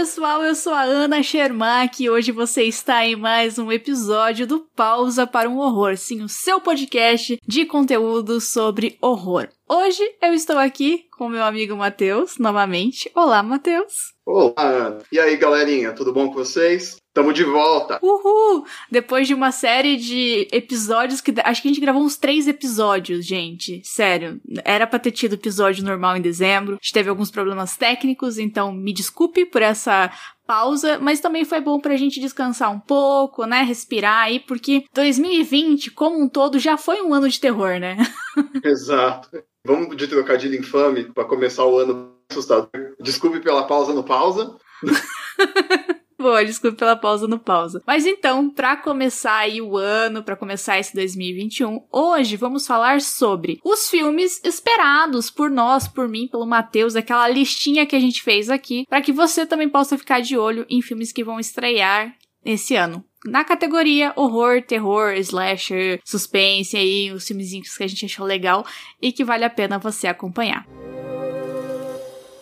pessoal, 0.00 0.42
eu 0.42 0.54
sou 0.54 0.72
a 0.72 0.80
Ana 0.80 1.22
Shermack 1.22 2.02
e 2.02 2.08
hoje 2.08 2.32
você 2.32 2.62
está 2.62 3.04
em 3.04 3.14
mais 3.14 3.58
um 3.58 3.70
episódio 3.70 4.46
do 4.46 4.60
Pausa 4.74 5.26
para 5.26 5.46
um 5.46 5.58
Horror, 5.58 5.94
sim, 5.98 6.22
o 6.22 6.28
seu 6.28 6.58
podcast 6.58 7.38
de 7.46 7.66
conteúdo 7.66 8.40
sobre 8.40 8.96
horror. 9.02 9.48
Hoje 9.68 10.02
eu 10.22 10.32
estou 10.32 10.56
aqui 10.56 11.04
com 11.18 11.28
meu 11.28 11.44
amigo 11.44 11.76
Matheus, 11.76 12.38
novamente. 12.38 13.10
Olá, 13.14 13.42
Matheus. 13.42 14.14
Olá. 14.30 14.98
E 15.10 15.18
aí, 15.18 15.36
galerinha, 15.36 15.92
tudo 15.92 16.12
bom 16.12 16.28
com 16.28 16.34
vocês? 16.34 16.98
Tamo 17.12 17.32
de 17.32 17.42
volta! 17.42 17.98
Uhul! 18.00 18.64
Depois 18.88 19.26
de 19.26 19.34
uma 19.34 19.50
série 19.50 19.96
de 19.96 20.46
episódios 20.52 21.20
que. 21.20 21.34
Acho 21.42 21.60
que 21.60 21.66
a 21.66 21.70
gente 21.72 21.80
gravou 21.80 22.00
uns 22.00 22.16
três 22.16 22.46
episódios, 22.46 23.26
gente. 23.26 23.82
Sério. 23.84 24.40
Era 24.64 24.86
pra 24.86 25.00
ter 25.00 25.10
tido 25.10 25.32
episódio 25.32 25.84
normal 25.84 26.16
em 26.16 26.20
dezembro. 26.20 26.74
A 26.74 26.76
gente 26.76 26.92
teve 26.92 27.10
alguns 27.10 27.28
problemas 27.28 27.76
técnicos, 27.76 28.38
então 28.38 28.72
me 28.72 28.92
desculpe 28.92 29.44
por 29.44 29.62
essa 29.62 30.12
pausa, 30.46 31.00
mas 31.00 31.18
também 31.18 31.44
foi 31.44 31.60
bom 31.60 31.80
pra 31.80 31.96
gente 31.96 32.20
descansar 32.20 32.70
um 32.70 32.78
pouco, 32.78 33.44
né? 33.46 33.62
Respirar 33.62 34.26
aí, 34.26 34.38
porque 34.38 34.84
2020, 34.94 35.90
como 35.90 36.22
um 36.22 36.28
todo, 36.28 36.56
já 36.56 36.76
foi 36.76 37.02
um 37.02 37.12
ano 37.12 37.28
de 37.28 37.40
terror, 37.40 37.80
né? 37.80 37.96
Exato. 38.64 39.42
Vamos 39.66 39.96
de 39.96 40.06
trocadilho 40.06 40.56
infame 40.56 41.12
para 41.12 41.24
começar 41.24 41.64
o 41.64 41.76
ano 41.76 42.19
assustador. 42.30 42.70
Desculpe 43.00 43.40
pela 43.40 43.66
pausa 43.66 43.92
no 43.92 44.04
pausa. 44.04 44.56
Boa, 46.20 46.44
desculpe 46.44 46.76
pela 46.76 46.96
pausa 46.96 47.26
no 47.26 47.38
pausa. 47.38 47.82
Mas 47.86 48.04
então, 48.04 48.50
para 48.50 48.76
começar 48.76 49.38
aí 49.38 49.62
o 49.62 49.78
ano, 49.78 50.22
para 50.22 50.36
começar 50.36 50.78
esse 50.78 50.94
2021, 50.94 51.86
hoje 51.90 52.36
vamos 52.36 52.66
falar 52.66 53.00
sobre 53.00 53.58
os 53.64 53.88
filmes 53.88 54.38
esperados 54.44 55.30
por 55.30 55.48
nós, 55.48 55.88
por 55.88 56.06
mim, 56.06 56.28
pelo 56.28 56.44
Matheus, 56.44 56.94
aquela 56.94 57.26
listinha 57.26 57.86
que 57.86 57.96
a 57.96 58.00
gente 58.00 58.22
fez 58.22 58.50
aqui, 58.50 58.84
para 58.86 59.00
que 59.00 59.12
você 59.12 59.46
também 59.46 59.68
possa 59.68 59.96
ficar 59.96 60.20
de 60.20 60.36
olho 60.36 60.66
em 60.68 60.82
filmes 60.82 61.10
que 61.10 61.24
vão 61.24 61.40
estrear 61.40 62.14
esse 62.44 62.76
ano. 62.76 63.02
Na 63.24 63.42
categoria 63.42 64.12
horror, 64.14 64.62
terror, 64.62 65.14
slasher, 65.14 66.00
suspense 66.04 66.76
aí, 66.76 67.10
os 67.12 67.26
filmezinhos 67.26 67.74
que 67.74 67.84
a 67.84 67.88
gente 67.88 68.04
achou 68.04 68.26
legal 68.26 68.66
e 69.00 69.10
que 69.10 69.24
vale 69.24 69.44
a 69.44 69.50
pena 69.50 69.78
você 69.78 70.06
acompanhar. 70.06 70.66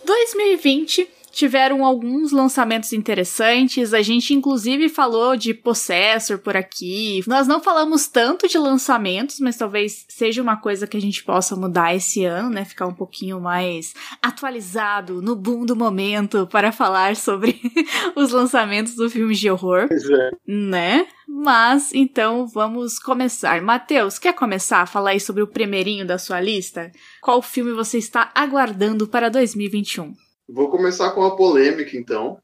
2020 0.09 1.07
tiveram 1.31 1.85
alguns 1.85 2.31
lançamentos 2.31 2.93
interessantes. 2.93 3.93
A 3.93 4.01
gente, 4.01 4.33
inclusive, 4.33 4.89
falou 4.89 5.35
de 5.35 5.53
Possessor 5.53 6.39
por 6.39 6.55
aqui. 6.55 7.21
Nós 7.27 7.47
não 7.47 7.61
falamos 7.61 8.07
tanto 8.07 8.47
de 8.47 8.57
lançamentos, 8.57 9.39
mas 9.39 9.57
talvez 9.57 10.05
seja 10.07 10.41
uma 10.41 10.57
coisa 10.57 10.87
que 10.87 10.97
a 10.97 11.01
gente 11.01 11.23
possa 11.23 11.55
mudar 11.55 11.95
esse 11.95 12.25
ano, 12.25 12.49
né? 12.49 12.65
Ficar 12.65 12.87
um 12.87 12.93
pouquinho 12.93 13.39
mais 13.39 13.93
atualizado 14.21 15.21
no 15.21 15.35
boom 15.35 15.65
do 15.65 15.75
momento 15.75 16.47
para 16.47 16.71
falar 16.71 17.15
sobre 17.15 17.59
os 18.15 18.31
lançamentos 18.31 18.95
do 18.95 19.09
filme 19.09 19.35
de 19.35 19.49
horror. 19.49 19.87
É. 19.91 20.31
Né? 20.47 21.07
Mas 21.27 21.93
então 21.93 22.47
vamos 22.47 22.97
começar. 22.97 23.61
Matheus, 23.61 24.17
quer 24.17 24.33
começar 24.33 24.81
a 24.81 24.87
falar 24.87 25.11
aí 25.11 25.19
sobre 25.19 25.43
o 25.43 25.47
primeirinho 25.47 26.05
da 26.05 26.17
sua 26.17 26.41
lista? 26.41 26.91
Qual 27.21 27.41
filme 27.41 27.71
você 27.71 27.97
está 27.97 28.31
aguardando 28.33 29.07
para 29.07 29.29
2021? 29.29 30.28
Vou 30.51 30.69
começar 30.69 31.11
com 31.11 31.21
uma 31.21 31.35
polêmica, 31.35 31.95
então. 31.95 32.39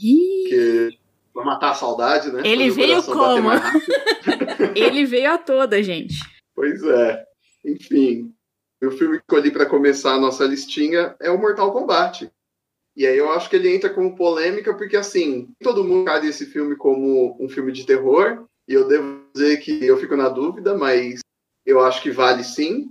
Ih, 0.00 0.48
Que 0.48 0.98
vai 1.34 1.44
matar 1.44 1.70
a 1.70 1.74
saudade, 1.74 2.30
né? 2.30 2.42
Ele 2.44 2.70
veio 2.70 3.02
como? 3.02 3.48
ele 4.76 5.04
veio 5.04 5.32
a 5.32 5.38
toda, 5.38 5.82
gente. 5.82 6.16
Pois 6.54 6.82
é. 6.84 7.24
Enfim, 7.64 8.32
o 8.82 8.90
filme 8.92 9.18
que 9.18 9.24
escolhi 9.24 9.50
para 9.50 9.66
começar 9.66 10.14
a 10.14 10.20
nossa 10.20 10.44
listinha 10.44 11.16
é 11.20 11.30
o 11.30 11.38
Mortal 11.38 11.72
Kombat. 11.72 12.30
E 12.96 13.06
aí 13.06 13.16
eu 13.16 13.30
acho 13.30 13.48
que 13.50 13.56
ele 13.56 13.74
entra 13.74 13.90
como 13.90 14.16
polêmica 14.16 14.74
porque, 14.74 14.96
assim, 14.96 15.48
todo 15.62 15.84
mundo 15.84 16.04
cara 16.04 16.26
esse 16.26 16.46
filme 16.46 16.76
como 16.76 17.36
um 17.40 17.48
filme 17.48 17.72
de 17.72 17.86
terror. 17.86 18.44
E 18.68 18.74
eu 18.74 18.86
devo 18.86 19.24
dizer 19.32 19.58
que 19.58 19.84
eu 19.84 19.96
fico 19.96 20.16
na 20.16 20.28
dúvida, 20.28 20.76
mas 20.76 21.20
eu 21.64 21.80
acho 21.80 22.02
que 22.02 22.10
vale 22.10 22.44
sim. 22.44 22.90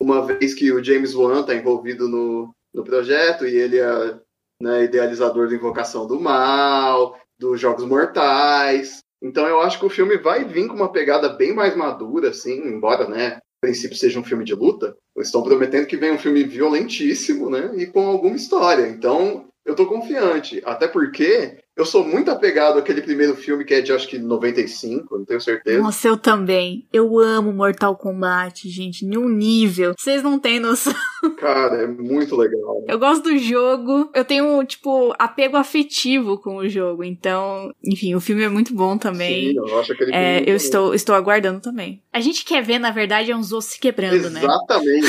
Uma 0.00 0.26
vez 0.26 0.54
que 0.54 0.72
o 0.72 0.82
James 0.82 1.14
Wan 1.14 1.42
está 1.42 1.54
envolvido 1.54 2.08
no, 2.08 2.52
no 2.74 2.84
projeto 2.84 3.46
e 3.46 3.54
ele 3.56 3.78
é 3.78 4.18
né, 4.60 4.84
idealizador 4.84 5.48
da 5.48 5.54
Invocação 5.54 6.06
do 6.06 6.20
Mal, 6.20 7.18
dos 7.38 7.60
Jogos 7.60 7.84
Mortais. 7.84 9.00
Então 9.20 9.46
eu 9.46 9.60
acho 9.60 9.78
que 9.78 9.86
o 9.86 9.90
filme 9.90 10.16
vai 10.16 10.44
vir 10.44 10.68
com 10.68 10.74
uma 10.74 10.92
pegada 10.92 11.28
bem 11.28 11.54
mais 11.54 11.76
madura, 11.76 12.30
assim, 12.30 12.66
embora, 12.66 13.08
né, 13.08 13.36
a 13.36 13.40
princípio 13.60 13.96
seja 13.96 14.18
um 14.18 14.24
filme 14.24 14.44
de 14.44 14.54
luta. 14.54 14.96
Eles 15.16 15.28
estão 15.28 15.42
prometendo 15.42 15.86
que 15.86 15.96
vem 15.96 16.12
um 16.12 16.18
filme 16.18 16.42
violentíssimo, 16.44 17.50
né, 17.50 17.72
e 17.76 17.86
com 17.86 18.06
alguma 18.06 18.36
história. 18.36 18.86
Então 18.88 19.48
eu 19.64 19.74
tô 19.74 19.86
confiante, 19.86 20.60
até 20.64 20.88
porque 20.88 21.61
eu 21.74 21.86
sou 21.86 22.04
muito 22.04 22.30
apegado 22.30 22.78
àquele 22.78 23.00
primeiro 23.00 23.34
filme 23.34 23.64
que 23.64 23.72
é 23.72 23.80
de 23.80 23.92
acho 23.92 24.06
que 24.06 24.18
95, 24.18 25.18
não 25.18 25.24
tenho 25.24 25.40
certeza. 25.40 25.82
Nossa, 25.82 26.06
eu 26.06 26.18
também. 26.18 26.86
Eu 26.92 27.18
amo 27.18 27.52
Mortal 27.52 27.96
Kombat, 27.96 28.68
gente, 28.68 29.06
em 29.06 29.16
um 29.16 29.28
nível. 29.28 29.94
Vocês 29.98 30.22
não 30.22 30.38
têm 30.38 30.60
noção. 30.60 30.92
Cara, 31.38 31.82
é 31.82 31.86
muito 31.86 32.36
legal. 32.36 32.84
Eu 32.86 32.98
gosto 32.98 33.24
do 33.24 33.38
jogo. 33.38 34.10
Eu 34.14 34.24
tenho, 34.24 34.62
tipo, 34.64 35.14
apego 35.18 35.56
afetivo 35.56 36.38
com 36.38 36.56
o 36.56 36.68
jogo. 36.68 37.02
Então, 37.02 37.70
enfim, 37.82 38.14
o 38.14 38.20
filme 38.20 38.42
é 38.42 38.48
muito 38.48 38.74
bom 38.74 38.98
também. 38.98 39.52
Sim, 39.52 39.56
eu 39.56 39.80
acho 39.80 39.92
aquele 39.92 40.14
É, 40.14 40.42
eu 40.46 40.56
estou, 40.56 40.94
estou 40.94 41.14
aguardando 41.14 41.60
também. 41.60 42.02
A 42.12 42.20
gente 42.20 42.44
quer 42.44 42.62
ver, 42.62 42.78
na 42.78 42.90
verdade, 42.90 43.30
é 43.30 43.36
uns 43.36 43.52
ossos 43.52 43.72
se 43.72 43.80
quebrando, 43.80 44.28
né? 44.28 44.40
Exatamente, 44.42 45.06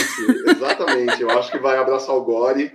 exatamente. 0.48 1.22
Eu 1.22 1.30
acho 1.32 1.52
que 1.52 1.60
vai 1.60 1.78
abraçar 1.78 2.16
o 2.16 2.24
Gore. 2.24 2.72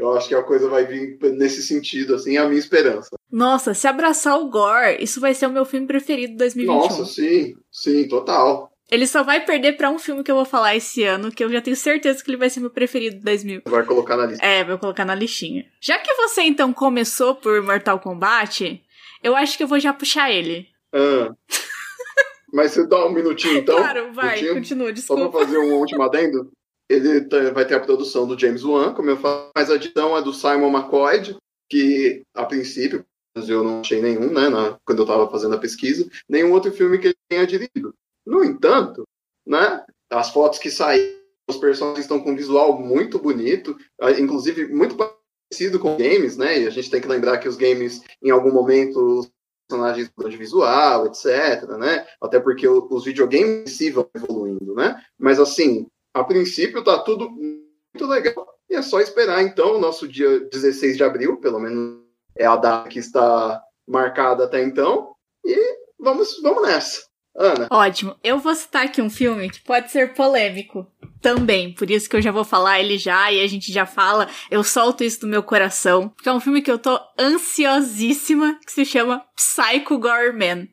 Eu 0.00 0.16
acho 0.16 0.28
que 0.28 0.34
a 0.34 0.42
coisa 0.42 0.66
vai 0.66 0.86
vir 0.86 1.18
nesse 1.36 1.62
sentido, 1.62 2.14
assim, 2.14 2.36
é 2.36 2.40
a 2.40 2.48
minha 2.48 2.58
esperança. 2.58 3.10
Nossa, 3.30 3.74
se 3.74 3.86
abraçar 3.86 4.38
o 4.40 4.48
Gore, 4.48 4.96
isso 4.98 5.20
vai 5.20 5.34
ser 5.34 5.46
o 5.46 5.52
meu 5.52 5.66
filme 5.66 5.86
preferido 5.86 6.32
de 6.32 6.38
2021. 6.38 6.74
Nossa, 6.74 7.04
sim, 7.04 7.54
sim, 7.70 8.08
total. 8.08 8.72
Ele 8.90 9.06
só 9.06 9.22
vai 9.22 9.44
perder 9.44 9.76
pra 9.76 9.90
um 9.90 9.98
filme 9.98 10.24
que 10.24 10.30
eu 10.30 10.34
vou 10.36 10.46
falar 10.46 10.74
esse 10.74 11.04
ano, 11.04 11.30
que 11.30 11.44
eu 11.44 11.50
já 11.52 11.60
tenho 11.60 11.76
certeza 11.76 12.24
que 12.24 12.30
ele 12.30 12.38
vai 12.38 12.48
ser 12.48 12.60
meu 12.60 12.70
preferido 12.70 13.18
de 13.18 13.22
2000. 13.22 13.62
Vai 13.66 13.84
colocar 13.84 14.16
na 14.16 14.24
lista. 14.26 14.44
É, 14.44 14.64
vou 14.64 14.78
colocar 14.78 15.04
na 15.04 15.14
listinha. 15.14 15.66
Já 15.80 15.98
que 15.98 16.12
você 16.14 16.42
então 16.42 16.72
começou 16.72 17.34
por 17.34 17.62
Mortal 17.62 18.00
Kombat, 18.00 18.82
eu 19.22 19.36
acho 19.36 19.56
que 19.58 19.62
eu 19.62 19.68
vou 19.68 19.78
já 19.78 19.92
puxar 19.92 20.32
ele. 20.32 20.66
Ah. 20.94 21.30
Mas 22.52 22.72
você 22.72 22.86
dá 22.88 23.06
um 23.06 23.12
minutinho, 23.12 23.58
então? 23.58 23.76
claro, 23.76 24.12
vai, 24.12 24.36
Minutinho? 24.36 24.54
continua, 24.54 24.86
Só 24.88 24.92
desculpa. 24.92 25.28
pra 25.30 25.40
fazer 25.46 25.58
um 25.58 25.74
último 25.74 26.02
adendo. 26.02 26.50
Ele 26.90 27.20
tá- 27.20 27.52
vai 27.52 27.64
ter 27.64 27.74
a 27.74 27.80
produção 27.80 28.26
do 28.26 28.36
James 28.36 28.64
Wan, 28.64 28.92
como 28.92 29.08
eu 29.08 29.16
falo, 29.16 29.50
mas 29.54 29.70
a 29.70 29.76
edição 29.76 30.16
é 30.16 30.20
do 30.20 30.34
Simon 30.34 30.70
McCoy, 30.76 31.36
que 31.70 32.22
a 32.34 32.44
princípio 32.44 33.04
eu 33.48 33.62
não 33.62 33.80
achei 33.80 34.02
nenhum, 34.02 34.32
né, 34.32 34.48
na- 34.48 34.76
quando 34.84 34.98
eu 34.98 35.04
estava 35.04 35.30
fazendo 35.30 35.54
a 35.54 35.58
pesquisa, 35.58 36.10
nenhum 36.28 36.50
outro 36.52 36.72
filme 36.72 36.98
que 36.98 37.06
ele 37.08 37.16
tenha 37.28 37.46
dirigido. 37.46 37.94
No 38.26 38.42
entanto, 38.42 39.04
né, 39.46 39.84
as 40.10 40.30
fotos 40.30 40.58
que 40.58 40.68
saíram, 40.68 41.14
os 41.48 41.56
personagens 41.56 42.04
estão 42.04 42.18
com 42.20 42.32
um 42.32 42.36
visual 42.36 42.76
muito 42.76 43.20
bonito, 43.20 43.76
ah, 44.00 44.10
inclusive 44.10 44.66
muito 44.66 44.96
parecido 44.96 45.78
com 45.78 45.96
games, 45.96 46.36
né, 46.36 46.60
e 46.60 46.66
a 46.66 46.70
gente 46.70 46.90
tem 46.90 47.00
que 47.00 47.06
lembrar 47.06 47.38
que 47.38 47.48
os 47.48 47.56
games, 47.56 48.02
em 48.20 48.30
algum 48.30 48.52
momento, 48.52 48.96
os 49.20 49.30
personagens 49.68 50.10
mudam 50.16 50.30
de 50.30 50.36
visual, 50.36 51.06
etc, 51.06 51.68
né, 51.78 52.04
até 52.20 52.40
porque 52.40 52.66
os 52.68 53.04
videogames 53.04 53.70
si 53.76 53.90
vão 53.90 54.08
evoluindo, 54.14 54.74
né, 54.74 55.00
mas 55.16 55.38
assim, 55.38 55.86
a 56.14 56.24
princípio 56.24 56.82
tá 56.82 56.98
tudo 56.98 57.30
muito 57.30 58.06
legal, 58.06 58.46
e 58.68 58.76
é 58.76 58.82
só 58.82 59.00
esperar, 59.00 59.42
então, 59.42 59.76
o 59.76 59.80
nosso 59.80 60.06
dia 60.06 60.40
16 60.40 60.96
de 60.96 61.04
abril, 61.04 61.38
pelo 61.38 61.58
menos 61.58 62.00
é 62.36 62.46
a 62.46 62.56
data 62.56 62.88
que 62.88 62.98
está 62.98 63.60
marcada 63.86 64.44
até 64.44 64.62
então. 64.62 65.12
E 65.44 65.56
vamos, 65.98 66.40
vamos 66.40 66.62
nessa. 66.62 67.02
Ana, 67.36 67.68
Ótimo. 67.70 68.16
Eu 68.22 68.38
vou 68.38 68.54
citar 68.54 68.86
aqui 68.86 69.00
um 69.00 69.10
filme 69.10 69.50
que 69.50 69.62
pode 69.62 69.90
ser 69.90 70.14
polêmico 70.14 70.86
também, 71.20 71.72
por 71.74 71.90
isso 71.90 72.08
que 72.08 72.16
eu 72.16 72.22
já 72.22 72.32
vou 72.32 72.44
falar 72.44 72.80
ele 72.80 72.96
já 72.96 73.30
e 73.30 73.42
a 73.42 73.46
gente 73.46 73.72
já 73.72 73.84
fala, 73.84 74.28
eu 74.50 74.64
solto 74.64 75.04
isso 75.04 75.20
do 75.20 75.26
meu 75.26 75.42
coração, 75.42 76.08
porque 76.08 76.28
é 76.28 76.32
um 76.32 76.40
filme 76.40 76.62
que 76.62 76.70
eu 76.70 76.78
tô 76.78 76.98
ansiosíssima, 77.18 78.58
que 78.64 78.72
se 78.72 78.84
chama 78.84 79.24
Psycho 79.36 79.98
Gore 79.98 80.32
Man. 80.32 80.66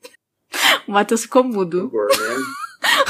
O 0.88 0.94
Matheus 0.94 1.24
ficou 1.24 1.44
mudo. 1.44 1.92
né? 1.92 2.36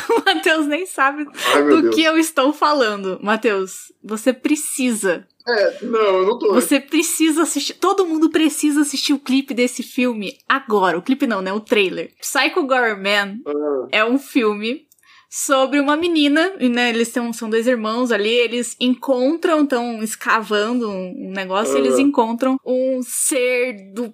O 0.09 0.23
Matheus 0.25 0.65
nem 0.67 0.85
sabe 0.85 1.25
Ai, 1.53 1.63
do 1.63 1.81
Deus. 1.81 1.95
que 1.95 2.03
eu 2.03 2.17
estou 2.17 2.51
falando. 2.53 3.19
Matheus, 3.21 3.91
você 4.03 4.33
precisa. 4.33 5.27
É, 5.47 5.83
não, 5.85 5.99
eu 5.99 6.25
não 6.25 6.39
tô. 6.39 6.53
Você 6.53 6.79
precisa 6.79 7.43
assistir. 7.43 7.73
Todo 7.75 8.05
mundo 8.05 8.29
precisa 8.29 8.81
assistir 8.81 9.13
o 9.13 9.19
clipe 9.19 9.53
desse 9.53 9.81
filme 9.83 10.37
agora. 10.47 10.97
O 10.97 11.01
clipe 11.01 11.25
não, 11.25 11.41
né? 11.41 11.53
O 11.53 11.59
trailer. 11.61 12.11
Psycho 12.19 12.63
Gore 12.63 12.95
Man 13.01 13.37
Ah, 13.45 13.87
é 13.91 14.05
um 14.05 14.17
filme 14.19 14.85
sobre 15.29 15.79
uma 15.79 15.95
menina, 15.97 16.53
e, 16.59 16.69
né? 16.69 16.89
Eles 16.89 17.09
são, 17.09 17.31
são 17.33 17.49
dois 17.49 17.67
irmãos 17.67 18.11
ali, 18.11 18.29
eles 18.33 18.75
encontram, 18.79 19.63
estão 19.63 20.01
escavando 20.01 20.89
um 20.89 21.31
negócio, 21.35 21.75
e 21.77 21.79
eles 21.81 21.95
Ah. 21.95 22.01
encontram 22.01 22.57
um 22.65 23.01
ser 23.03 23.91
do 23.93 24.13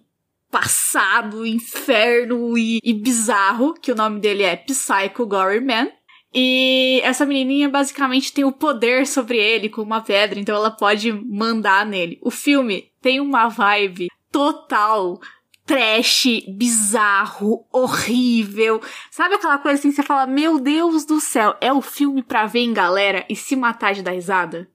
passado, 0.54 1.44
inferno 1.48 2.56
e, 2.56 2.80
e 2.84 2.94
bizarro, 2.94 3.74
que 3.74 3.92
o 3.92 3.96
nome 3.96 4.20
dele 4.20 4.44
é 4.44 4.56
Psycho 4.56 5.26
Gory 5.26 5.60
Man. 5.60 5.90
E 6.32 7.02
essa 7.04 7.26
menininha 7.26 7.68
basicamente 7.68 8.32
tem 8.32 8.44
o 8.44 8.52
poder 8.52 9.08
sobre 9.08 9.40
ele 9.40 9.68
com 9.68 9.82
uma 9.82 10.02
pedra, 10.02 10.40
então 10.40 10.56
ela 10.56 10.70
pode 10.70 11.12
mandar 11.12 11.88
nele. 11.88 12.20
O 12.22 12.30
filme 12.30 12.92
tem 13.02 13.20
uma 13.20 13.48
vibe 13.48 14.10
total 14.32 15.20
trash, 15.66 16.44
bizarro, 16.48 17.66
horrível. 17.72 18.80
Sabe 19.10 19.36
aquela 19.36 19.58
coisa 19.58 19.80
assim, 19.80 19.92
você 19.92 20.04
fala, 20.04 20.28
meu 20.28 20.60
Deus 20.60 21.04
do 21.06 21.20
céu, 21.20 21.56
é 21.62 21.74
o 21.74 21.82
filme 21.82 22.22
pra 22.22 22.46
ver 22.46 22.60
em 22.60 22.74
galera 22.74 23.26
e 23.28 23.36
se 23.36 23.56
matar 23.56 23.94
de 23.94 24.04
dar 24.04 24.12
risada? 24.12 24.70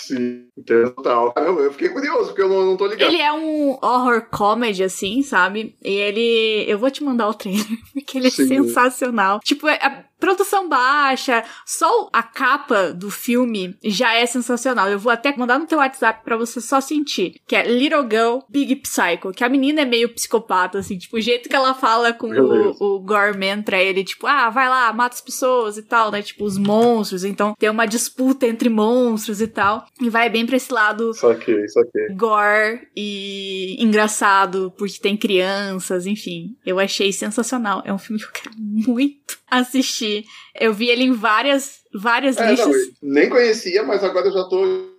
Sim, 0.00 0.48
total. 0.66 1.32
Caramba, 1.32 1.60
eu 1.60 1.72
fiquei 1.72 1.88
curioso, 1.88 2.26
porque 2.26 2.42
eu 2.42 2.48
não, 2.48 2.66
não 2.66 2.76
tô 2.76 2.86
ligado. 2.86 3.08
Ele 3.08 3.22
é 3.22 3.32
um 3.32 3.78
horror 3.80 4.26
comedy, 4.30 4.82
assim, 4.82 5.22
sabe? 5.22 5.76
E 5.82 5.88
ele. 5.88 6.64
Eu 6.68 6.78
vou 6.78 6.90
te 6.90 7.04
mandar 7.04 7.28
o 7.28 7.34
trailer, 7.34 7.64
porque 7.94 8.18
ele 8.18 8.26
é 8.26 8.30
Sim. 8.30 8.48
sensacional. 8.48 9.40
Tipo, 9.40 9.68
é, 9.68 10.04
produção 10.24 10.66
baixa, 10.66 11.44
só 11.66 12.08
a 12.10 12.22
capa 12.22 12.94
do 12.94 13.10
filme 13.10 13.76
já 13.84 14.14
é 14.14 14.24
sensacional. 14.24 14.88
Eu 14.88 14.98
vou 14.98 15.12
até 15.12 15.36
mandar 15.36 15.58
no 15.58 15.66
teu 15.66 15.78
WhatsApp 15.78 16.24
para 16.24 16.36
você 16.36 16.62
só 16.62 16.80
sentir. 16.80 17.34
Que 17.46 17.54
é 17.54 17.66
Little 17.66 18.08
Girl 18.10 18.38
Big 18.48 18.76
Psycho. 18.76 19.32
Que 19.36 19.44
a 19.44 19.48
menina 19.50 19.82
é 19.82 19.84
meio 19.84 20.08
psicopata, 20.08 20.78
assim, 20.78 20.96
tipo, 20.96 21.18
o 21.18 21.20
jeito 21.20 21.48
que 21.48 21.54
ela 21.54 21.74
fala 21.74 22.14
com 22.14 22.28
o, 22.28 22.96
o 22.96 23.00
Gorman 23.00 23.62
pra 23.62 23.82
ele, 23.82 24.02
tipo, 24.02 24.26
ah, 24.26 24.48
vai 24.48 24.66
lá, 24.66 24.90
mata 24.94 25.14
as 25.14 25.20
pessoas 25.20 25.76
e 25.76 25.82
tal, 25.82 26.10
né? 26.10 26.22
Tipo, 26.22 26.44
os 26.44 26.56
monstros. 26.56 27.22
Então 27.22 27.54
tem 27.58 27.68
uma 27.68 27.86
disputa 27.86 28.46
entre 28.46 28.70
monstros 28.70 29.42
e 29.42 29.46
tal. 29.46 29.86
E 30.00 30.08
vai 30.08 30.30
bem 30.30 30.46
pra 30.46 30.56
esse 30.56 30.72
lado. 30.72 31.12
Só 31.12 31.34
que, 31.34 31.68
só 31.68 31.82
que. 31.84 32.14
Gore 32.14 32.88
e 32.96 33.76
engraçado, 33.78 34.72
porque 34.78 34.98
tem 34.98 35.18
crianças, 35.18 36.06
enfim. 36.06 36.56
Eu 36.64 36.78
achei 36.78 37.12
sensacional. 37.12 37.82
É 37.84 37.92
um 37.92 37.98
filme 37.98 38.20
que 38.20 38.26
eu 38.26 38.32
quero 38.32 38.54
muito 38.58 39.44
assistir. 39.50 40.13
Eu 40.54 40.72
vi 40.74 40.88
ele 40.88 41.04
em 41.04 41.12
várias, 41.12 41.80
várias 41.92 42.36
é, 42.36 42.50
listas. 42.50 42.74
Não, 43.02 43.12
nem 43.14 43.28
conhecia, 43.28 43.82
mas 43.82 44.04
agora 44.04 44.26
eu 44.26 44.32
já 44.32 44.44
tô 44.44 44.94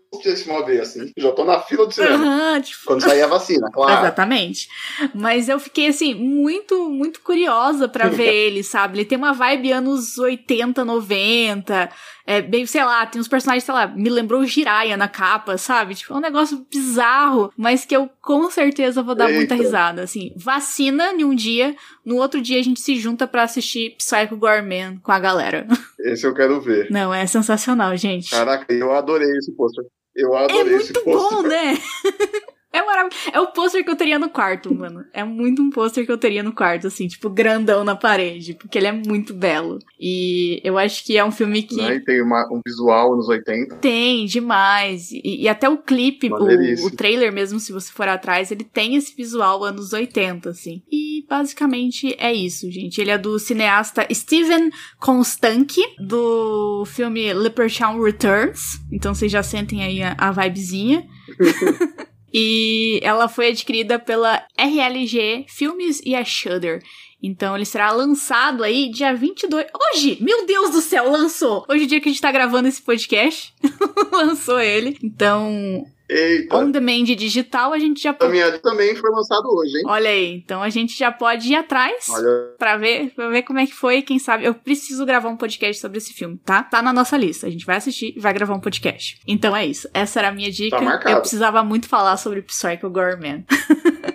uma 0.48 0.66
vez, 0.66 0.82
assim. 0.82 1.12
Já 1.18 1.32
tô 1.32 1.44
na 1.44 1.60
fila 1.60 1.86
do 1.86 1.94
cinema. 1.94 2.54
Uhum, 2.54 2.62
tipo... 2.62 2.86
Quando 2.86 3.02
sair 3.02 3.22
a 3.22 3.28
vacina, 3.28 3.70
claro. 3.74 4.02
Exatamente. 4.02 4.70
Mas 5.14 5.50
eu 5.50 5.60
fiquei, 5.60 5.88
assim, 5.88 6.14
muito, 6.14 6.90
muito 6.90 7.22
curiosa 7.22 7.88
para 7.88 8.08
ver 8.10 8.34
ele, 8.34 8.64
sabe? 8.64 8.98
Ele 8.98 9.06
tem 9.06 9.18
uma 9.18 9.34
vibe 9.34 9.72
anos 9.72 10.18
80, 10.18 10.86
90. 10.86 11.90
É 12.26 12.42
bem, 12.42 12.66
sei 12.66 12.84
lá, 12.84 13.06
tem 13.06 13.22
uns 13.22 13.28
personagens, 13.28 13.64
sei 13.64 13.74
lá, 13.74 13.88
me 13.88 14.10
lembrou 14.10 14.42
o 14.42 14.46
Jiraiya 14.46 14.98
na 14.98 15.08
capa, 15.08 15.58
sabe? 15.58 15.94
Tipo, 15.94 16.14
é 16.14 16.18
um 16.18 16.22
negócio 16.22 16.66
bizarro, 16.72 17.54
mas 17.56 17.86
que 17.86 17.96
eu 17.96 18.10
com 18.20 18.50
certeza 18.50 19.04
vou 19.04 19.14
dar 19.14 19.30
Eita. 19.30 19.38
muita 19.38 19.56
risada. 19.56 20.02
Assim, 20.02 20.34
vacina 20.36 21.14
em 21.14 21.24
um 21.24 21.36
dia, 21.36 21.76
no 22.04 22.16
outro 22.16 22.42
dia 22.42 22.60
a 22.60 22.64
gente 22.64 22.80
se 22.80 22.96
junta 22.96 23.28
para 23.28 23.44
assistir 23.44 23.96
Psycho 23.98 24.36
Gorman 24.38 24.98
com 25.04 25.12
a 25.12 25.20
galera. 25.20 25.68
Esse 26.00 26.26
eu 26.26 26.34
quero 26.34 26.60
ver. 26.60 26.90
Não, 26.90 27.14
é 27.14 27.28
sensacional, 27.28 27.96
gente. 27.96 28.32
Caraca, 28.32 28.72
eu 28.74 28.92
adorei 28.92 29.30
esse 29.38 29.52
pôster. 29.56 29.84
Eu 30.16 30.36
adorei 30.36 30.62
é 30.62 30.64
muito 30.64 30.82
esse 30.82 30.94
bom, 31.04 31.42
né? 31.42 31.78
É 32.76 32.84
maravilhoso. 32.84 33.30
É 33.32 33.40
o 33.40 33.48
pôster 33.48 33.84
que 33.86 33.90
eu 33.90 33.96
teria 33.96 34.20
no 34.20 34.30
quarto, 34.30 34.76
mano. 34.76 35.06
É 35.14 35.24
muito 35.24 35.62
um 35.62 35.70
pôster 35.70 36.06
que 36.06 36.12
eu 36.12 36.18
teria 36.18 36.44
no 36.44 36.52
quarto, 36.52 36.88
assim, 36.88 37.08
tipo, 37.08 37.30
grandão 37.30 37.86
na 37.86 37.96
parede, 37.96 38.54
porque 38.54 38.78
ele 38.78 38.88
é 38.88 38.92
muito 38.92 39.34
belo. 39.34 39.80
E 39.98 40.60
eu 40.62 40.78
acho 40.78 41.06
que 41.06 41.18
é 41.18 41.24
um 41.24 41.32
filme 41.32 41.64
que. 41.64 41.78
Né? 41.78 42.02
tem 42.06 42.22
uma, 42.22 42.46
um 42.52 42.60
visual 42.66 43.16
nos 43.16 43.30
80. 43.30 43.78
Tem, 43.78 44.26
demais. 44.26 45.10
E, 45.12 45.44
e 45.44 45.48
até 45.48 45.70
o 45.70 45.78
clipe, 45.78 46.30
o, 46.30 46.88
o, 46.88 46.92
trailer 46.92 47.32
mesmo, 47.32 47.62
se 47.62 47.72
você 47.72 47.90
for 47.92 48.10
atrás, 48.10 48.52
ele 48.52 48.66
tem 48.66 48.96
esse 48.96 49.16
visual 49.16 49.64
anos 49.64 49.94
80, 49.94 50.50
assim. 50.50 50.82
E 50.92 51.26
basicamente 51.30 52.14
é 52.20 52.34
isso, 52.34 52.70
gente. 52.70 53.00
Ele 53.00 53.12
é 53.12 53.18
do 53.18 53.40
cineasta 53.40 54.06
Steven 54.14 54.70
Constanke, 55.00 55.82
do 55.98 56.84
filme 56.86 57.34
Leprechaun 57.34 58.02
Returns. 58.02 58.82
Então 58.92 59.16
vocês 59.16 59.32
já 59.32 59.42
sentem 59.42 59.82
aí 59.82 60.04
a, 60.04 60.14
a 60.18 60.32
vibezinha. 60.32 61.08
E 62.38 63.00
ela 63.02 63.30
foi 63.30 63.48
adquirida 63.48 63.98
pela 63.98 64.46
RLG 64.58 65.46
Filmes 65.48 66.02
e 66.06 66.14
a 66.14 66.26
Shudder. 66.26 66.84
Então 67.26 67.56
ele 67.56 67.66
será 67.66 67.92
lançado 67.92 68.64
aí 68.64 68.90
dia 68.90 69.16
22. 69.16 69.66
Hoje! 69.74 70.18
Meu 70.22 70.46
Deus 70.46 70.70
do 70.70 70.82
céu, 70.82 71.10
lançou! 71.10 71.66
Hoje 71.68 71.84
é 71.84 71.86
o 71.86 71.90
dia 71.90 72.00
que 72.00 72.08
a 72.08 72.12
gente 72.12 72.22
tá 72.22 72.32
gravando 72.32 72.68
esse 72.68 72.82
podcast. 72.82 73.52
lançou 74.14 74.60
ele. 74.60 74.96
Então 75.04 75.84
Eita. 76.08 76.56
On 76.56 76.70
demand 76.70 77.06
digital, 77.06 77.74
a 77.74 77.80
gente 77.80 78.00
já 78.04 78.14
pode. 78.14 78.30
A 78.30 78.32
minha 78.32 78.60
também 78.60 78.96
foi 78.96 79.10
lançado 79.10 79.48
hoje, 79.48 79.76
hein? 79.76 79.84
Olha 79.88 80.10
aí, 80.10 80.36
então 80.36 80.62
a 80.62 80.70
gente 80.70 80.96
já 80.96 81.12
pode 81.12 81.52
ir 81.52 81.56
atrás 81.56 82.06
Olha... 82.10 82.54
pra 82.60 82.78
ver, 82.78 83.12
pra 83.16 83.28
ver 83.30 83.42
como 83.42 83.58
é 83.58 83.66
que 83.66 83.74
foi. 83.74 84.04
Quem 84.04 84.20
sabe, 84.20 84.46
eu 84.46 84.54
preciso 84.54 85.04
gravar 85.04 85.30
um 85.30 85.36
podcast 85.36 85.82
sobre 85.82 85.98
esse 85.98 86.14
filme, 86.14 86.40
tá? 86.46 86.62
Tá 86.62 86.80
na 86.80 86.94
nossa 86.94 87.18
lista. 87.18 87.48
A 87.48 87.50
gente 87.50 87.66
vai 87.66 87.78
assistir 87.78 88.14
e 88.16 88.20
vai 88.20 88.34
gravar 88.34 88.54
um 88.54 88.60
podcast. 88.60 89.20
Então 89.28 89.56
é 89.56 89.66
isso. 89.66 89.90
Essa 89.96 90.20
era 90.20 90.28
a 90.28 90.32
minha 90.32 90.52
dica. 90.52 90.78
Tá 90.78 91.10
eu 91.10 91.22
precisava 91.22 91.64
muito 91.64 91.90
falar 91.90 92.18
sobre 92.18 92.44
Psycho 92.44 92.88
Gorman. 92.88 93.44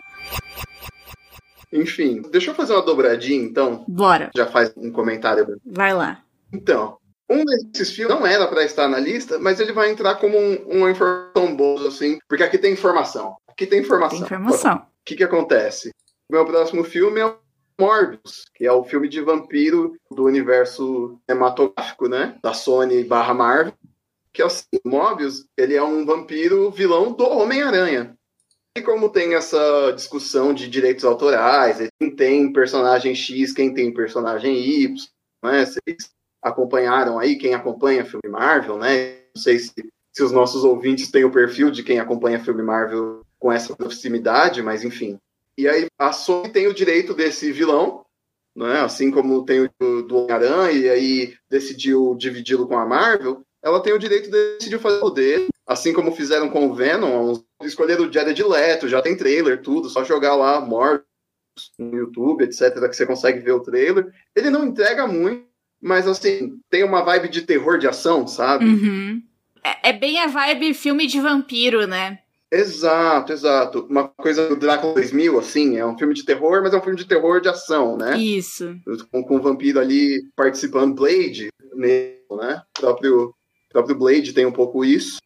Enfim, 1.73 2.23
deixa 2.31 2.51
eu 2.51 2.55
fazer 2.55 2.73
uma 2.73 2.85
dobradinha, 2.85 3.43
então. 3.43 3.85
Bora. 3.87 4.31
Já 4.35 4.47
faz 4.47 4.73
um 4.77 4.91
comentário. 4.91 5.61
Vai 5.65 5.95
lá. 5.95 6.23
Então, 6.53 6.99
um 7.31 7.45
desses 7.45 7.93
filmes 7.93 8.15
não 8.15 8.27
era 8.27 8.49
para 8.49 8.65
estar 8.65 8.89
na 8.89 8.99
lista, 8.99 9.39
mas 9.39 9.61
ele 9.61 9.73
vai 9.73 9.91
entrar 9.91 10.17
como 10.17 10.37
um, 10.37 10.57
uma 10.67 10.91
informação 10.91 11.55
boa, 11.55 11.87
assim, 11.87 12.19
porque 12.29 12.43
aqui 12.43 12.59
tem 12.59 12.73
informação. 12.73 13.37
Aqui 13.47 13.67
tem 13.67 13.81
informação. 13.81 14.19
Tem 14.19 14.27
informação. 14.27 14.77
O 14.79 14.83
que, 15.05 15.15
que 15.15 15.25
acontece? 15.25 15.91
O 16.29 16.35
meu 16.35 16.45
próximo 16.45 16.83
filme 16.83 17.21
é 17.21 17.35
Morbius, 17.81 18.45
que 18.55 18.67
é 18.67 18.73
o 18.73 18.85
filme 18.85 19.09
de 19.09 19.21
vampiro 19.21 19.97
do 20.11 20.25
universo 20.25 21.19
cinematográfico, 21.29 22.09
né? 22.09 22.37
Da 22.43 22.53
Sony 22.53 23.05
barra 23.05 23.33
Marvel. 23.33 23.73
Que 24.33 24.43
é 24.43 24.45
assim, 24.45 24.67
Morbius, 24.85 25.45
ele 25.57 25.75
é 25.75 25.83
um 25.83 26.05
vampiro 26.05 26.71
vilão 26.71 27.13
do 27.13 27.25
Homem-Aranha. 27.25 28.17
E 28.77 28.83
como 28.83 29.09
tem 29.09 29.35
essa 29.35 29.91
discussão 29.91 30.55
de 30.55 30.69
direitos 30.69 31.05
autorais, 31.05 31.79
quem 31.99 32.15
tem 32.15 32.53
personagem 32.53 33.15
X, 33.15 33.53
quem 33.53 33.75
tem 33.75 33.93
personagem 33.93 34.57
Y, 34.57 34.95
né? 35.43 35.67
Vocês 35.67 36.11
acompanharam 36.41 37.19
aí, 37.19 37.37
quem 37.37 37.53
acompanha 37.53 38.05
filme 38.05 38.29
Marvel, 38.29 38.79
né? 38.79 39.19
Não 39.35 39.43
sei 39.43 39.59
se, 39.59 39.73
se 40.13 40.23
os 40.23 40.31
nossos 40.31 40.63
ouvintes 40.63 41.11
têm 41.11 41.25
o 41.25 41.33
perfil 41.33 41.71
de 41.71 41.83
quem 41.83 41.99
acompanha 41.99 42.43
filme 42.43 42.63
Marvel 42.63 43.23
com 43.41 43.51
essa 43.51 43.75
proximidade, 43.75 44.63
mas 44.63 44.85
enfim. 44.85 45.19
E 45.59 45.69
aí 45.69 45.87
a 45.99 46.13
Sony 46.13 46.51
tem 46.51 46.69
o 46.69 46.75
direito 46.75 47.13
desse 47.13 47.51
vilão, 47.51 48.05
né? 48.55 48.81
assim 48.81 49.11
como 49.11 49.45
tem 49.45 49.63
o 49.63 50.03
do 50.03 50.17
Homem-Aranha, 50.17 50.71
e 50.71 50.89
aí 50.89 51.35
decidiu 51.51 52.15
dividi-lo 52.17 52.69
com 52.69 52.79
a 52.79 52.87
Marvel, 52.87 53.43
ela 53.63 53.83
tem 53.83 53.93
o 53.93 53.99
direito 53.99 54.31
de 54.31 54.59
decidir 54.59 54.79
fazer 54.79 55.03
o 55.03 55.11
dele, 55.11 55.49
assim 55.71 55.93
como 55.93 56.11
fizeram 56.11 56.49
com 56.49 56.67
o 56.67 56.75
Venom, 56.75 57.41
escolheram 57.63 58.09
o 58.09 58.13
Jared 58.13 58.43
Leto, 58.43 58.89
já 58.89 59.01
tem 59.01 59.17
trailer, 59.17 59.63
tudo, 59.63 59.89
só 59.89 60.03
jogar 60.03 60.35
lá 60.35 60.61
Morbius 60.61 61.05
no 61.79 61.97
YouTube, 61.97 62.43
etc, 62.43 62.75
que 62.89 62.93
você 62.93 63.07
consegue 63.07 63.39
ver 63.39 63.53
o 63.53 63.61
trailer. 63.61 64.13
Ele 64.35 64.51
não 64.51 64.67
entrega 64.67 65.07
muito, 65.07 65.47
mas 65.81 66.09
assim, 66.09 66.59
tem 66.69 66.83
uma 66.83 67.05
vibe 67.05 67.29
de 67.29 67.43
terror 67.43 67.79
de 67.79 67.87
ação, 67.87 68.27
sabe? 68.27 68.65
Uhum. 68.65 69.23
É, 69.63 69.91
é, 69.91 69.93
bem 69.93 70.19
a 70.19 70.27
vibe 70.27 70.75
filme 70.75 71.07
de 71.07 71.21
vampiro, 71.21 71.87
né? 71.87 72.19
Exato, 72.51 73.33
exato. 73.33 73.87
Uma 73.89 74.09
coisa 74.09 74.49
do 74.49 74.57
Drácula 74.57 74.95
2000, 74.95 75.39
assim, 75.39 75.77
é 75.77 75.87
um 75.87 75.97
filme 75.97 76.15
de 76.15 76.25
terror, 76.25 76.61
mas 76.65 76.75
é 76.75 76.79
um 76.79 76.83
filme 76.83 76.99
de 76.99 77.07
terror 77.07 77.41
de 77.41 77.49
ação, 77.49 77.97
né? 77.97 78.19
Isso. 78.19 78.77
Com, 79.13 79.23
com 79.23 79.37
o 79.37 79.41
vampiro 79.41 79.79
ali 79.79 80.21
participando, 80.35 80.97
Blade, 80.97 81.49
mesmo, 81.77 82.37
né? 82.37 82.61
O 82.77 82.81
próprio, 82.81 83.35
próprio 83.69 83.97
Blade 83.97 84.33
tem 84.33 84.47
um 84.47 84.53
pouco 84.53 84.85
isso. 84.85 85.21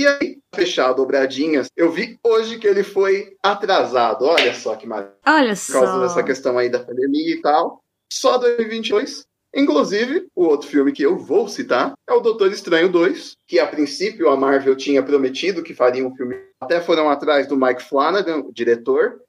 E 0.00 0.06
aí, 0.06 0.38
fechar 0.54 0.94
dobradinhas, 0.94 1.68
eu 1.76 1.92
vi 1.92 2.18
hoje 2.24 2.58
que 2.58 2.66
ele 2.66 2.82
foi 2.82 3.36
atrasado. 3.42 4.24
Olha 4.24 4.54
só 4.54 4.74
que 4.74 4.86
maravilha. 4.86 5.18
Olha 5.26 5.54
só. 5.54 5.74
Por 5.74 5.84
causa 5.84 6.00
dessa 6.00 6.22
questão 6.22 6.56
aí 6.56 6.70
da 6.70 6.82
pandemia 6.82 7.34
e 7.34 7.42
tal. 7.42 7.82
Só 8.10 8.38
2022. 8.38 9.26
Inclusive, 9.54 10.26
o 10.34 10.46
outro 10.46 10.68
filme 10.68 10.90
que 10.90 11.02
eu 11.02 11.18
vou 11.18 11.48
citar 11.48 11.92
é 12.08 12.14
o 12.14 12.20
Doutor 12.20 12.50
Estranho 12.50 12.90
2, 12.90 13.32
que 13.46 13.58
a 13.58 13.66
princípio 13.66 14.30
a 14.30 14.36
Marvel 14.38 14.74
tinha 14.74 15.02
prometido 15.02 15.62
que 15.62 15.74
faria 15.74 16.06
um 16.06 16.16
filme. 16.16 16.34
Até 16.62 16.80
foram 16.80 17.10
atrás 17.10 17.46
do 17.46 17.54
Mike 17.54 17.82
Flanagan, 17.82 18.38
o 18.38 18.50
diretor, 18.54 19.20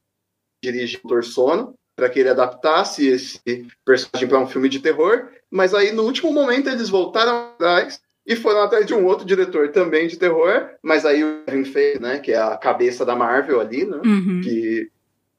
dirige 0.63 1.01
Doutor 1.03 1.25
Sono, 1.25 1.73
para 1.97 2.09
que 2.09 2.17
ele 2.17 2.29
adaptasse 2.29 3.05
esse 3.05 3.67
personagem 3.85 4.29
para 4.29 4.39
um 4.39 4.47
filme 4.47 4.69
de 4.69 4.79
terror. 4.79 5.27
Mas 5.51 5.73
aí, 5.73 5.91
no 5.91 6.03
último 6.03 6.31
momento, 6.31 6.69
eles 6.69 6.87
voltaram 6.87 7.51
atrás 7.55 7.99
e 8.25 8.35
foram 8.35 8.61
atrás 8.61 8.85
de 8.85 8.93
um 8.93 9.05
outro 9.05 9.25
diretor 9.25 9.71
também 9.71 10.07
de 10.07 10.17
terror, 10.17 10.69
mas 10.81 11.05
aí 11.05 11.23
o 11.23 11.43
Kevin 11.45 11.65
Feige, 11.65 11.99
né, 11.99 12.19
que 12.19 12.31
é 12.31 12.37
a 12.37 12.57
cabeça 12.57 13.05
da 13.05 13.15
Marvel 13.15 13.59
ali, 13.59 13.85
né, 13.85 13.97
uhum. 14.05 14.41
que 14.43 14.89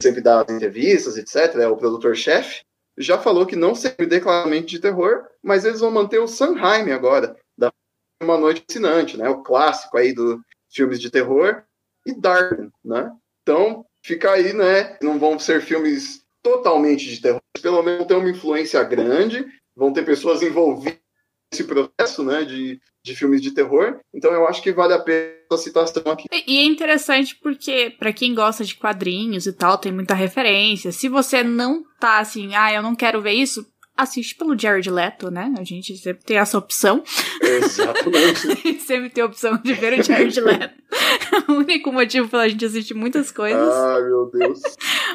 sempre 0.02 0.20
dá 0.20 0.44
entrevistas, 0.48 1.16
etc., 1.16 1.56
é 1.56 1.68
o 1.68 1.76
produtor-chefe 1.76 2.62
já 2.96 3.18
falou 3.18 3.46
que 3.46 3.56
não 3.56 3.74
serve 3.74 4.20
claramente 4.20 4.68
de 4.68 4.78
terror, 4.78 5.24
mas 5.42 5.64
eles 5.64 5.80
vão 5.80 5.90
manter 5.90 6.18
o 6.18 6.28
Sanheim 6.28 6.90
agora, 6.90 7.36
da 7.56 7.72
Uma 8.22 8.36
Noite 8.36 8.64
Assinante, 8.68 9.16
né? 9.16 9.28
O 9.28 9.42
clássico 9.42 9.96
aí 9.96 10.12
dos 10.12 10.40
filmes 10.70 11.00
de 11.00 11.10
terror, 11.10 11.62
e 12.06 12.12
Dark, 12.14 12.58
né? 12.84 13.12
Então, 13.42 13.84
fica 14.04 14.32
aí, 14.32 14.52
né? 14.52 14.96
Não 15.02 15.18
vão 15.18 15.38
ser 15.38 15.62
filmes 15.62 16.22
totalmente 16.42 17.08
de 17.08 17.20
terror, 17.20 17.40
pelo 17.60 17.82
menos 17.82 17.98
vão 17.98 18.06
ter 18.06 18.14
uma 18.14 18.30
influência 18.30 18.82
grande, 18.82 19.46
vão 19.76 19.92
ter 19.92 20.04
pessoas 20.04 20.42
envolvidas 20.42 21.01
esse 21.52 21.64
processo, 21.64 22.24
né, 22.24 22.44
de, 22.44 22.80
de 23.04 23.14
filmes 23.14 23.40
de 23.40 23.52
terror. 23.52 24.00
Então 24.14 24.32
eu 24.32 24.46
acho 24.48 24.62
que 24.62 24.72
vale 24.72 24.94
a 24.94 24.98
pena 24.98 25.32
essa 25.50 25.62
citação 25.62 26.02
aqui. 26.12 26.26
E 26.46 26.58
é 26.58 26.64
interessante 26.64 27.36
porque, 27.42 27.94
para 27.98 28.12
quem 28.12 28.34
gosta 28.34 28.64
de 28.64 28.74
quadrinhos 28.74 29.46
e 29.46 29.52
tal, 29.52 29.76
tem 29.78 29.92
muita 29.92 30.14
referência. 30.14 30.92
Se 30.92 31.08
você 31.08 31.42
não 31.42 31.82
tá 32.00 32.18
assim, 32.18 32.54
ah, 32.54 32.72
eu 32.72 32.82
não 32.82 32.94
quero 32.94 33.20
ver 33.20 33.32
isso, 33.32 33.66
assiste 33.96 34.34
pelo 34.34 34.58
Jared 34.58 34.90
Leto, 34.90 35.30
né? 35.30 35.52
A 35.58 35.64
gente 35.64 35.96
sempre 35.96 36.24
tem 36.24 36.36
essa 36.36 36.58
opção. 36.58 37.02
Exatamente. 37.40 38.48
a 38.50 38.54
gente 38.54 38.82
sempre 38.82 39.10
tem 39.10 39.22
a 39.22 39.26
opção 39.26 39.58
de 39.58 39.74
ver 39.74 39.98
o 39.98 40.02
Jared 40.02 40.40
Leto. 40.40 40.82
o 41.48 41.52
único 41.54 41.92
motivo 41.92 42.28
pela 42.28 42.48
gente 42.48 42.64
assistir 42.64 42.94
muitas 42.94 43.30
coisas. 43.30 43.72
Ai, 43.74 44.02
meu 44.02 44.30
Deus. 44.32 44.60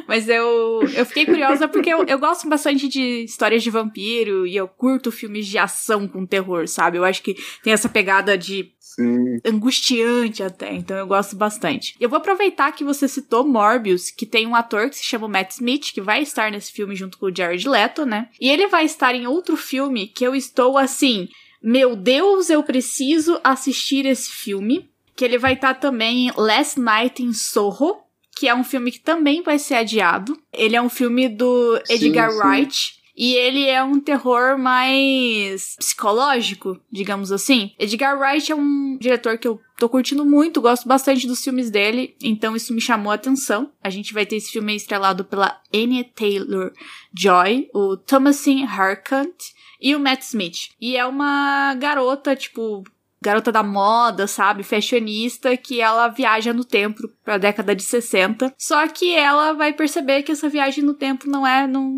Mas 0.07 0.27
eu, 0.27 0.81
eu 0.95 1.05
fiquei 1.05 1.25
curiosa 1.25 1.67
porque 1.67 1.89
eu, 1.89 2.03
eu 2.05 2.19
gosto 2.19 2.47
bastante 2.47 2.87
de 2.87 3.23
histórias 3.23 3.63
de 3.63 3.69
vampiro 3.69 4.45
e 4.47 4.55
eu 4.55 4.67
curto 4.67 5.11
filmes 5.11 5.45
de 5.45 5.57
ação 5.57 6.07
com 6.07 6.25
terror, 6.25 6.67
sabe? 6.67 6.97
Eu 6.97 7.03
acho 7.03 7.21
que 7.21 7.35
tem 7.63 7.73
essa 7.73 7.89
pegada 7.89 8.37
de 8.37 8.71
Sim. 8.79 9.39
angustiante 9.45 10.41
até, 10.41 10.73
então 10.73 10.97
eu 10.97 11.05
gosto 11.05 11.35
bastante. 11.35 11.95
Eu 11.99 12.09
vou 12.09 12.17
aproveitar 12.17 12.71
que 12.71 12.83
você 12.83 13.07
citou 13.07 13.45
Morbius, 13.45 14.09
que 14.09 14.25
tem 14.25 14.47
um 14.47 14.55
ator 14.55 14.89
que 14.89 14.95
se 14.95 15.03
chama 15.03 15.27
Matt 15.27 15.51
Smith, 15.51 15.91
que 15.93 16.01
vai 16.01 16.21
estar 16.21 16.51
nesse 16.51 16.71
filme 16.71 16.95
junto 16.95 17.17
com 17.17 17.27
o 17.27 17.35
Jared 17.35 17.67
Leto, 17.67 18.05
né? 18.05 18.29
E 18.39 18.49
ele 18.49 18.66
vai 18.67 18.85
estar 18.85 19.15
em 19.15 19.27
outro 19.27 19.55
filme 19.55 20.07
que 20.07 20.25
eu 20.25 20.35
estou 20.35 20.77
assim, 20.77 21.27
meu 21.61 21.95
Deus, 21.95 22.49
eu 22.49 22.63
preciso 22.63 23.39
assistir 23.43 24.05
esse 24.05 24.31
filme. 24.31 24.89
Que 25.15 25.25
ele 25.25 25.37
vai 25.39 25.53
estar 25.53 25.73
também 25.73 26.27
em 26.27 26.31
Last 26.37 26.79
Night 26.79 27.23
in 27.23 27.33
Soho, 27.33 27.97
que 28.37 28.47
é 28.47 28.53
um 28.53 28.63
filme 28.63 28.91
que 28.91 28.99
também 28.99 29.41
vai 29.41 29.57
ser 29.57 29.75
adiado. 29.75 30.39
Ele 30.53 30.75
é 30.75 30.81
um 30.81 30.89
filme 30.89 31.27
do 31.27 31.81
Edgar 31.89 32.31
sim. 32.31 32.37
Wright. 32.37 32.96
E 33.17 33.33
ele 33.33 33.67
é 33.67 33.83
um 33.83 33.99
terror 33.99 34.59
mais 34.59 35.75
psicológico, 35.77 36.79
digamos 36.91 37.31
assim. 37.31 37.71
Edgar 37.79 38.17
Wright 38.19 38.51
é 38.51 38.55
um 38.55 38.95
diretor 38.99 39.39
que 39.39 39.47
eu 39.47 39.59
tô 39.75 39.89
curtindo 39.89 40.23
muito, 40.23 40.61
gosto 40.61 40.87
bastante 40.87 41.25
dos 41.25 41.43
filmes 41.43 41.71
dele, 41.71 42.15
então 42.21 42.55
isso 42.55 42.73
me 42.73 42.81
chamou 42.81 43.11
a 43.11 43.15
atenção. 43.15 43.71
A 43.83 43.89
gente 43.89 44.13
vai 44.13 44.25
ter 44.25 44.35
esse 44.35 44.51
filme 44.51 44.75
estrelado 44.75 45.25
pela 45.25 45.59
Anya 45.73 46.03
Taylor-Joy, 46.03 47.69
o 47.73 47.97
Thomasin 47.97 48.65
Harkant 48.65 49.35
e 49.81 49.95
o 49.95 49.99
Matt 49.99 50.21
Smith. 50.21 50.69
E 50.79 50.95
é 50.95 51.05
uma 51.05 51.73
garota, 51.75 52.35
tipo, 52.35 52.83
garota 53.21 53.51
da 53.51 53.63
moda, 53.63 54.27
sabe? 54.27 54.63
Fashionista, 54.63 55.57
que 55.57 55.81
ela 55.81 56.07
viaja 56.07 56.53
no 56.53 56.63
tempo 56.63 57.07
pra 57.23 57.37
década 57.37 57.75
de 57.75 57.83
60. 57.83 58.53
Só 58.57 58.87
que 58.87 59.13
ela 59.13 59.53
vai 59.53 59.73
perceber 59.73 60.23
que 60.23 60.31
essa 60.31 60.49
viagem 60.49 60.83
no 60.83 60.93
tempo 60.93 61.29
não 61.29 61.45
é. 61.45 61.67
Não, 61.67 61.89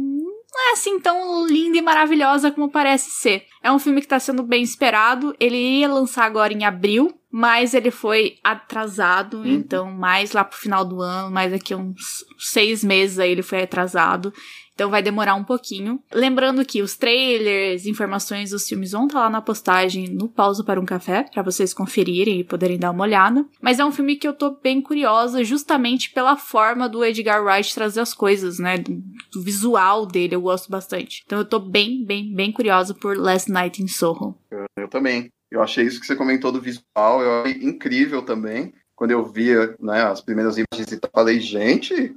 não 0.52 0.70
é 0.70 0.74
assim 0.74 1.00
tão 1.00 1.46
linda 1.48 1.78
e 1.78 1.82
maravilhosa 1.82 2.52
como 2.52 2.72
parece 2.72 3.12
ser. 3.12 3.46
É 3.64 3.72
um 3.72 3.80
filme 3.80 4.02
que 4.02 4.08
tá 4.08 4.20
sendo 4.20 4.44
bem 4.44 4.64
esperado. 4.64 5.36
Ele 5.40 5.58
ia 5.58 5.88
lançar 5.88 6.26
agora 6.26 6.52
em 6.52 6.66
abril, 6.66 7.14
mas 7.32 7.74
ele 7.74 7.92
foi 7.92 8.38
atrasado, 8.44 9.48
então 9.48 9.92
mais 9.92 10.32
lá 10.32 10.44
pro 10.44 10.58
final 10.58 10.84
do 10.84 11.02
ano, 11.02 11.32
mais 11.32 11.52
daqui 11.52 11.74
a 11.74 11.78
uns 11.78 12.26
seis 12.40 12.84
meses 12.84 13.20
aí 13.20 13.32
ele 13.32 13.44
foi 13.44 13.62
atrasado. 13.62 14.34
Então 14.80 14.90
vai 14.90 15.04
demorar 15.04 15.36
um 15.36 15.44
pouquinho. 15.44 16.02
Lembrando 16.10 16.64
que 16.64 16.82
os 16.82 16.96
trailers, 16.96 17.86
informações 17.86 18.52
dos 18.52 18.66
filmes 18.66 18.94
vão 18.94 19.08
estar 19.08 19.20
lá 19.20 19.30
na 19.30 19.42
postagem 19.42 20.08
no 20.08 20.30
Pausa 20.30 20.64
para 20.64 20.80
um 20.80 20.86
Café, 20.86 21.24
para 21.24 21.44
vocês 21.44 21.74
conferirem 21.74 22.40
e 22.40 22.44
poderem 22.46 22.80
dar 22.80 22.92
uma 22.92 23.04
olhada. 23.04 23.46
Mas 23.62 23.78
é 23.78 23.84
um 23.84 23.92
filme 23.92 24.16
que 24.16 24.26
eu 24.26 24.32
tô 24.32 24.52
bem 24.52 24.82
curiosa, 24.82 25.44
justamente 25.44 26.12
pela 26.12 26.38
forma 26.38 26.88
do 26.88 27.04
Edgar 27.04 27.44
Wright 27.44 27.76
trazer 27.76 28.00
as 28.00 28.14
coisas, 28.14 28.58
né? 28.58 28.78
Do, 28.78 29.44
visual 29.44 30.06
dele, 30.06 30.36
eu 30.36 30.42
gosto 30.42 30.72
bastante. 30.72 31.24
Então 31.26 31.40
eu 31.40 31.46
tô 31.46 31.60
bem, 31.60 32.06
bem, 32.06 32.34
bem 32.34 32.50
curiosa 32.50 32.94
por 32.94 33.18
Last 33.18 33.52
Night 33.52 33.84
in 33.84 33.88
Soho. 33.90 34.34
Eu 34.78 34.88
também. 34.88 35.28
Eu 35.52 35.62
achei 35.62 35.84
isso 35.84 36.00
que 36.00 36.06
você 36.06 36.16
comentou 36.16 36.54
do 36.54 36.62
visual, 36.62 37.22
eu 37.22 37.42
achei 37.42 37.62
incrível 37.64 38.22
também. 38.22 38.74
Quando 38.96 39.12
eu 39.12 39.26
via 39.26 39.76
né, 39.78 40.04
as 40.04 40.22
primeiras 40.22 40.56
imagens, 40.56 40.90
eu 40.90 41.10
falei, 41.14 41.38
gente, 41.42 42.16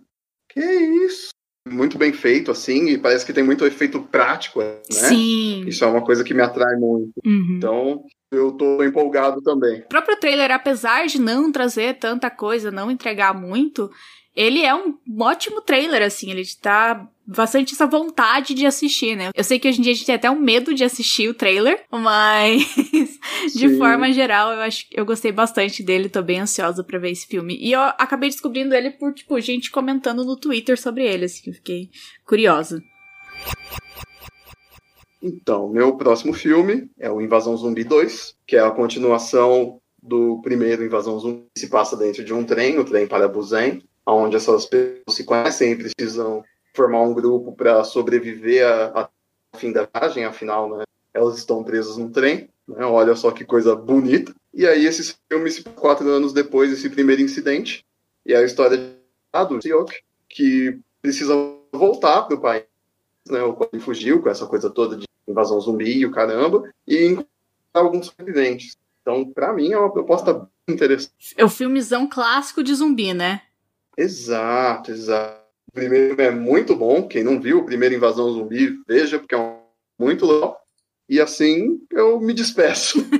que 0.48 0.60
isso? 0.60 1.32
Muito 1.68 1.96
bem 1.96 2.12
feito, 2.12 2.50
assim, 2.50 2.88
e 2.88 2.98
parece 2.98 3.24
que 3.24 3.32
tem 3.32 3.44
muito 3.44 3.64
efeito 3.64 4.00
prático, 4.02 4.60
né? 4.60 4.78
Sim. 4.90 5.64
Isso 5.66 5.84
é 5.84 5.86
uma 5.86 6.02
coisa 6.04 6.24
que 6.24 6.34
me 6.34 6.42
atrai 6.42 6.74
muito. 6.76 7.12
Uhum. 7.24 7.54
Então, 7.56 8.02
eu 8.32 8.52
tô 8.52 8.82
empolgado 8.82 9.40
também. 9.42 9.80
O 9.80 9.88
próprio 9.88 10.18
trailer, 10.18 10.50
apesar 10.50 11.06
de 11.06 11.20
não 11.20 11.52
trazer 11.52 11.98
tanta 11.98 12.28
coisa, 12.30 12.70
não 12.72 12.90
entregar 12.90 13.32
muito, 13.32 13.90
ele 14.34 14.62
é 14.62 14.74
um 14.74 14.96
ótimo 15.20 15.60
trailer, 15.60 16.02
assim, 16.02 16.30
ele 16.30 16.42
tá 16.60 17.06
bastante 17.26 17.74
essa 17.74 17.86
vontade 17.86 18.54
de 18.54 18.66
assistir, 18.66 19.16
né? 19.16 19.30
Eu 19.34 19.44
sei 19.44 19.58
que 19.58 19.68
hoje 19.68 19.78
em 19.78 19.82
dia 19.82 19.92
a 19.92 19.94
gente 19.94 20.06
tem 20.06 20.14
até 20.14 20.30
um 20.30 20.40
medo 20.40 20.74
de 20.74 20.84
assistir 20.84 21.28
o 21.28 21.34
trailer, 21.34 21.84
mas 21.90 22.62
de 23.54 23.68
Sim. 23.68 23.78
forma 23.78 24.12
geral, 24.12 24.52
eu 24.52 24.60
acho 24.60 24.86
eu 24.92 25.04
gostei 25.04 25.32
bastante 25.32 25.82
dele, 25.82 26.08
tô 26.08 26.22
bem 26.22 26.40
ansiosa 26.40 26.82
pra 26.82 26.98
ver 26.98 27.10
esse 27.10 27.26
filme. 27.26 27.56
E 27.60 27.72
eu 27.72 27.80
acabei 27.80 28.28
descobrindo 28.28 28.74
ele 28.74 28.90
por, 28.90 29.12
tipo, 29.12 29.38
gente 29.40 29.70
comentando 29.70 30.24
no 30.24 30.36
Twitter 30.36 30.80
sobre 30.80 31.04
ele, 31.06 31.26
assim, 31.26 31.42
eu 31.46 31.54
fiquei 31.54 31.90
curiosa. 32.26 32.82
Então, 35.22 35.68
meu 35.68 35.96
próximo 35.96 36.32
filme 36.32 36.90
é 36.98 37.08
o 37.08 37.20
Invasão 37.20 37.56
Zumbi 37.56 37.84
2, 37.84 38.34
que 38.44 38.56
é 38.56 38.60
a 38.60 38.70
continuação 38.72 39.78
do 40.02 40.40
primeiro 40.42 40.84
Invasão 40.84 41.16
Zumbi, 41.20 41.44
que 41.54 41.60
se 41.60 41.68
passa 41.68 41.96
dentro 41.96 42.24
de 42.24 42.34
um 42.34 42.42
trem, 42.42 42.78
o 42.78 42.84
trem 42.84 43.06
para 43.06 43.28
Busan, 43.28 43.78
onde 44.06 44.36
essas 44.36 44.66
pessoas 44.66 45.02
se 45.10 45.24
conhecem 45.24 45.72
e 45.72 45.76
precisam 45.76 46.44
formar 46.74 47.02
um 47.02 47.14
grupo 47.14 47.52
para 47.52 47.84
sobreviver 47.84 48.66
a- 48.66 49.08
fim 49.56 49.72
da 49.72 49.86
viagem, 49.94 50.24
afinal, 50.24 50.68
né, 50.76 50.84
elas 51.12 51.36
estão 51.36 51.62
presas 51.62 51.98
no 51.98 52.10
trem, 52.10 52.48
né, 52.66 52.84
olha 52.84 53.14
só 53.14 53.30
que 53.30 53.44
coisa 53.44 53.76
bonita. 53.76 54.34
E 54.52 54.66
aí 54.66 54.86
esse 54.86 55.14
filme 55.30 55.50
se 55.50 55.62
quatro 55.62 56.08
anos 56.08 56.32
depois 56.32 56.70
desse 56.70 56.88
primeiro 56.88 57.20
incidente, 57.22 57.84
e 58.24 58.32
é 58.32 58.38
a 58.38 58.44
história 58.44 58.96
do 59.48 59.62
Seok, 59.62 59.92
que 60.28 60.78
precisa 61.02 61.34
voltar 61.72 62.22
para 62.22 62.36
o 62.36 62.40
país, 62.40 62.64
né, 63.28 63.42
o 63.42 63.52
qual 63.52 63.68
ele 63.72 63.82
fugiu 63.82 64.22
com 64.22 64.30
essa 64.30 64.46
coisa 64.46 64.70
toda 64.70 64.96
de 64.96 65.04
invasão 65.28 65.60
zumbi 65.60 65.98
e 65.98 66.06
o 66.06 66.10
caramba, 66.10 66.70
e 66.86 67.04
encontrar 67.06 67.28
alguns 67.74 68.06
sobreviventes. 68.06 68.76
Então, 69.02 69.24
para 69.30 69.52
mim, 69.52 69.72
é 69.72 69.78
uma 69.78 69.92
proposta 69.92 70.48
interessante. 70.68 71.34
É 71.36 71.44
o 71.44 71.48
filmezão 71.48 72.08
clássico 72.08 72.62
de 72.62 72.74
zumbi, 72.74 73.12
né? 73.12 73.42
Exato, 73.96 74.90
exato. 74.90 75.40
O 75.68 75.72
primeiro 75.72 76.20
é 76.20 76.30
muito 76.30 76.74
bom. 76.76 77.06
Quem 77.06 77.22
não 77.22 77.40
viu 77.40 77.58
o 77.58 77.64
primeiro 77.64 77.94
Invasão 77.94 78.30
Zumbi, 78.30 78.76
veja, 78.86 79.18
porque 79.18 79.34
é 79.34 79.38
um 79.38 79.62
muito 79.98 80.26
legal. 80.26 80.58
E 81.08 81.20
assim 81.20 81.78
eu 81.90 82.20
me 82.20 82.34
despeço. 82.34 83.04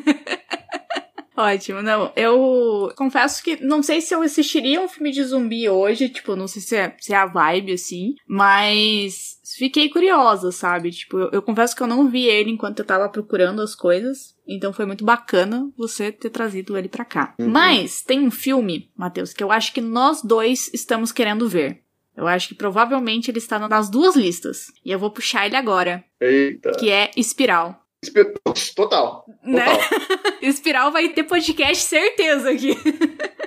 Ótimo, 1.35 1.81
não, 1.81 2.13
eu 2.15 2.93
confesso 2.95 3.43
que 3.43 3.57
não 3.65 3.83
sei 3.83 4.03
se 4.03 4.15
eu 4.15 4.21
assistiria 4.21 4.81
um 4.81 4.87
filme 4.87 5.11
de 5.11 5.25
zumbi 5.25 5.67
hoje, 5.69 6.11
tipo, 6.11 6.37
não 6.37 6.47
sei 6.47 6.61
se 6.61 6.77
é, 6.77 6.95
se 7.01 7.15
é 7.15 7.17
a 7.17 7.25
vibe, 7.25 7.73
assim, 7.73 8.15
mas 8.29 9.39
fiquei 9.57 9.89
curiosa, 9.89 10.51
sabe? 10.53 10.91
Tipo, 10.91 11.19
eu, 11.19 11.31
eu 11.33 11.43
confesso 11.43 11.75
que 11.77 11.83
eu 11.83 11.87
não 11.87 12.09
vi 12.09 12.27
ele 12.27 12.51
enquanto 12.51 12.79
eu 12.81 12.85
tava 12.85 13.09
procurando 13.09 13.61
as 13.63 13.75
coisas, 13.75 14.35
então 14.47 14.73
foi 14.73 14.87
muito 14.87 15.05
bacana 15.05 15.71
você 15.77 16.11
ter 16.13 16.31
trazido 16.31 16.77
ele 16.77 16.89
pra 16.89 17.05
cá. 17.05 17.35
Uhum. 17.39 17.49
Mas 17.49 18.03
tem 18.03 18.21
um 18.21 18.31
filme, 18.31 18.91
Matheus, 18.97 19.33
que 19.33 19.43
eu 19.43 19.51
acho 19.53 19.73
que 19.73 19.81
nós 19.81 20.23
dois 20.23 20.71
estamos 20.73 21.13
querendo 21.13 21.49
ver. 21.49 21.81
Eu 22.17 22.27
acho 22.29 22.49
que 22.49 22.55
provavelmente 22.55 23.31
ele 23.31 23.39
está 23.39 23.59
nas 23.59 23.89
duas 23.89 24.15
listas. 24.15 24.67
E 24.85 24.91
eu 24.91 24.99
vou 24.99 25.11
puxar 25.11 25.47
ele 25.47 25.57
agora, 25.57 26.05
Eita. 26.21 26.73
que 26.73 26.91
é 26.91 27.11
Espiral. 27.17 27.81
Espe- 28.05 28.35
Total. 28.77 29.25
Né? 29.43 29.65
Total. 29.65 30.19
Espiral 30.43 30.93
vai 30.93 31.09
ter 31.09 31.25
podcast 31.25 31.85
certeza 31.85 32.51
aqui. 32.51 32.75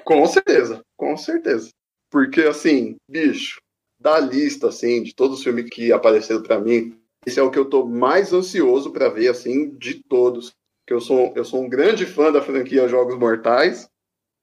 Com 0.03 0.25
certeza. 0.25 0.81
Com 0.97 1.15
certeza. 1.17 1.69
Porque, 2.09 2.41
assim, 2.41 2.95
bicho, 3.09 3.57
da 4.05 4.19
lista, 4.19 4.67
assim, 4.67 5.01
de 5.01 5.15
todos 5.15 5.39
os 5.39 5.43
filmes 5.43 5.67
que 5.67 5.91
apareceram 5.91 6.43
pra 6.43 6.59
mim, 6.59 6.95
esse 7.25 7.39
é 7.39 7.43
o 7.43 7.49
que 7.49 7.57
eu 7.57 7.65
tô 7.65 7.87
mais 7.87 8.31
ansioso 8.31 8.91
pra 8.91 9.09
ver, 9.09 9.29
assim, 9.29 9.71
de 9.71 9.95
todos. 9.95 10.53
Porque 10.81 10.93
eu 10.93 11.01
sou, 11.01 11.33
eu 11.35 11.43
sou 11.43 11.63
um 11.63 11.67
grande 11.67 12.05
fã 12.05 12.31
da 12.31 12.39
franquia 12.39 12.87
Jogos 12.87 13.17
Mortais. 13.17 13.89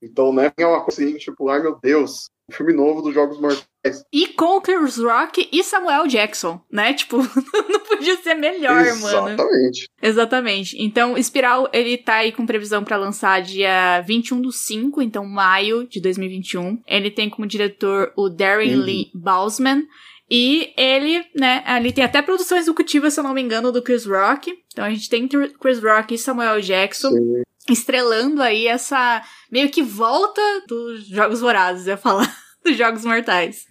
Então, 0.03 0.33
né, 0.33 0.51
é 0.57 0.67
uma 0.67 0.83
coisa 0.83 1.01
assim, 1.01 1.17
tipo, 1.17 1.49
ai 1.49 1.63
meu 1.63 1.79
Deus, 1.81 2.29
filme 2.53 2.73
novo 2.73 3.03
dos 3.03 3.15
Jogos 3.15 3.41
Mortais. 3.41 3.67
E 4.13 4.29
com 4.29 4.61
Chris 4.61 4.97
Rock 4.99 5.49
e 5.51 5.65
Samuel 5.65 6.07
Jackson, 6.07 6.61
né? 6.71 6.95
Tipo, 6.95 7.17
não 7.69 7.81
podia 7.81 8.17
ser 8.19 8.35
melhor, 8.35 8.85
mano. 9.01 9.29
Exatamente. 9.31 9.89
Exatamente. 10.01 10.77
Então, 10.83 11.19
Espiral, 11.19 11.69
ele 11.73 11.99
tá 11.99 12.17
aí 12.17 12.31
com 12.33 12.47
previsão 12.47 12.85
pra 12.85 12.97
lançar 12.97 13.43
dia 13.43 14.01
21 14.03 14.41
do 14.41 14.53
5, 14.53 15.03
então 15.03 15.27
maio 15.27 15.87
de 15.89 16.01
2021. 16.01 16.81
Ele 16.87 17.11
tem 17.11 17.29
como 17.29 17.47
diretor 17.47 18.13
o 18.17 18.29
Darren 18.29 18.77
Uhum. 18.77 18.83
Lee 18.83 19.11
Bausman. 19.15 19.83
E 20.31 20.73
ele, 20.79 21.23
né, 21.37 21.63
ali 21.67 21.93
tem 21.93 22.05
até 22.05 22.23
produção 22.23 22.57
executiva, 22.57 23.11
se 23.11 23.21
eu 23.21 23.25
não 23.25 23.35
me 23.35 23.43
engano, 23.43 23.71
do 23.71 23.83
Chris 23.83 24.07
Rock. 24.07 24.55
Então 24.73 24.85
a 24.85 24.91
gente 24.91 25.09
tem 25.11 25.29
Chris 25.29 25.83
Rock 25.83 26.15
e 26.15 26.19
Samuel 26.19 26.59
Jackson 26.61 27.11
Sim. 27.11 27.43
estrelando 27.69 28.41
aí 28.41 28.67
essa 28.67 29.23
meio 29.51 29.69
que 29.69 29.83
volta 29.83 30.41
dos 30.67 31.07
Jogos 31.07 31.41
Vorazes, 31.41 31.87
eu 31.87 31.91
ia 31.93 31.97
falar, 31.99 32.35
dos 32.65 32.77
Jogos 32.77 33.05
Mortais. 33.05 33.67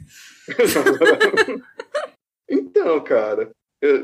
então, 2.49 3.03
cara, 3.03 3.51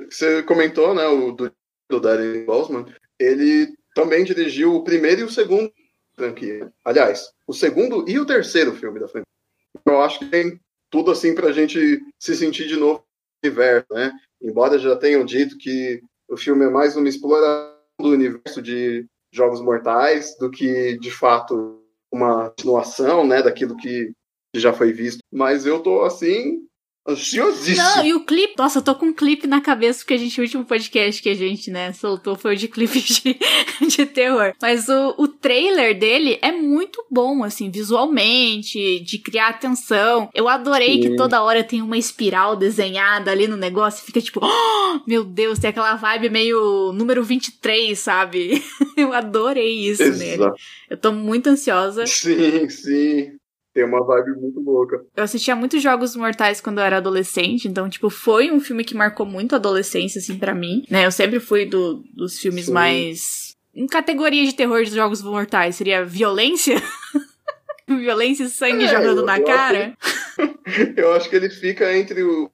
você 0.09 0.43
comentou, 0.43 0.93
né, 0.93 1.05
o 1.07 1.31
do, 1.31 1.51
do 1.89 1.99
Darren 1.99 2.45
Bosman. 2.45 2.85
ele 3.19 3.75
também 3.93 4.23
dirigiu 4.23 4.75
o 4.75 4.83
primeiro 4.83 5.21
e 5.21 5.23
o 5.23 5.29
segundo 5.29 5.71
franquia. 6.15 6.71
Aliás, 6.83 7.31
o 7.47 7.53
segundo 7.53 8.09
e 8.09 8.19
o 8.19 8.25
terceiro 8.25 8.73
filme 8.73 8.99
da 8.99 9.07
franquia. 9.07 9.25
Eu 9.85 10.01
acho 10.01 10.19
que 10.19 10.25
tem 10.25 10.59
tudo 10.89 11.11
assim 11.11 11.35
para 11.35 11.49
a 11.49 11.51
gente 11.51 12.01
se 12.19 12.35
sentir 12.35 12.67
de 12.67 12.75
novo 12.75 13.03
no 13.43 13.49
universo, 13.49 13.87
né? 13.91 14.11
Embora 14.41 14.79
já 14.79 14.95
tenham 14.95 15.25
dito 15.25 15.57
que 15.57 16.01
o 16.27 16.37
filme 16.37 16.65
é 16.65 16.69
mais 16.69 16.95
uma 16.95 17.07
exploração 17.07 17.75
do 17.99 18.09
universo 18.09 18.61
de 18.61 19.05
Jogos 19.31 19.61
Mortais 19.61 20.37
do 20.37 20.49
que, 20.49 20.97
de 20.99 21.11
fato, 21.11 21.81
uma 22.11 22.49
continuação, 22.49 23.25
né, 23.25 23.41
daquilo 23.41 23.75
que 23.77 24.11
já 24.59 24.73
foi 24.73 24.93
visto. 24.93 25.19
Mas 25.31 25.65
eu 25.65 25.79
tô 25.79 26.01
assim 26.01 26.67
ansiosíssimo. 27.07 27.77
Não, 27.77 28.05
e 28.05 28.13
o 28.13 28.25
clipe, 28.25 28.53
nossa, 28.57 28.79
eu 28.79 28.83
tô 28.83 28.93
com 28.93 29.07
um 29.07 29.13
clipe 29.13 29.47
na 29.47 29.61
cabeça, 29.61 29.99
porque 29.99 30.13
a 30.13 30.17
gente, 30.17 30.39
o 30.39 30.43
último 30.43 30.65
podcast 30.65 31.21
que 31.21 31.29
a 31.29 31.33
gente, 31.33 31.71
né, 31.71 31.93
soltou 31.93 32.35
foi 32.35 32.53
o 32.53 32.57
de 32.57 32.67
clipe 32.69 32.99
de, 32.99 33.39
de 33.87 34.05
terror. 34.05 34.53
Mas 34.61 34.89
o, 34.89 35.15
o 35.17 35.27
trailer 35.27 35.97
dele 35.97 36.37
é 36.41 36.51
muito 36.51 37.03
bom, 37.09 37.43
assim, 37.43 37.71
visualmente, 37.71 38.99
de 38.99 39.17
criar 39.19 39.49
atenção. 39.49 40.29
Eu 40.33 40.49
adorei 40.49 40.95
Sim. 40.95 41.01
que 41.01 41.15
toda 41.15 41.41
hora 41.41 41.63
tem 41.63 41.81
uma 41.81 41.97
espiral 41.97 42.55
desenhada 42.57 43.31
ali 43.31 43.47
no 43.47 43.55
negócio, 43.55 44.05
fica 44.05 44.19
tipo, 44.19 44.41
oh, 44.43 44.99
meu 45.07 45.23
Deus, 45.23 45.59
tem 45.59 45.69
aquela 45.69 45.95
vibe 45.95 46.29
meio 46.29 46.91
número 46.91 47.23
23, 47.23 47.97
sabe? 47.97 48.61
Eu 48.97 49.13
adorei 49.13 49.87
isso 49.87 50.03
Exato. 50.03 50.19
nele. 50.19 50.51
Eu 50.89 50.97
tô 50.97 51.11
muito 51.11 51.47
ansiosa. 51.47 52.05
Sim, 52.07 52.67
sim 52.67 53.37
tem 53.77 53.85
uma 53.85 54.03
vibe 54.03 54.31
muito 54.41 54.59
louca. 54.59 55.05
Eu 55.15 55.23
assistia 55.23 55.55
muitos 55.55 55.83
Jogos 55.83 56.15
Mortais 56.15 56.59
quando 56.59 56.79
eu 56.79 56.83
era 56.83 56.97
adolescente, 56.97 57.67
então, 57.67 57.87
tipo, 57.87 58.09
foi 58.09 58.49
um 58.49 58.59
filme 58.59 58.83
que 58.83 58.95
marcou 58.95 59.23
muito 59.23 59.53
a 59.53 59.57
adolescência, 59.59 60.17
assim, 60.17 60.35
para 60.35 60.55
mim, 60.55 60.83
né? 60.89 61.05
Eu 61.05 61.11
sempre 61.11 61.39
fui 61.39 61.63
do, 61.67 62.03
dos 62.15 62.39
filmes 62.39 62.65
Sim. 62.65 62.71
mais. 62.71 63.55
Em 63.75 63.85
categoria 63.85 64.43
de 64.43 64.55
terror 64.55 64.81
dos 64.81 64.93
Jogos 64.93 65.21
Mortais, 65.21 65.75
seria 65.75 66.03
violência? 66.03 66.81
violência 67.87 68.45
e 68.45 68.49
sangue 68.49 68.85
é, 68.85 68.87
jogando 68.87 69.19
eu, 69.19 69.25
na 69.27 69.37
eu 69.37 69.45
cara? 69.45 69.93
Acho 70.01 70.93
que, 70.93 70.93
eu 70.99 71.13
acho 71.13 71.29
que 71.29 71.35
ele 71.35 71.49
fica 71.51 71.95
entre 71.95 72.23
o, 72.23 72.49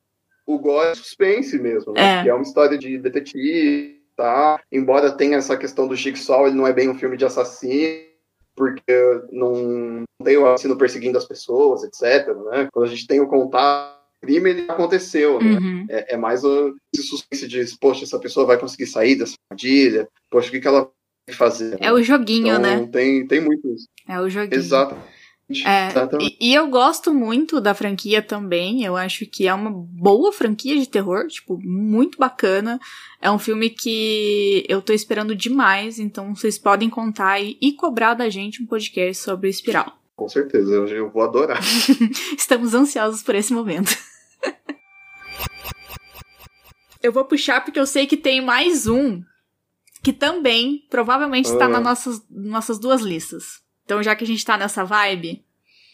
o 0.46 0.60
gore 0.60 0.90
e 0.90 0.92
o 0.92 0.96
suspense 0.98 1.58
mesmo, 1.58 1.94
né? 1.94 2.20
É. 2.20 2.24
Que 2.24 2.30
é 2.30 2.34
uma 2.34 2.44
história 2.44 2.78
de 2.78 2.98
detetive, 2.98 4.02
tá? 4.18 4.60
Embora 4.70 5.10
tenha 5.10 5.38
essa 5.38 5.56
questão 5.56 5.88
do 5.88 5.96
Jigsaw, 5.96 6.48
ele 6.48 6.58
não 6.58 6.68
é 6.68 6.74
bem 6.74 6.90
um 6.90 7.00
filme 7.00 7.16
de 7.16 7.24
assassino 7.24 8.12
porque 8.56 9.22
não 9.32 10.04
tem 10.24 10.38
o 10.38 10.46
assassino 10.46 10.78
perseguindo 10.78 11.18
as 11.18 11.26
pessoas, 11.26 11.84
etc. 11.84 12.28
Né? 12.52 12.68
Quando 12.72 12.86
a 12.86 12.90
gente 12.90 13.08
tem 13.08 13.20
o 13.20 13.28
contato, 13.28 14.00
o 14.18 14.26
crime 14.26 14.50
ele 14.50 14.66
aconteceu, 14.70 15.42
né? 15.42 15.58
Uhum. 15.58 15.86
É, 15.90 16.14
é, 16.14 16.18
mais 16.18 16.44
o, 16.44 16.76
esse 16.94 17.08
suspense 17.08 17.48
de, 17.48 17.66
poxa, 17.80 18.04
essa 18.04 18.20
pessoa 18.20 18.46
vai 18.46 18.58
conseguir 18.58 18.88
sair 18.88 19.16
dessa 19.16 19.36
armadilha, 19.50 20.08
poxa, 20.30 20.48
o 20.48 20.52
que, 20.52 20.62
que 20.62 20.68
ela 20.68 20.90
vai 21.28 21.36
fazer? 21.36 21.78
É 21.82 21.92
o 21.92 22.02
joguinho, 22.02 22.56
então, 22.56 22.62
né? 22.62 22.88
Tem, 22.92 23.28
tem 23.28 23.42
muito 23.42 23.68
isso. 23.70 23.88
É 24.08 24.20
o 24.20 24.30
joguinho. 24.30 24.60
Exato. 24.60 24.96
É, 25.50 25.90
e, 26.22 26.50
e, 26.50 26.54
eu 26.54 26.68
gosto 26.68 27.14
muito 27.14 27.60
da 27.60 27.74
franquia 27.74 28.22
também. 28.22 28.84
Eu 28.84 28.96
acho 28.96 29.26
que 29.26 29.48
é 29.48 29.54
uma 29.54 29.70
boa 29.70 30.32
franquia 30.32 30.80
de 30.80 30.88
terror, 30.88 31.28
tipo, 31.28 31.60
muito 31.62 32.18
bacana. 32.18 32.80
É 33.22 33.30
um 33.30 33.38
filme 33.38 33.70
que 33.70 34.66
eu 34.70 34.82
tô 34.82 34.94
esperando 34.94 35.36
demais, 35.36 36.00
então 36.00 36.34
vocês 36.34 36.58
podem 36.58 36.90
contar 36.90 37.42
e, 37.42 37.58
e 37.62 37.74
cobrar 37.74 38.14
da 38.14 38.30
gente 38.30 38.64
um 38.64 38.66
podcast 38.66 39.22
sobre 39.22 39.48
o 39.48 39.50
Espiral. 39.50 39.98
Com 40.16 40.30
certeza, 40.30 40.72
eu, 40.72 40.88
eu 40.88 41.12
vou 41.12 41.24
adorar. 41.24 41.62
Estamos 42.38 42.74
ansiosos 42.74 43.22
por 43.22 43.36
esse 43.36 43.54
momento. 43.54 43.98
eu 47.02 47.12
vou 47.12 47.26
puxar 47.26 47.66
porque 47.66 47.80
eu 47.80 47.86
sei 47.86 48.08
que 48.08 48.16
tem 48.16 48.40
mais 48.40 48.88
um 48.88 49.22
que 50.04 50.14
também 50.14 50.86
provavelmente 50.90 51.46
está 51.46 51.66
ah. 51.66 51.70
nas 51.70 51.84
nossas, 51.84 52.22
nossas 52.30 52.78
duas 52.78 53.02
listas. 53.02 53.63
Então, 53.86 54.02
já 54.02 54.16
que 54.16 54.24
a 54.24 54.28
gente 54.28 54.46
tá 54.46 54.58
nessa 54.58 54.84
vibe, 54.84 55.44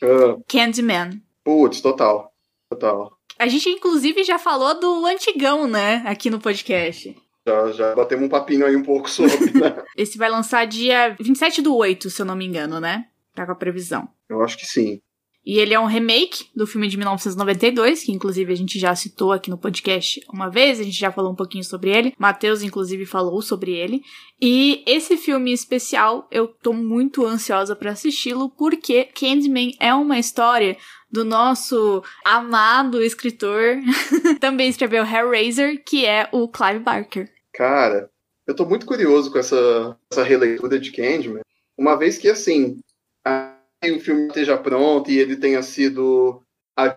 uh, 0.04 0.44
Candyman. 0.48 1.22
Putz, 1.44 1.82
total. 1.82 2.34
Total. 2.70 3.12
A 3.38 3.48
gente, 3.48 3.70
inclusive, 3.70 4.24
já 4.24 4.38
falou 4.38 4.80
do 4.80 5.06
antigão, 5.06 5.68
né? 5.68 6.04
Aqui 6.06 6.30
no 6.30 6.40
podcast. 6.40 7.16
Já, 7.48 7.72
já 7.72 7.96
batemos 7.96 8.26
um 8.26 8.30
papinho 8.30 8.66
aí 8.66 8.76
um 8.76 8.84
pouco 8.84 9.10
sobre, 9.10 9.52
né? 9.58 9.84
Esse 9.98 10.18
vai 10.18 10.30
lançar 10.30 10.68
dia 10.68 11.16
27 11.20 11.62
do 11.62 11.76
8, 11.76 12.10
se 12.10 12.22
eu 12.22 12.26
não 12.26 12.36
me 12.36 12.46
engano, 12.46 12.80
né? 12.80 13.08
Tá 13.34 13.46
com 13.46 13.54
a 13.54 13.56
previsão. 13.56 14.10
Eu 14.28 14.44
acho 14.44 14.58
que 14.58 14.66
sim. 14.66 15.02
E 15.50 15.58
ele 15.58 15.74
é 15.74 15.80
um 15.80 15.88
remake 15.88 16.46
do 16.56 16.68
filme 16.68 16.88
de 16.88 16.96
1992, 16.96 18.04
que 18.04 18.12
inclusive 18.12 18.54
a 18.54 18.56
gente 18.56 18.78
já 18.78 18.96
citou 18.96 19.32
aqui 19.32 19.50
no 19.50 19.58
podcast 19.58 20.24
uma 20.32 20.48
vez, 20.48 20.80
a 20.80 20.84
gente 20.84 21.00
já 21.00 21.12
falou 21.12 21.32
um 21.32 21.36
pouquinho 21.36 21.64
sobre 21.64 21.90
ele. 21.90 22.14
Matheus, 22.20 22.62
inclusive, 22.62 23.04
falou 23.04 23.42
sobre 23.42 23.72
ele. 23.72 24.04
E 24.40 24.84
esse 24.86 25.18
filme 25.18 25.52
especial, 25.52 26.28
eu 26.30 26.48
tô 26.48 26.72
muito 26.72 27.26
ansiosa 27.26 27.76
para 27.76 27.90
assisti-lo, 27.90 28.52
porque 28.52 29.06
Candyman 29.06 29.72
é 29.80 29.92
uma 29.92 30.20
história 30.20 30.78
do 31.10 31.26
nosso 31.26 32.04
amado 32.24 33.02
escritor, 33.02 33.78
também 34.40 34.70
escreveu 34.70 35.04
Hellraiser, 35.04 35.84
que 35.84 36.06
é 36.06 36.30
o 36.32 36.48
Clive 36.48 36.82
Barker. 36.82 37.28
Cara, 37.56 38.08
eu 38.46 38.56
tô 38.56 38.66
muito 38.66 38.86
curioso 38.86 39.32
com 39.32 39.40
essa, 39.40 39.98
essa 40.12 40.22
releitura 40.22 40.78
de 40.78 40.92
Candyman, 40.92 41.42
uma 41.76 41.96
vez 41.96 42.20
que, 42.20 42.30
assim, 42.30 42.78
a 43.26 43.49
o 43.84 44.00
filme 44.00 44.28
esteja 44.28 44.58
pronto 44.58 45.10
e 45.10 45.18
ele 45.18 45.38
tenha 45.38 45.64
sido 45.64 46.42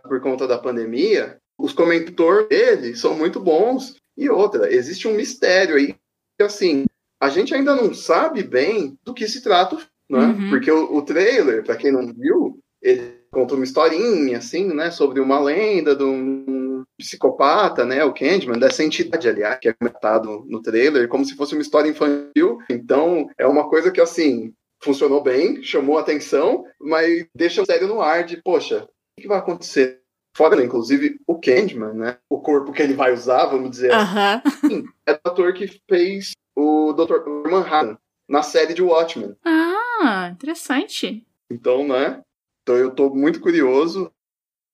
por 0.04 0.20
conta 0.20 0.46
da 0.46 0.58
pandemia, 0.58 1.38
os 1.58 1.72
comentadores 1.72 2.48
dele 2.48 2.96
são 2.96 3.16
muito 3.16 3.40
bons. 3.40 3.96
E 4.16 4.28
outra, 4.28 4.72
existe 4.72 5.08
um 5.08 5.14
mistério 5.14 5.76
aí 5.76 5.94
que, 6.38 6.44
assim, 6.44 6.84
a 7.20 7.28
gente 7.28 7.54
ainda 7.54 7.74
não 7.74 7.94
sabe 7.94 8.42
bem 8.42 8.96
do 9.04 9.14
que 9.14 9.26
se 9.26 9.42
trata, 9.42 9.76
né? 10.08 10.26
Uhum. 10.26 10.50
Porque 10.50 10.70
o, 10.70 10.96
o 10.96 11.02
trailer, 11.02 11.64
para 11.64 11.76
quem 11.76 11.90
não 11.90 12.12
viu, 12.12 12.58
ele 12.80 13.22
conta 13.30 13.54
uma 13.54 13.64
historinha, 13.64 14.38
assim, 14.38 14.66
né, 14.74 14.90
sobre 14.90 15.20
uma 15.20 15.40
lenda 15.40 15.96
de 15.96 16.04
um 16.04 16.84
psicopata, 16.98 17.84
né, 17.84 18.04
o 18.04 18.12
Candyman, 18.12 18.58
dessa 18.58 18.84
entidade, 18.84 19.28
aliás, 19.28 19.58
que 19.58 19.68
é 19.68 19.72
comentado 19.72 20.44
no 20.48 20.60
trailer, 20.60 21.08
como 21.08 21.24
se 21.24 21.34
fosse 21.34 21.54
uma 21.54 21.62
história 21.62 21.88
infantil. 21.88 22.58
Então, 22.68 23.28
é 23.38 23.46
uma 23.46 23.68
coisa 23.68 23.90
que, 23.90 24.00
assim, 24.00 24.52
funcionou 24.82 25.22
bem, 25.22 25.62
chamou 25.62 25.98
atenção, 25.98 26.64
mas 26.80 27.26
deixa 27.34 27.62
o 27.62 27.66
sério 27.66 27.88
no 27.88 28.00
ar 28.00 28.24
de, 28.24 28.36
poxa, 28.42 28.88
o 29.16 29.20
que 29.20 29.28
vai 29.28 29.38
acontecer? 29.38 30.02
Fora, 30.36 30.62
inclusive, 30.64 31.18
o 31.26 31.38
Candyman, 31.38 31.92
né? 31.92 32.18
O 32.30 32.40
corpo 32.40 32.72
que 32.72 32.82
ele 32.82 32.94
vai 32.94 33.12
usar, 33.12 33.46
vamos 33.46 33.70
dizer 33.70 33.90
uh 33.90 33.96
-huh. 33.96 34.42
assim. 34.44 34.84
É 35.06 35.12
o 35.12 35.18
ator 35.24 35.52
que 35.52 35.68
fez 35.88 36.32
o 36.56 36.92
Dr. 36.92 37.50
Manhattan 37.50 37.98
na 38.28 38.42
série 38.42 38.72
de 38.72 38.82
Watchmen. 38.82 39.36
Ah, 39.44 40.30
interessante. 40.32 41.26
Então, 41.50 41.86
né? 41.86 42.22
Então 42.62 42.76
eu 42.76 42.94
tô 42.94 43.10
muito 43.10 43.40
curioso. 43.40 44.10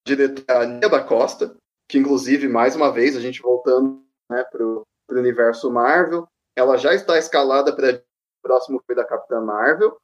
Diretora 0.06 0.64
Nia 0.64 0.88
da 0.88 1.02
Costa, 1.02 1.54
que 1.88 1.98
inclusive, 1.98 2.48
mais 2.48 2.76
uma 2.76 2.90
vez, 2.90 3.16
a 3.16 3.20
gente 3.20 3.42
voltando 3.42 4.02
né, 4.30 4.44
pro, 4.50 4.86
pro 5.06 5.18
universo 5.18 5.70
Marvel, 5.70 6.26
ela 6.56 6.76
já 6.78 6.94
está 6.94 7.18
escalada 7.18 7.74
para 7.74 8.02
próximo 8.48 8.82
foi 8.86 8.96
da 8.96 9.04
Capitã 9.04 9.40
Marvel, 9.42 9.96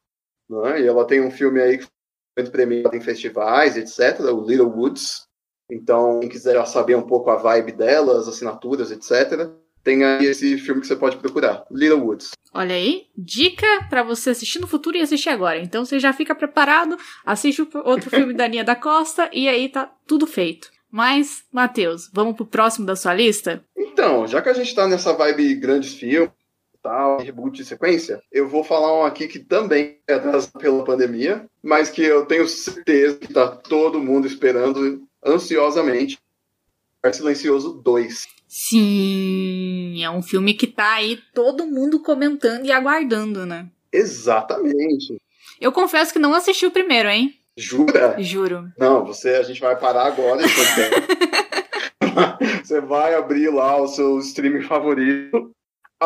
né? 0.48 0.82
e 0.82 0.86
ela 0.86 1.06
tem 1.06 1.22
um 1.22 1.30
filme 1.30 1.60
aí 1.60 1.78
que 1.78 1.86
foi 2.38 2.50
premiado 2.50 2.94
em 2.94 3.00
festivais, 3.00 3.76
etc., 3.76 4.20
o 4.20 4.46
Little 4.46 4.68
Woods. 4.68 5.26
Então, 5.70 6.20
quem 6.20 6.28
quiser 6.28 6.62
saber 6.66 6.94
um 6.94 7.06
pouco 7.06 7.30
a 7.30 7.36
vibe 7.36 7.72
dela, 7.72 8.18
as 8.18 8.28
assinaturas, 8.28 8.90
etc., 8.90 9.50
tem 9.82 10.02
aí 10.04 10.26
esse 10.26 10.56
filme 10.58 10.80
que 10.80 10.86
você 10.86 10.96
pode 10.96 11.16
procurar, 11.16 11.64
Little 11.70 12.04
Woods. 12.04 12.30
Olha 12.52 12.74
aí, 12.74 13.06
dica 13.16 13.66
para 13.90 14.02
você 14.02 14.30
assistir 14.30 14.58
no 14.58 14.66
futuro 14.66 14.96
e 14.96 15.00
assistir 15.00 15.28
agora. 15.28 15.58
Então 15.58 15.84
você 15.84 15.98
já 15.98 16.12
fica 16.12 16.34
preparado, 16.34 16.96
assiste 17.24 17.66
outro 17.84 18.08
filme 18.08 18.32
da 18.32 18.48
Nia 18.48 18.64
da 18.64 18.76
Costa 18.76 19.28
e 19.32 19.46
aí 19.48 19.68
tá 19.68 19.92
tudo 20.06 20.26
feito. 20.26 20.70
Mas, 20.90 21.42
Matheus, 21.52 22.08
vamos 22.12 22.36
pro 22.36 22.46
próximo 22.46 22.86
da 22.86 22.94
sua 22.94 23.12
lista? 23.12 23.64
Então, 23.76 24.26
já 24.26 24.40
que 24.40 24.48
a 24.48 24.52
gente 24.52 24.74
tá 24.74 24.86
nessa 24.86 25.12
vibe 25.12 25.56
grandes 25.56 25.94
filmes, 25.94 26.30
tal, 26.84 27.18
reboot 27.18 27.56
de 27.56 27.64
sequência, 27.64 28.22
eu 28.30 28.46
vou 28.46 28.62
falar 28.62 28.94
um 29.00 29.04
aqui 29.04 29.26
que 29.26 29.38
também 29.38 29.96
é 30.06 30.12
atrasado 30.12 30.52
pela 30.58 30.84
pandemia, 30.84 31.46
mas 31.62 31.88
que 31.88 32.02
eu 32.02 32.26
tenho 32.26 32.46
certeza 32.46 33.16
que 33.16 33.32
tá 33.32 33.48
todo 33.48 33.98
mundo 33.98 34.26
esperando 34.26 35.02
ansiosamente. 35.24 36.18
Silencioso 37.12 37.82
2. 37.82 38.26
Sim, 38.48 40.02
é 40.02 40.08
um 40.08 40.22
filme 40.22 40.54
que 40.54 40.66
tá 40.66 40.94
aí 40.94 41.20
todo 41.34 41.66
mundo 41.66 42.00
comentando 42.00 42.64
e 42.64 42.72
aguardando, 42.72 43.44
né? 43.44 43.66
Exatamente. 43.92 45.20
Eu 45.60 45.70
confesso 45.70 46.14
que 46.14 46.18
não 46.18 46.32
assisti 46.32 46.64
o 46.64 46.70
primeiro, 46.70 47.10
hein? 47.10 47.34
Jura? 47.56 48.16
Juro. 48.18 48.72
Não, 48.78 49.04
você 49.04 49.34
a 49.34 49.42
gente 49.42 49.60
vai 49.60 49.78
parar 49.78 50.06
agora 50.06 50.40
Você 52.64 52.80
vai 52.80 53.14
abrir 53.14 53.50
lá 53.50 53.76
o 53.76 53.86
seu 53.86 54.18
streaming 54.20 54.62
favorito 54.62 55.54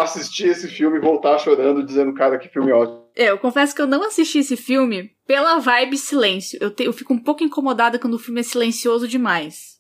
assistir 0.03 0.49
esse 0.49 0.69
filme 0.69 0.99
e 0.99 1.01
voltar 1.01 1.39
chorando, 1.39 1.85
dizendo, 1.85 2.13
cara, 2.15 2.39
que 2.39 2.49
filme 2.49 2.73
ótimo. 2.73 3.05
É, 3.15 3.31
eu 3.31 3.39
confesso 3.39 3.75
que 3.75 3.83
eu 3.83 3.87
não 3.87 4.03
assisti 4.05 4.39
esse 4.39 4.57
filme 4.57 5.13
pela 5.27 5.59
vibe 5.59 5.97
silêncio. 5.97 6.59
Eu, 6.61 6.71
te, 6.71 6.85
eu 6.85 6.93
fico 6.93 7.13
um 7.13 7.19
pouco 7.19 7.43
incomodada 7.45 7.99
quando 7.99 8.15
o 8.15 8.19
filme 8.19 8.41
é 8.41 8.45
silencioso 8.45 9.07
demais. 9.09 9.79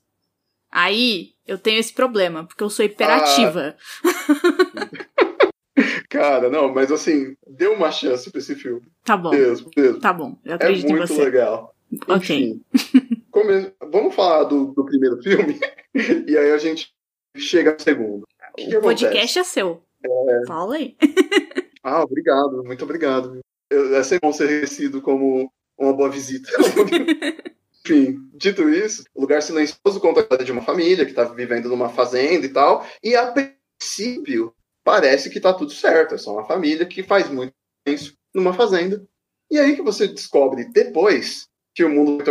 Aí 0.70 1.30
eu 1.46 1.56
tenho 1.58 1.78
esse 1.78 1.92
problema, 1.92 2.44
porque 2.44 2.62
eu 2.62 2.68
sou 2.70 2.84
hiperativa. 2.84 3.76
Ah. 4.04 4.88
Cara, 6.08 6.48
não, 6.50 6.72
mas 6.72 6.90
assim, 6.90 7.36
dê 7.46 7.66
uma 7.68 7.90
chance 7.92 8.30
pra 8.30 8.40
esse 8.40 8.54
filme. 8.54 8.82
Tá 9.04 9.16
bom. 9.16 9.30
Mesmo, 9.30 9.70
mesmo. 9.76 10.00
Tá 10.00 10.12
bom, 10.12 10.36
eu 10.44 10.52
É 10.52 10.54
acredito 10.54 10.88
em 10.90 10.96
muito 10.96 11.06
você. 11.12 11.22
legal. 11.24 11.74
Ok. 12.06 12.36
Enfim, 12.36 12.60
come- 13.30 13.72
vamos 13.90 14.14
falar 14.14 14.44
do, 14.44 14.72
do 14.72 14.84
primeiro 14.84 15.22
filme 15.22 15.58
e 16.26 16.36
aí 16.36 16.50
a 16.50 16.58
gente 16.58 16.92
chega 17.36 17.72
ao 17.72 17.78
segundo. 17.78 18.22
O 18.22 18.56
que 18.56 18.66
que 18.66 18.74
O 18.76 18.78
acontece? 18.80 19.04
podcast 19.04 19.38
é 19.38 19.44
seu. 19.44 19.82
Fala 20.46 20.76
aí. 20.76 20.96
Ah, 21.82 22.02
obrigado, 22.02 22.62
muito 22.64 22.84
obrigado. 22.84 23.40
Eu- 23.70 23.94
É 23.96 24.02
sempre 24.02 24.26
bom 24.28 24.32
ser 24.32 24.46
reconhecido 24.46 25.00
como 25.02 25.50
uma 25.78 25.92
boa 25.92 26.10
visita. 26.10 26.48
Enfim, 27.84 28.18
dito 28.34 28.68
isso, 28.68 29.04
o 29.14 29.20
Lugar 29.22 29.42
Silencioso 29.42 30.00
conta 30.00 30.44
de 30.44 30.52
uma 30.52 30.60
família 30.62 31.04
que 31.04 31.10
está 31.12 31.24
vivendo 31.24 31.68
numa 31.70 31.88
fazenda 31.88 32.44
e 32.44 32.50
tal, 32.50 32.84
e 33.02 33.16
a 33.16 33.32
princípio 33.32 34.52
parece 34.84 35.30
que 35.30 35.40
tá 35.40 35.54
tudo 35.54 35.70
certo, 35.72 36.14
é 36.14 36.18
só 36.18 36.32
uma 36.34 36.44
família 36.44 36.84
que 36.84 37.02
faz 37.02 37.30
muito 37.30 37.54
silêncio 37.86 38.12
numa 38.34 38.52
fazenda. 38.52 39.02
E 39.50 39.58
aí 39.58 39.74
que 39.74 39.80
você 39.82 40.06
descobre 40.06 40.66
depois 40.70 41.48
que 41.74 41.82
o 41.84 41.88
mundo 41.88 42.22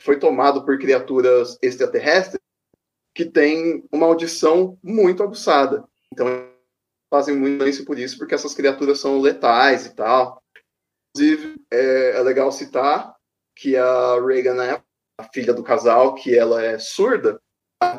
foi 0.00 0.18
tomado 0.18 0.64
por 0.64 0.78
criaturas 0.78 1.56
extraterrestres 1.62 2.40
que 3.14 3.24
têm 3.24 3.84
uma 3.90 4.06
audição 4.06 4.78
muito 4.82 5.22
aguçada. 5.22 5.84
Então 6.12 6.26
fazem 7.10 7.36
muito 7.36 7.58
silêncio 7.60 7.84
por 7.84 7.98
isso, 7.98 8.18
porque 8.18 8.34
essas 8.34 8.54
criaturas 8.54 9.00
são 9.00 9.20
letais 9.20 9.86
e 9.86 9.94
tal. 9.94 10.42
Inclusive, 11.16 11.56
é, 11.70 12.16
é 12.16 12.20
legal 12.20 12.50
citar 12.52 13.14
que 13.56 13.76
a 13.76 14.20
Reagan, 14.20 14.54
né, 14.54 14.82
a 15.18 15.24
filha 15.32 15.54
do 15.54 15.62
casal, 15.62 16.14
que 16.14 16.36
ela 16.36 16.62
é 16.62 16.78
surda, 16.78 17.40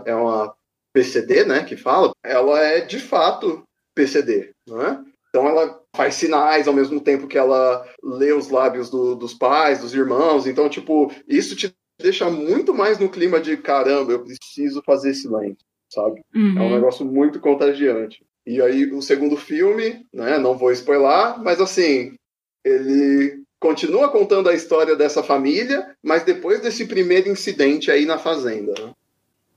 é 0.05 0.13
uma 0.13 0.55
PCD, 0.93 1.45
né, 1.45 1.63
que 1.63 1.75
fala, 1.75 2.11
ela 2.23 2.59
é 2.59 2.81
de 2.81 2.99
fato 2.99 3.63
PCD, 3.95 4.51
né? 4.67 5.03
Então 5.29 5.47
ela 5.47 5.81
faz 5.95 6.15
sinais 6.15 6.67
ao 6.67 6.73
mesmo 6.73 7.01
tempo 7.01 7.27
que 7.27 7.37
ela 7.37 7.87
lê 8.03 8.31
os 8.31 8.49
lábios 8.49 8.89
do- 8.89 9.15
dos 9.15 9.33
pais, 9.33 9.79
dos 9.81 9.93
irmãos. 9.93 10.47
Então, 10.47 10.69
tipo, 10.69 11.11
isso 11.27 11.55
te 11.55 11.75
deixa 11.99 12.29
muito 12.29 12.73
mais 12.73 12.97
no 12.99 13.09
clima 13.09 13.39
de 13.39 13.57
caramba, 13.57 14.11
eu 14.11 14.23
preciso 14.23 14.81
fazer 14.85 15.13
silêncio, 15.15 15.65
sabe? 15.91 16.23
É 16.33 16.37
um 16.61 16.65
Uhum. 16.67 16.75
negócio 16.75 17.05
muito 17.05 17.39
contagiante. 17.39 18.23
E 18.47 18.61
aí, 18.61 18.89
o 18.93 19.01
segundo 19.01 19.35
filme, 19.35 20.05
né, 20.13 20.37
não 20.37 20.57
vou 20.57 20.71
spoiler, 20.71 21.37
mas 21.39 21.59
assim, 21.59 22.15
ele 22.63 23.43
continua 23.59 24.07
contando 24.07 24.47
a 24.47 24.53
história 24.53 24.95
dessa 24.95 25.21
família, 25.21 25.93
mas 26.01 26.23
depois 26.23 26.61
desse 26.61 26.85
primeiro 26.85 27.27
incidente 27.27 27.91
aí 27.91 28.05
na 28.05 28.17
fazenda. 28.17 28.73
né? 28.79 28.93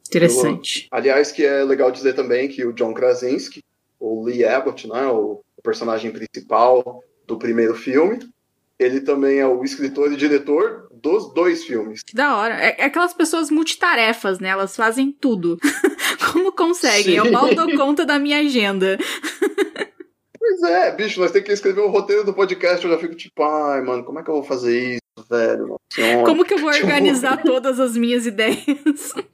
Interessante. 0.08 0.88
Aliás, 0.90 1.30
que 1.30 1.44
é 1.44 1.62
legal 1.62 1.92
dizer 1.92 2.14
também 2.14 2.48
que 2.48 2.64
o 2.66 2.72
John 2.72 2.92
Krasinski, 2.92 3.62
o 4.00 4.24
Lee 4.24 4.44
Abbott, 4.44 4.88
né, 4.88 5.06
o 5.06 5.40
personagem 5.62 6.10
principal 6.10 7.04
do 7.28 7.38
primeiro 7.38 7.76
filme, 7.76 8.18
ele 8.82 9.00
também 9.00 9.38
é 9.38 9.46
o 9.46 9.62
escritor 9.62 10.12
e 10.12 10.16
diretor 10.16 10.88
dos 10.92 11.32
dois 11.34 11.64
filmes. 11.64 12.02
Que 12.02 12.14
da 12.14 12.36
hora. 12.36 12.54
É, 12.54 12.76
é 12.82 12.84
aquelas 12.84 13.12
pessoas 13.14 13.50
multitarefas, 13.50 14.38
né? 14.38 14.48
Elas 14.48 14.74
fazem 14.76 15.10
tudo. 15.12 15.58
Como 16.32 16.52
conseguem? 16.52 17.16
Eu 17.16 17.24
Sim. 17.26 17.30
mal 17.30 17.54
dou 17.54 17.74
conta 17.76 18.04
da 18.04 18.18
minha 18.18 18.38
agenda. 18.40 18.98
Pois 20.38 20.62
é, 20.62 20.90
bicho, 20.94 21.20
nós 21.20 21.30
temos 21.30 21.46
que 21.46 21.52
escrever 21.52 21.80
o 21.80 21.88
roteiro 21.90 22.24
do 22.24 22.34
podcast, 22.34 22.84
eu 22.84 22.90
já 22.90 22.98
fico 22.98 23.14
tipo, 23.14 23.42
ai, 23.42 23.82
mano, 23.82 24.02
como 24.04 24.18
é 24.18 24.22
que 24.22 24.30
eu 24.30 24.34
vou 24.34 24.42
fazer 24.42 24.94
isso, 24.94 25.28
velho? 25.28 25.66
Nossa. 25.68 26.24
Como 26.24 26.44
que 26.44 26.54
eu 26.54 26.58
vou 26.58 26.70
Tipo- 26.72 26.86
organizar 26.86 27.42
todas 27.42 27.78
as 27.78 27.96
minhas 27.96 28.26
ideias? 28.26 28.64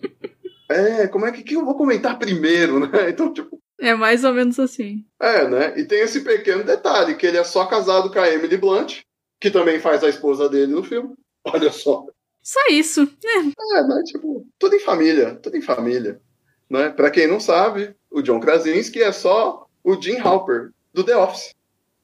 É, 0.69 1.07
como 1.07 1.25
é 1.25 1.31
que, 1.31 1.45
que 1.45 1.55
eu 1.55 1.65
vou 1.65 1.77
comentar 1.77 2.19
primeiro, 2.19 2.81
né? 2.81 3.09
Então, 3.11 3.33
tipo, 3.33 3.57
É 3.81 3.95
mais 3.95 4.25
ou 4.25 4.33
menos 4.35 4.59
assim. 4.59 5.05
é, 5.23 5.47
né? 5.49 5.75
E 5.79 5.85
tem 5.85 6.01
esse 6.01 6.23
pequeno 6.23 6.65
detalhe, 6.65 7.15
que 7.15 7.25
ele 7.25 7.37
é 7.37 7.45
só 7.45 7.67
casado 7.67 8.11
com 8.11 8.19
a 8.19 8.29
Emily 8.29 8.57
Blunt, 8.57 9.03
que 9.40 9.51
também 9.51 9.79
faz 9.79 10.03
a 10.03 10.09
esposa 10.09 10.49
dele 10.49 10.72
no 10.72 10.83
filme. 10.83 11.14
Olha 11.44 11.70
só. 11.70 12.07
Só 12.42 12.61
isso. 12.70 13.03
É, 13.25 13.42
né? 13.83 14.03
Tipo, 14.05 14.46
tudo 14.59 14.77
em 14.77 14.81
família, 14.81 15.35
tudo 15.37 15.57
em 15.57 15.62
família. 15.62 16.20
Né? 16.68 16.90
Pra 16.90 17.11
quem 17.11 17.27
não 17.27 17.40
sabe, 17.40 17.94
o 18.11 18.22
John 18.22 18.40
Krasinski 18.40 19.03
é 19.03 19.12
só 19.12 19.66
o 19.83 20.01
Jim 20.01 20.18
Halper, 20.18 20.70
do 20.92 21.05
The 21.05 21.16
Office. 21.16 21.55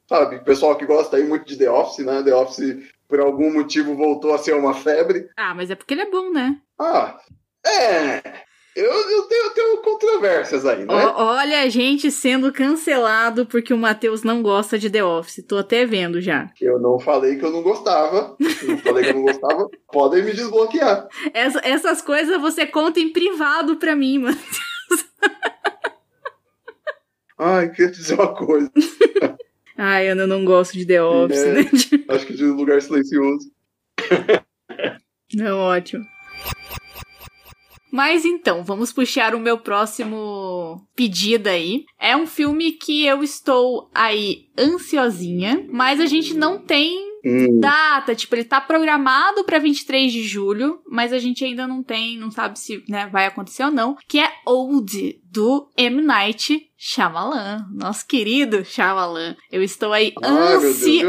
Sabe? 0.07 0.37
O 0.37 0.43
pessoal 0.43 0.75
que 0.75 0.85
gosta 0.85 1.17
aí 1.17 1.23
muito 1.23 1.45
de 1.45 1.57
The 1.57 1.69
Office, 1.69 2.05
né? 2.05 2.21
The 2.23 2.35
Office, 2.35 2.89
por 3.07 3.19
algum 3.19 3.53
motivo, 3.53 3.95
voltou 3.95 4.33
a 4.33 4.37
ser 4.37 4.53
uma 4.53 4.73
febre. 4.73 5.29
Ah, 5.35 5.53
mas 5.53 5.69
é 5.69 5.75
porque 5.75 5.93
ele 5.93 6.01
é 6.01 6.09
bom, 6.09 6.31
né? 6.31 6.59
Ah, 6.77 7.19
é. 7.65 8.43
Eu, 8.75 8.85
eu, 8.91 9.23
tenho, 9.23 9.45
eu 9.45 9.49
tenho 9.51 9.77
controvérsias 9.83 10.65
aí, 10.65 10.79
né? 10.85 10.93
Olha 11.15 11.61
a 11.61 11.69
gente 11.69 12.09
sendo 12.09 12.51
cancelado 12.51 13.45
porque 13.45 13.71
o 13.73 13.77
Matheus 13.77 14.23
não 14.23 14.41
gosta 14.41 14.79
de 14.79 14.89
The 14.89 15.03
Office. 15.03 15.45
Tô 15.47 15.57
até 15.57 15.85
vendo 15.85 16.19
já. 16.19 16.49
Eu 16.59 16.79
não 16.79 16.97
falei 16.99 17.35
que 17.37 17.45
eu 17.45 17.51
não 17.51 17.61
gostava. 17.61 18.35
Não 18.63 18.77
falei 18.79 19.03
que 19.03 19.09
eu 19.11 19.15
não 19.15 19.21
gostava. 19.23 19.69
Podem 19.91 20.23
me 20.23 20.33
desbloquear. 20.33 21.07
Essa- 21.33 21.61
essas 21.63 22.01
coisas 22.01 22.41
você 22.41 22.65
conta 22.65 22.99
em 22.99 23.13
privado 23.13 23.75
pra 23.77 23.95
mim, 23.95 24.17
mano. 24.19 24.37
Ai, 27.37 27.69
queria 27.71 27.91
dizer 27.91 28.15
uma 28.15 28.33
coisa. 28.33 28.71
Ai, 29.77 30.07
Ana, 30.07 30.23
eu 30.23 30.27
não 30.27 30.45
gosto 30.45 30.73
de 30.73 30.85
The 30.85 31.01
Office, 31.03 31.39
É. 31.39 31.53
né? 31.53 31.61
Acho 32.09 32.25
que 32.27 32.33
de 32.33 32.45
lugar 32.45 32.81
silencioso. 32.81 33.51
Não, 35.33 35.57
ótimo. 35.59 36.03
Mas 37.93 38.25
então, 38.25 38.63
vamos 38.63 38.91
puxar 38.91 39.35
o 39.35 39.39
meu 39.39 39.59
próximo 39.59 40.83
pedido 40.95 41.47
aí. 41.47 41.83
É 41.99 42.17
um 42.17 42.25
filme 42.25 42.71
que 42.71 43.05
eu 43.05 43.21
estou 43.21 43.91
aí 43.93 44.47
ansiosinha, 44.57 45.63
mas 45.69 45.99
a 45.99 46.07
gente 46.07 46.33
não 46.33 46.57
tem 46.57 47.13
Hum, 47.25 47.59
data, 47.61 48.13
tipo, 48.13 48.35
ele 48.35 48.43
tá 48.43 48.59
programado 48.59 49.45
pra 49.45 49.57
23 49.57 50.11
de 50.11 50.23
julho, 50.23 50.81
mas 50.89 51.13
a 51.13 51.19
gente 51.19 51.45
ainda 51.45 51.65
não 51.65 51.81
tem, 51.81 52.17
não 52.17 52.29
sabe 52.29 52.59
se, 52.59 52.83
né, 52.89 53.07
vai 53.07 53.27
acontecer 53.27 53.63
ou 53.63 53.71
não, 53.71 53.95
que 54.09 54.19
é 54.19 54.29
Old 54.45 55.21
do 55.33 55.67
M 55.75 55.99
Night 56.03 56.69
Shyamalan, 56.77 57.65
nosso 57.73 58.05
querido 58.05 58.63
Shyamalan. 58.63 59.35
Eu 59.51 59.63
estou 59.63 59.91
aí 59.91 60.13
homem. 60.23 60.31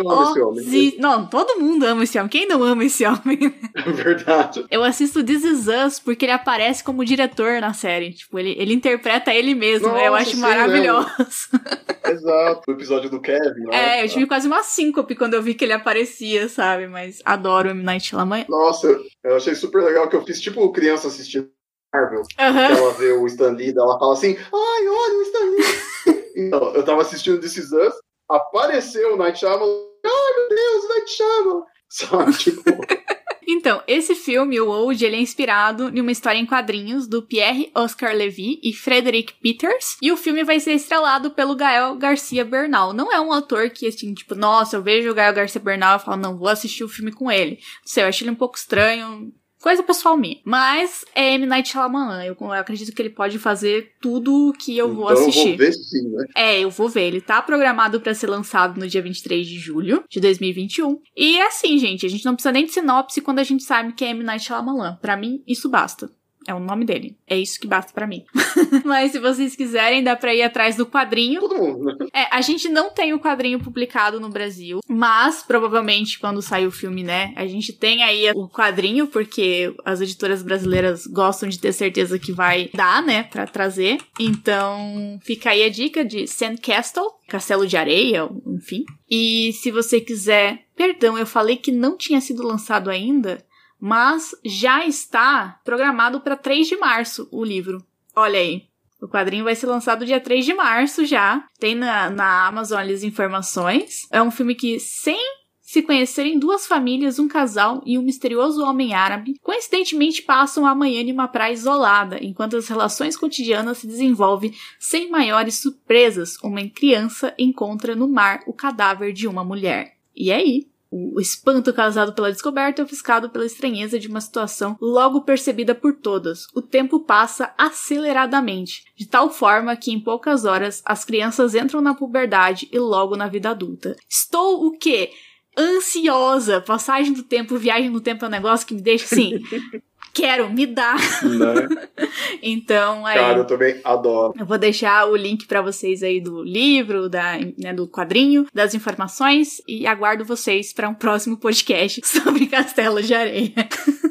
ansiosi... 0.02 0.96
Não, 0.98 1.26
todo 1.26 1.60
mundo 1.60 1.84
ama 1.84 2.04
esse 2.04 2.16
homem. 2.16 2.30
Quem 2.30 2.46
não 2.48 2.62
ama 2.62 2.84
esse 2.84 3.04
homem? 3.04 3.52
é 3.74 3.90
verdade. 3.92 4.64
Eu 4.70 4.82
assisto 4.82 5.22
This 5.22 5.44
Is 5.44 5.66
Us 5.66 5.98
porque 5.98 6.24
ele 6.24 6.32
aparece 6.32 6.82
como 6.82 7.04
diretor 7.04 7.60
na 7.60 7.74
série. 7.74 8.12
Tipo, 8.14 8.38
ele, 8.38 8.54
ele 8.58 8.72
interpreta 8.72 9.34
ele 9.34 9.54
mesmo. 9.54 9.88
Nossa, 9.88 10.00
eu 10.04 10.14
acho 10.14 10.30
sim, 10.30 10.40
maravilhoso. 10.40 11.08
Exato. 12.06 12.62
O 12.68 12.72
episódio 12.72 13.10
do 13.10 13.20
Kevin, 13.20 13.64
né? 13.68 13.98
É, 14.00 14.04
eu 14.04 14.08
tive 14.08 14.26
quase 14.26 14.46
uma 14.46 14.62
síncope 14.62 15.14
quando 15.16 15.34
eu 15.34 15.42
vi 15.42 15.54
que 15.54 15.64
ele 15.64 15.72
aparecia, 15.72 16.48
sabe? 16.48 16.86
Mas 16.86 17.18
adoro 17.24 17.68
o 17.68 17.72
M. 17.72 17.82
Night 17.82 18.08
Shyamalan. 18.08 18.44
Nossa, 18.48 18.86
eu- 18.86 19.02
eu 19.24 19.36
achei 19.36 19.54
super 19.54 19.82
legal 19.82 20.08
que 20.08 20.14
eu 20.16 20.24
fiz 20.24 20.40
tipo 20.40 20.70
criança 20.72 21.08
assistindo 21.08 21.48
Marvel. 21.94 22.22
Aham. 22.38 22.76
Ela 22.76 22.92
vê 22.94 23.12
o 23.12 23.26
Stan 23.26 23.50
Lee, 23.50 23.72
ela 23.76 23.98
fala 23.98 24.12
assim, 24.12 24.36
ai, 24.36 24.88
olha 24.88 25.18
o 25.18 25.22
Stan 25.22 25.44
Lee. 25.44 26.24
então, 26.36 26.74
eu 26.74 26.84
tava 26.84 27.02
assistindo 27.02 27.40
This 27.40 27.56
Is 27.56 27.72
Us, 27.72 27.94
apareceu 28.28 29.14
o 29.14 29.16
Night 29.16 29.38
Shyamalan, 29.38 29.84
ai 30.04 30.34
meu 30.36 30.48
Deus, 30.48 30.88
Night 30.88 31.10
Shyamalan. 31.10 31.62
Sabe, 31.88 32.32
tipo, 32.36 32.62
Então, 33.46 33.82
esse 33.86 34.14
filme, 34.14 34.58
o 34.58 34.68
Old, 34.68 35.04
ele 35.04 35.16
é 35.16 35.20
inspirado 35.20 35.88
em 35.90 36.00
uma 36.00 36.10
história 36.10 36.38
em 36.38 36.46
quadrinhos 36.46 37.06
do 37.06 37.22
Pierre 37.22 37.70
Oscar 37.74 38.14
Levy 38.14 38.58
e 38.62 38.72
Frederick 38.72 39.34
Peters. 39.34 39.96
E 40.00 40.10
o 40.10 40.16
filme 40.16 40.42
vai 40.44 40.58
ser 40.58 40.72
estrelado 40.72 41.30
pelo 41.30 41.54
Gael 41.54 41.94
Garcia 41.96 42.44
Bernal. 42.44 42.92
Não 42.92 43.12
é 43.12 43.20
um 43.20 43.32
ator 43.32 43.68
que, 43.70 43.86
assim, 43.86 44.14
tipo, 44.14 44.34
nossa, 44.34 44.76
eu 44.76 44.82
vejo 44.82 45.10
o 45.10 45.14
Gael 45.14 45.34
Garcia 45.34 45.60
Bernal 45.60 45.98
e 45.98 46.00
falo, 46.00 46.16
não, 46.16 46.38
vou 46.38 46.48
assistir 46.48 46.84
o 46.84 46.88
filme 46.88 47.12
com 47.12 47.30
ele. 47.30 47.56
Não 47.56 47.86
sei, 47.86 48.02
eu 48.02 48.08
acho 48.08 48.24
ele 48.24 48.30
um 48.30 48.34
pouco 48.34 48.56
estranho. 48.56 49.32
Coisa 49.64 49.82
pessoal 49.82 50.14
minha. 50.14 50.36
Mas 50.44 51.06
é 51.14 51.32
M. 51.36 51.46
Night 51.46 51.70
Shyamalan. 51.70 52.22
Eu, 52.22 52.36
eu 52.38 52.52
acredito 52.52 52.94
que 52.94 53.00
ele 53.00 53.08
pode 53.08 53.38
fazer 53.38 53.94
tudo 53.98 54.52
que 54.58 54.76
eu 54.76 54.92
vou 54.92 55.04
então 55.04 55.22
eu 55.22 55.22
assistir. 55.22 55.48
vou 55.48 55.56
ver 55.56 55.72
sim, 55.72 56.02
né? 56.10 56.26
É, 56.36 56.60
eu 56.60 56.68
vou 56.68 56.86
ver. 56.86 57.04
Ele 57.04 57.22
tá 57.22 57.40
programado 57.40 57.98
pra 57.98 58.12
ser 58.12 58.26
lançado 58.26 58.78
no 58.78 58.86
dia 58.86 59.00
23 59.00 59.46
de 59.46 59.58
julho 59.58 60.04
de 60.06 60.20
2021. 60.20 61.00
E 61.16 61.38
é 61.38 61.46
assim, 61.46 61.78
gente, 61.78 62.04
a 62.04 62.10
gente 62.10 62.26
não 62.26 62.34
precisa 62.34 62.52
nem 62.52 62.66
de 62.66 62.72
sinopse 62.72 63.22
quando 63.22 63.38
a 63.38 63.42
gente 63.42 63.62
sabe 63.62 63.94
que 63.94 64.04
é 64.04 64.10
M. 64.10 64.22
Night 64.22 64.44
Shyamalan. 64.44 64.98
Pra 65.00 65.16
mim, 65.16 65.42
isso 65.48 65.70
basta. 65.70 66.10
É 66.46 66.54
o 66.54 66.60
nome 66.60 66.84
dele. 66.84 67.16
É 67.26 67.38
isso 67.38 67.58
que 67.58 67.66
basta 67.66 67.92
pra 67.92 68.06
mim. 68.06 68.24
Mas 68.84 69.12
se 69.12 69.18
vocês 69.18 69.56
quiserem, 69.56 70.02
dá 70.02 70.14
pra 70.14 70.34
ir 70.34 70.42
atrás 70.42 70.76
do 70.76 70.86
quadrinho. 70.86 71.40
Todo 71.40 71.56
mundo, 71.56 71.84
né? 71.84 71.94
É, 72.12 72.26
a 72.30 72.40
gente 72.40 72.68
não 72.68 72.90
tem 72.90 73.12
o 73.12 73.20
quadrinho 73.20 73.60
publicado 73.60 74.20
no 74.20 74.28
Brasil, 74.28 74.80
mas 74.88 75.42
provavelmente 75.42 76.18
quando 76.18 76.42
sair 76.42 76.66
o 76.66 76.70
filme, 76.70 77.02
né, 77.02 77.32
a 77.36 77.46
gente 77.46 77.72
tem 77.72 78.02
aí 78.02 78.30
o 78.34 78.48
quadrinho, 78.48 79.06
porque 79.06 79.74
as 79.84 80.00
editoras 80.00 80.42
brasileiras 80.42 81.06
gostam 81.06 81.48
de 81.48 81.58
ter 81.58 81.72
certeza 81.72 82.18
que 82.18 82.32
vai 82.32 82.70
dar, 82.74 83.02
né, 83.02 83.24
pra 83.24 83.46
trazer. 83.46 83.98
Então, 84.18 85.18
fica 85.22 85.50
aí 85.50 85.64
a 85.64 85.68
dica 85.68 86.04
de 86.04 86.26
Sandcastle, 86.26 87.04
Castelo 87.28 87.66
de 87.66 87.76
Areia, 87.76 88.28
enfim. 88.46 88.84
E 89.10 89.52
se 89.54 89.70
você 89.70 90.00
quiser, 90.00 90.64
perdão, 90.76 91.18
eu 91.18 91.26
falei 91.26 91.56
que 91.56 91.72
não 91.72 91.96
tinha 91.96 92.20
sido 92.20 92.46
lançado 92.46 92.90
ainda, 92.90 93.44
mas 93.84 94.34
já 94.42 94.86
está 94.86 95.60
programado 95.62 96.18
pra 96.18 96.36
3 96.36 96.66
de 96.66 96.74
março 96.74 97.28
o 97.30 97.44
livro. 97.44 97.84
Olha 98.16 98.40
aí. 98.40 98.62
O 98.98 99.06
quadrinho 99.06 99.44
vai 99.44 99.54
ser 99.54 99.66
lançado 99.66 100.06
dia 100.06 100.18
3 100.18 100.42
de 100.42 100.54
março 100.54 101.04
já. 101.04 101.46
Tem 101.58 101.74
na, 101.74 102.08
na 102.08 102.46
Amazon 102.46 102.80
as 102.90 103.02
informações. 103.02 104.08
É 104.10 104.22
um 104.22 104.30
filme 104.30 104.54
que, 104.54 104.80
sem 104.80 105.18
se 105.60 105.82
conhecerem 105.82 106.38
duas 106.38 106.66
famílias, 106.66 107.18
um 107.18 107.28
casal 107.28 107.82
e 107.84 107.98
um 107.98 108.02
misterioso 108.02 108.64
homem 108.64 108.94
árabe, 108.94 109.38
coincidentemente 109.42 110.22
passam 110.22 110.64
a 110.64 110.74
manhã 110.74 111.02
em 111.02 111.12
uma 111.12 111.28
praia 111.28 111.52
isolada, 111.52 112.16
enquanto 112.24 112.56
as 112.56 112.66
relações 112.68 113.18
cotidianas 113.18 113.76
se 113.76 113.86
desenvolvem 113.86 114.54
sem 114.78 115.10
maiores 115.10 115.56
surpresas. 115.56 116.38
Uma 116.42 116.66
criança 116.70 117.34
encontra 117.36 117.94
no 117.94 118.08
mar 118.08 118.44
o 118.46 118.54
cadáver 118.54 119.12
de 119.12 119.28
uma 119.28 119.44
mulher. 119.44 119.98
E 120.16 120.32
aí, 120.32 120.68
o 120.94 121.20
espanto 121.20 121.72
causado 121.72 122.12
pela 122.12 122.30
descoberta 122.30 122.80
é 122.80 122.84
ofuscado 122.84 123.28
pela 123.28 123.44
estranheza 123.44 123.98
de 123.98 124.06
uma 124.06 124.20
situação 124.20 124.76
logo 124.80 125.22
percebida 125.22 125.74
por 125.74 125.94
todas. 125.96 126.46
O 126.54 126.62
tempo 126.62 127.00
passa 127.00 127.52
aceleradamente, 127.58 128.84
de 128.96 129.06
tal 129.06 129.28
forma 129.28 129.74
que 129.74 129.90
em 129.90 129.98
poucas 129.98 130.44
horas 130.44 130.82
as 130.84 131.04
crianças 131.04 131.54
entram 131.54 131.80
na 131.80 131.94
puberdade 131.94 132.68
e 132.70 132.78
logo 132.78 133.16
na 133.16 133.26
vida 133.26 133.50
adulta. 133.50 133.96
Estou 134.08 134.64
o 134.66 134.78
quê? 134.78 135.10
Ansiosa. 135.58 136.60
Passagem 136.60 137.12
do 137.12 137.24
tempo, 137.24 137.58
viagem 137.58 137.90
no 137.90 138.00
tempo 138.00 138.24
é 138.24 138.28
um 138.28 138.30
negócio 138.30 138.66
que 138.66 138.74
me 138.74 138.82
deixa 138.82 139.06
assim. 139.06 139.40
quero, 140.14 140.48
me 140.48 140.64
dá. 140.66 140.94
Né? 140.94 141.86
então, 142.40 143.04
aí. 143.04 143.18
Cara, 143.18 143.38
eu 143.38 143.46
também 143.46 143.80
adoro. 143.82 144.32
Eu 144.38 144.46
vou 144.46 144.56
deixar 144.56 145.06
o 145.10 145.16
link 145.16 145.46
para 145.46 145.60
vocês 145.60 146.02
aí 146.02 146.20
do 146.20 146.42
livro, 146.42 147.08
da, 147.08 147.38
né, 147.58 147.74
do 147.74 147.88
quadrinho, 147.88 148.46
das 148.54 148.74
informações 148.74 149.60
e 149.66 149.86
aguardo 149.86 150.24
vocês 150.24 150.72
para 150.72 150.88
um 150.88 150.94
próximo 150.94 151.36
podcast 151.36 152.00
sobre 152.06 152.46
Castelo 152.46 153.02
de 153.02 153.12
Areia. 153.12 153.68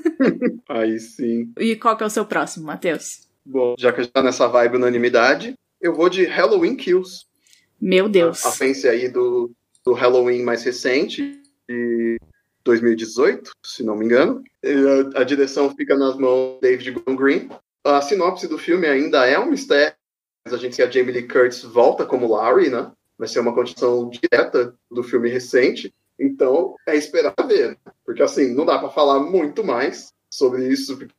aí 0.67 0.99
sim. 0.99 1.51
E 1.57 1.75
qual 1.77 1.95
que 1.95 2.03
é 2.03 2.07
o 2.07 2.09
seu 2.09 2.25
próximo, 2.25 2.65
Matheus? 2.65 3.27
Bom, 3.45 3.75
já 3.79 3.91
que 3.91 4.01
a 4.01 4.03
gente 4.03 4.13
tá 4.13 4.21
nessa 4.21 4.47
vibe 4.47 4.75
unanimidade, 4.75 5.53
eu 5.81 5.93
vou 5.95 6.09
de 6.09 6.25
Halloween 6.25 6.75
Kills. 6.75 7.25
Meu 7.79 8.07
Deus. 8.07 8.45
A, 8.45 8.49
a 8.49 8.91
aí 8.91 9.09
do, 9.09 9.51
do 9.85 9.93
Halloween 9.93 10.43
mais 10.43 10.63
recente, 10.63 11.41
de 11.67 12.17
2018, 12.63 13.51
se 13.63 13.83
não 13.83 13.95
me 13.95 14.05
engano. 14.05 14.43
A, 15.15 15.21
a 15.21 15.23
direção 15.23 15.73
fica 15.75 15.95
nas 15.95 16.17
mãos 16.17 16.55
de 16.55 16.61
David 16.61 16.91
Gordon 16.91 17.15
Green. 17.15 17.49
A 17.83 18.01
sinopse 18.01 18.47
do 18.47 18.57
filme 18.57 18.87
ainda 18.87 19.25
é 19.25 19.37
um 19.37 19.49
mistério, 19.49 19.95
mas 20.45 20.53
a 20.53 20.57
gente 20.57 20.75
que 20.75 20.81
a 20.81 20.89
Jamie 20.89 21.11
Lee 21.11 21.27
Curtis 21.27 21.63
volta 21.63 22.05
como 22.05 22.31
Larry, 22.31 22.69
né? 22.69 22.91
Vai 23.17 23.27
ser 23.27 23.39
uma 23.39 23.53
continuação 23.53 24.09
direta 24.09 24.73
do 24.89 25.03
filme 25.03 25.29
recente. 25.29 25.93
Então, 26.19 26.75
é 26.87 26.95
esperar 26.95 27.33
ver. 27.47 27.77
Porque, 28.05 28.23
assim, 28.23 28.53
não 28.53 28.65
dá 28.65 28.77
para 28.79 28.89
falar 28.89 29.19
muito 29.19 29.63
mais 29.63 30.13
sobre 30.29 30.67
isso, 30.67 30.97
porque, 30.97 31.13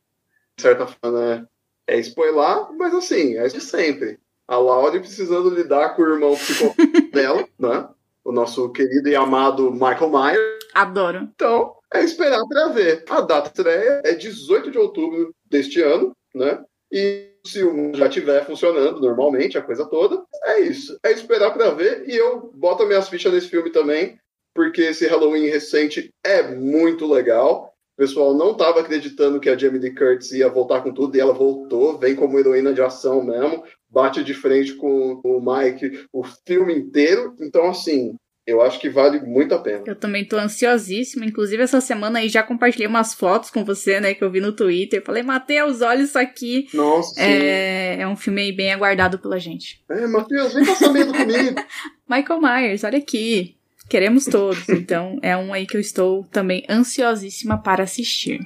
de 0.57 0.61
certa 0.61 0.87
forma, 0.87 1.19
né, 1.19 1.47
é 1.87 1.99
spoiler, 1.99 2.71
mas, 2.77 2.93
assim, 2.93 3.35
é 3.37 3.47
de 3.47 3.61
sempre. 3.61 4.19
A 4.47 4.57
Laurie 4.57 4.99
precisando 4.99 5.49
lidar 5.49 5.95
com 5.95 6.01
o 6.01 6.13
irmão 6.13 6.35
psicopata 6.35 7.01
dela, 7.13 7.47
né? 7.59 7.89
O 8.25 8.31
nosso 8.31 8.71
querido 8.71 9.07
e 9.07 9.15
amado 9.15 9.71
Michael 9.71 10.09
Myers. 10.09 10.65
Adoro. 10.73 11.29
Então, 11.35 11.75
é 11.93 12.03
esperar 12.03 12.43
para 12.47 12.69
ver. 12.69 13.05
A 13.07 13.21
data 13.21 13.51
de 13.51 13.59
estreia 13.59 14.01
é 14.03 14.13
18 14.13 14.71
de 14.71 14.79
outubro 14.79 15.31
deste 15.45 15.79
ano, 15.79 16.11
né? 16.33 16.63
E 16.91 17.29
se 17.45 17.63
o 17.63 17.71
mundo 17.71 17.97
já 17.97 18.07
estiver 18.07 18.43
funcionando 18.43 18.99
normalmente, 18.99 19.57
a 19.57 19.61
coisa 19.61 19.85
toda, 19.85 20.23
é 20.43 20.59
isso. 20.61 20.97
É 21.05 21.11
esperar 21.11 21.51
para 21.51 21.69
ver. 21.69 22.09
E 22.09 22.15
eu 22.15 22.51
boto 22.55 22.85
minhas 22.87 23.07
fichas 23.07 23.31
nesse 23.31 23.47
filme 23.47 23.69
também, 23.69 24.17
porque 24.55 24.81
esse 24.81 25.05
Halloween 25.05 25.45
recente 25.45 26.09
é 26.23 26.41
muito 26.41 27.05
legal. 27.05 27.74
O 27.95 28.01
pessoal 28.01 28.33
não 28.35 28.51
estava 28.51 28.81
acreditando 28.81 29.39
que 29.39 29.49
a 29.49 29.57
Jamie 29.57 29.79
Lee 29.79 29.95
Curtis 29.95 30.31
ia 30.33 30.49
voltar 30.49 30.81
com 30.81 30.93
tudo 30.93 31.15
e 31.15 31.19
ela 31.19 31.33
voltou, 31.33 31.97
vem 31.97 32.13
como 32.13 32.37
heroína 32.37 32.73
de 32.73 32.81
ação 32.81 33.23
mesmo, 33.23 33.63
bate 33.89 34.21
de 34.21 34.33
frente 34.33 34.73
com 34.73 35.21
o 35.23 35.39
Mike 35.39 36.05
o 36.11 36.21
filme 36.23 36.75
inteiro. 36.75 37.33
Então, 37.39 37.69
assim, 37.69 38.13
eu 38.45 38.61
acho 38.61 38.79
que 38.79 38.89
vale 38.89 39.21
muito 39.21 39.55
a 39.55 39.59
pena. 39.59 39.83
Eu 39.87 39.95
também 39.95 40.23
tô 40.23 40.37
ansiosíssima. 40.37 41.25
Inclusive, 41.25 41.63
essa 41.63 41.81
semana 41.81 42.19
aí 42.19 42.29
já 42.29 42.43
compartilhei 42.43 42.85
umas 42.85 43.13
fotos 43.13 43.49
com 43.49 43.65
você, 43.65 43.99
né? 43.99 44.13
Que 44.13 44.23
eu 44.23 44.29
vi 44.29 44.39
no 44.39 44.51
Twitter. 44.51 45.03
Falei, 45.03 45.23
Matheus, 45.23 45.81
olha 45.81 46.03
isso 46.03 46.19
aqui. 46.19 46.67
Nossa, 46.73 47.19
é... 47.19 48.01
é 48.01 48.07
um 48.07 48.15
filme 48.15 48.41
aí 48.41 48.51
bem 48.51 48.71
aguardado 48.71 49.17
pela 49.17 49.39
gente. 49.39 49.83
É, 49.89 50.05
Matheus, 50.05 50.53
vem 50.53 50.65
passar 50.65 50.91
medo 50.91 51.11
comigo. 51.11 51.55
Michael 52.07 52.41
Myers, 52.41 52.83
olha 52.83 52.99
aqui. 52.99 53.54
Queremos 53.87 54.25
todos. 54.25 54.67
Então, 54.69 55.19
é 55.21 55.35
um 55.37 55.53
aí 55.53 55.65
que 55.65 55.77
eu 55.77 55.81
estou 55.81 56.23
também 56.25 56.63
ansiosíssima 56.69 57.57
para 57.57 57.83
assistir. 57.83 58.39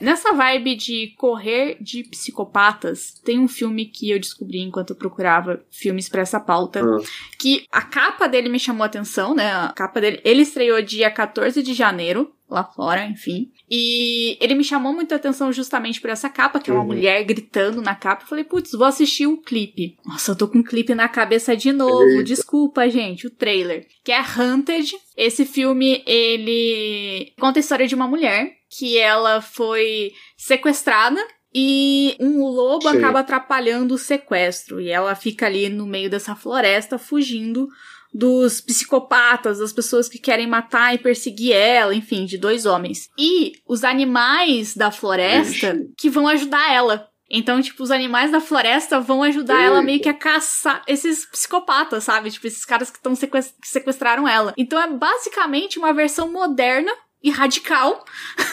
Nessa 0.00 0.32
vibe 0.32 0.76
de 0.76 1.14
correr 1.16 1.76
de 1.80 2.04
psicopatas, 2.04 3.14
tem 3.24 3.38
um 3.40 3.48
filme 3.48 3.86
que 3.86 4.10
eu 4.10 4.18
descobri 4.18 4.60
enquanto 4.60 4.90
eu 4.90 4.96
procurava 4.96 5.60
filmes 5.70 6.08
para 6.08 6.22
essa 6.22 6.38
pauta, 6.38 6.84
uhum. 6.84 7.02
que 7.38 7.64
a 7.72 7.82
capa 7.82 8.28
dele 8.28 8.48
me 8.48 8.60
chamou 8.60 8.84
a 8.84 8.86
atenção, 8.86 9.34
né? 9.34 9.50
A 9.50 9.72
capa 9.72 10.00
dele, 10.00 10.20
ele 10.24 10.42
estreou 10.42 10.80
dia 10.80 11.10
14 11.10 11.62
de 11.62 11.74
janeiro, 11.74 12.32
lá 12.48 12.64
fora, 12.64 13.04
enfim. 13.06 13.50
E 13.70 14.38
ele 14.40 14.54
me 14.54 14.64
chamou 14.64 14.92
muita 14.94 15.16
atenção 15.16 15.52
justamente 15.52 16.00
por 16.00 16.10
essa 16.10 16.30
capa, 16.30 16.58
que 16.58 16.70
é 16.70 16.72
uma 16.72 16.80
uhum. 16.80 16.86
mulher 16.86 17.22
gritando 17.24 17.82
na 17.82 17.94
capa. 17.94 18.22
Eu 18.22 18.28
falei, 18.28 18.44
putz, 18.44 18.72
vou 18.72 18.86
assistir 18.86 19.26
o 19.26 19.36
clipe. 19.36 19.96
Nossa, 20.06 20.30
eu 20.32 20.36
tô 20.36 20.48
com 20.48 20.60
o 20.60 20.64
clipe 20.64 20.94
na 20.94 21.08
cabeça 21.08 21.56
de 21.56 21.72
novo. 21.72 22.04
Eita. 22.04 22.24
Desculpa, 22.24 22.88
gente, 22.88 23.26
o 23.26 23.30
trailer. 23.30 23.86
Que 24.02 24.12
é 24.12 24.20
Hunted. 24.20 24.94
Esse 25.16 25.44
filme, 25.44 26.02
ele 26.06 27.32
conta 27.38 27.58
a 27.58 27.60
história 27.60 27.86
de 27.86 27.94
uma 27.94 28.08
mulher 28.08 28.57
que 28.70 28.98
ela 28.98 29.40
foi 29.40 30.12
sequestrada 30.36 31.20
e 31.54 32.16
um 32.20 32.42
lobo 32.44 32.90
Sim. 32.90 32.98
acaba 32.98 33.20
atrapalhando 33.20 33.94
o 33.94 33.98
sequestro. 33.98 34.80
E 34.80 34.90
ela 34.90 35.14
fica 35.14 35.46
ali 35.46 35.68
no 35.68 35.86
meio 35.86 36.10
dessa 36.10 36.34
floresta 36.34 36.98
fugindo 36.98 37.68
dos 38.12 38.60
psicopatas, 38.60 39.58
das 39.58 39.72
pessoas 39.72 40.08
que 40.08 40.18
querem 40.18 40.46
matar 40.46 40.94
e 40.94 40.98
perseguir 40.98 41.52
ela, 41.52 41.94
enfim, 41.94 42.24
de 42.24 42.38
dois 42.38 42.64
homens. 42.66 43.08
E 43.18 43.52
os 43.66 43.84
animais 43.84 44.74
da 44.74 44.90
floresta 44.90 45.68
Ixi. 45.74 45.92
que 45.96 46.08
vão 46.08 46.26
ajudar 46.28 46.72
ela. 46.72 47.08
Então, 47.30 47.60
tipo, 47.60 47.82
os 47.82 47.90
animais 47.90 48.30
da 48.30 48.40
floresta 48.40 48.98
vão 48.98 49.22
ajudar 49.22 49.56
Eita. 49.56 49.66
ela 49.66 49.82
meio 49.82 50.00
que 50.00 50.08
a 50.08 50.14
caçar 50.14 50.82
esses 50.86 51.26
psicopatas, 51.26 52.04
sabe? 52.04 52.30
Tipo, 52.30 52.46
esses 52.46 52.64
caras 52.64 52.90
que 52.90 52.96
estão 52.96 53.14
sequestraram 53.62 54.26
ela. 54.26 54.54
Então 54.56 54.80
é 54.80 54.88
basicamente 54.90 55.78
uma 55.78 55.92
versão 55.92 56.32
moderna 56.32 56.90
e 57.22 57.30
radical 57.30 58.04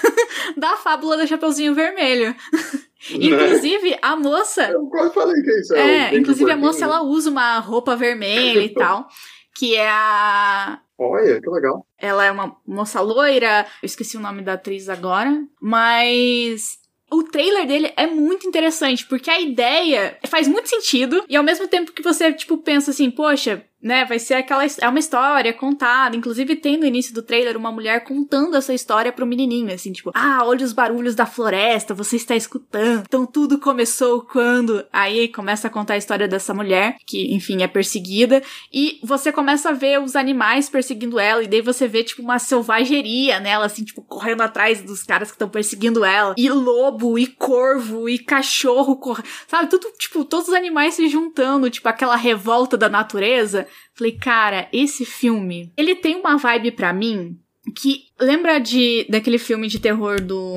da 0.57 0.75
fábula 0.77 1.17
do 1.17 1.27
Chapeuzinho 1.27 1.75
Vermelho. 1.75 2.35
inclusive, 3.11 3.97
a 4.01 4.15
moça. 4.15 4.69
Eu 4.69 4.85
quase 4.87 5.13
falei 5.13 5.41
que 5.41 5.49
é 5.49 5.59
isso. 5.59 5.75
É, 5.75 6.13
é 6.13 6.17
inclusive 6.17 6.51
a 6.51 6.57
moça 6.57 6.85
ela 6.85 7.03
usa 7.03 7.29
uma 7.29 7.59
roupa 7.59 7.95
vermelha 7.95 8.61
e 8.61 8.69
tal. 8.69 9.07
Que 9.55 9.75
é 9.75 9.87
a. 9.87 10.79
Olha, 10.97 11.41
que 11.41 11.49
legal. 11.49 11.85
Ela 11.97 12.25
é 12.25 12.31
uma 12.31 12.55
moça 12.67 12.99
loira. 13.01 13.65
Eu 13.81 13.85
esqueci 13.85 14.17
o 14.17 14.21
nome 14.21 14.41
da 14.41 14.53
atriz 14.53 14.89
agora. 14.89 15.31
Mas 15.61 16.77
o 17.11 17.23
trailer 17.23 17.67
dele 17.67 17.93
é 17.95 18.07
muito 18.07 18.47
interessante, 18.47 19.05
porque 19.05 19.29
a 19.29 19.39
ideia 19.39 20.17
faz 20.27 20.47
muito 20.47 20.67
sentido, 20.67 21.23
e 21.29 21.35
ao 21.35 21.43
mesmo 21.43 21.67
tempo 21.67 21.93
que 21.93 22.01
você, 22.01 22.33
tipo, 22.33 22.57
pensa 22.57 22.91
assim, 22.91 23.11
poxa, 23.11 23.63
né, 23.81 24.03
vai 24.05 24.17
ser 24.17 24.33
aquela 24.33 24.63
é 24.65 24.89
uma 24.89 24.99
história 24.99 25.53
contada, 25.53 26.15
inclusive 26.15 26.55
tem 26.55 26.77
no 26.77 26.85
início 26.85 27.13
do 27.13 27.21
trailer 27.21 27.55
uma 27.55 27.71
mulher 27.71 28.03
contando 28.03 28.57
essa 28.57 28.73
história 28.73 29.11
pro 29.11 29.27
menininho, 29.27 29.71
assim, 29.71 29.91
tipo, 29.91 30.11
ah, 30.15 30.39
olha 30.43 30.65
os 30.65 30.73
barulhos 30.73 31.13
da 31.13 31.25
floresta, 31.25 31.93
você 31.93 32.15
está 32.15 32.35
escutando. 32.35 33.03
Então 33.07 33.25
tudo 33.25 33.59
começou 33.59 34.21
quando 34.21 34.83
aí 34.91 35.27
começa 35.27 35.67
a 35.67 35.69
contar 35.69 35.95
a 35.95 35.97
história 35.97 36.27
dessa 36.27 36.53
mulher, 36.53 36.97
que 37.05 37.33
enfim 37.33 37.61
é 37.61 37.67
perseguida, 37.67 38.41
e 38.73 38.99
você 39.03 39.31
começa 39.31 39.69
a 39.69 39.73
ver 39.73 40.01
os 40.01 40.15
animais 40.15 40.67
perseguindo 40.67 41.19
ela 41.19 41.43
e 41.43 41.47
daí 41.47 41.61
você 41.61 41.87
vê 41.87 42.03
tipo 42.03 42.21
uma 42.21 42.39
selvageria 42.39 43.39
nela, 43.39 43.65
assim, 43.65 43.83
tipo 43.83 44.01
correndo 44.01 44.41
atrás 44.41 44.81
dos 44.81 45.03
caras 45.03 45.29
que 45.29 45.35
estão 45.35 45.49
perseguindo 45.49 46.03
ela, 46.03 46.33
e 46.37 46.49
lobo 46.49 47.19
e 47.19 47.27
corvo 47.27 48.09
e 48.09 48.17
cachorro, 48.17 48.95
cor... 48.95 49.23
sabe, 49.47 49.69
tudo 49.69 49.91
tipo 49.99 50.25
todos 50.25 50.47
os 50.47 50.53
animais 50.53 50.95
se 50.95 51.07
juntando, 51.07 51.69
tipo 51.69 51.87
aquela 51.87 52.15
revolta 52.15 52.75
da 52.75 52.89
natureza. 52.89 53.67
Falei, 53.93 54.13
cara, 54.13 54.67
esse 54.71 55.05
filme, 55.05 55.71
ele 55.77 55.95
tem 55.95 56.15
uma 56.15 56.37
vibe 56.37 56.71
para 56.71 56.93
mim 56.93 57.37
que 57.75 58.05
lembra 58.19 58.59
de 58.59 59.05
daquele 59.09 59.37
filme 59.37 59.67
de 59.67 59.79
terror 59.79 60.21
do 60.21 60.55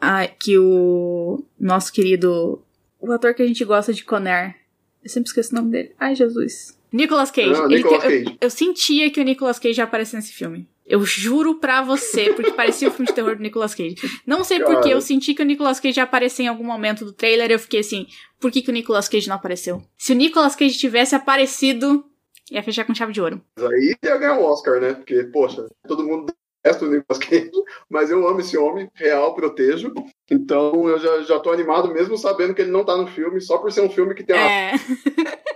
ah, 0.00 0.26
que 0.26 0.56
o 0.58 1.44
nosso 1.58 1.92
querido 1.92 2.62
o 3.00 3.10
ator 3.12 3.34
que 3.34 3.42
a 3.42 3.46
gente 3.46 3.64
gosta 3.64 3.92
de 3.92 4.04
Conner. 4.04 4.56
Eu 5.02 5.08
sempre 5.08 5.28
esqueço 5.28 5.52
o 5.52 5.56
nome 5.56 5.70
dele. 5.70 5.92
Ai, 5.98 6.14
Jesus. 6.14 6.78
Nicolas 6.92 7.30
Cage. 7.30 7.50
Não, 7.50 7.66
Nicolas 7.66 8.02
Cage. 8.02 8.24
Eu, 8.26 8.36
eu, 8.40 8.50
sentia 8.50 9.10
que 9.10 9.20
o 9.20 9.24
Nicolas 9.24 9.58
Cage 9.58 9.80
ia 9.80 9.84
aparecer 9.84 10.16
nesse 10.16 10.32
filme. 10.32 10.68
Eu 10.84 11.04
juro 11.04 11.54
pra 11.54 11.82
você, 11.82 12.32
porque 12.34 12.50
parecia 12.50 12.88
o 12.88 12.90
um 12.90 12.94
filme 12.94 13.06
de 13.06 13.14
terror 13.14 13.36
do 13.36 13.42
Nicolas 13.42 13.74
Cage. 13.74 13.94
Não 14.26 14.42
sei 14.42 14.58
porque 14.60 14.88
eu 14.88 15.00
senti 15.00 15.32
que 15.32 15.40
o 15.40 15.44
Nicolas 15.44 15.78
Cage 15.78 16.00
ia 16.00 16.04
aparecer 16.04 16.42
em 16.42 16.48
algum 16.48 16.64
momento 16.64 17.04
do 17.04 17.12
trailer. 17.12 17.50
Eu 17.50 17.60
fiquei 17.60 17.80
assim, 17.80 18.06
por 18.40 18.50
que, 18.50 18.60
que 18.60 18.70
o 18.70 18.72
Nicolas 18.72 19.08
Cage 19.08 19.28
não 19.28 19.36
apareceu? 19.36 19.80
Se 19.96 20.12
o 20.12 20.16
Nicolas 20.16 20.56
Cage 20.56 20.76
tivesse 20.76 21.14
aparecido, 21.14 22.04
Ia 22.50 22.62
fechar 22.62 22.84
com 22.84 22.94
chave 22.94 23.12
de 23.12 23.20
ouro. 23.20 23.40
Aí 23.56 23.94
ia 24.04 24.16
ganhar 24.16 24.38
um 24.38 24.44
Oscar, 24.44 24.80
né? 24.80 24.94
Porque, 24.94 25.24
poxa, 25.24 25.66
todo 25.86 26.04
mundo 26.04 26.32
detesto 26.62 26.84
o 26.84 26.90
Nicolas 26.90 27.18
Cage, 27.18 27.50
mas 27.88 28.10
eu 28.10 28.26
amo 28.26 28.40
esse 28.40 28.56
homem, 28.56 28.90
real, 28.94 29.34
protejo. 29.34 29.92
Então 30.30 30.88
eu 30.88 30.98
já, 30.98 31.22
já 31.22 31.40
tô 31.40 31.50
animado, 31.50 31.92
mesmo 31.92 32.16
sabendo 32.16 32.54
que 32.54 32.62
ele 32.62 32.70
não 32.70 32.84
tá 32.84 32.96
no 32.96 33.06
filme, 33.06 33.40
só 33.40 33.58
por 33.58 33.72
ser 33.72 33.82
um 33.82 33.90
filme 33.90 34.14
que 34.14 34.24
tem 34.24 34.36
uma. 34.36 34.50
É. 34.50 34.72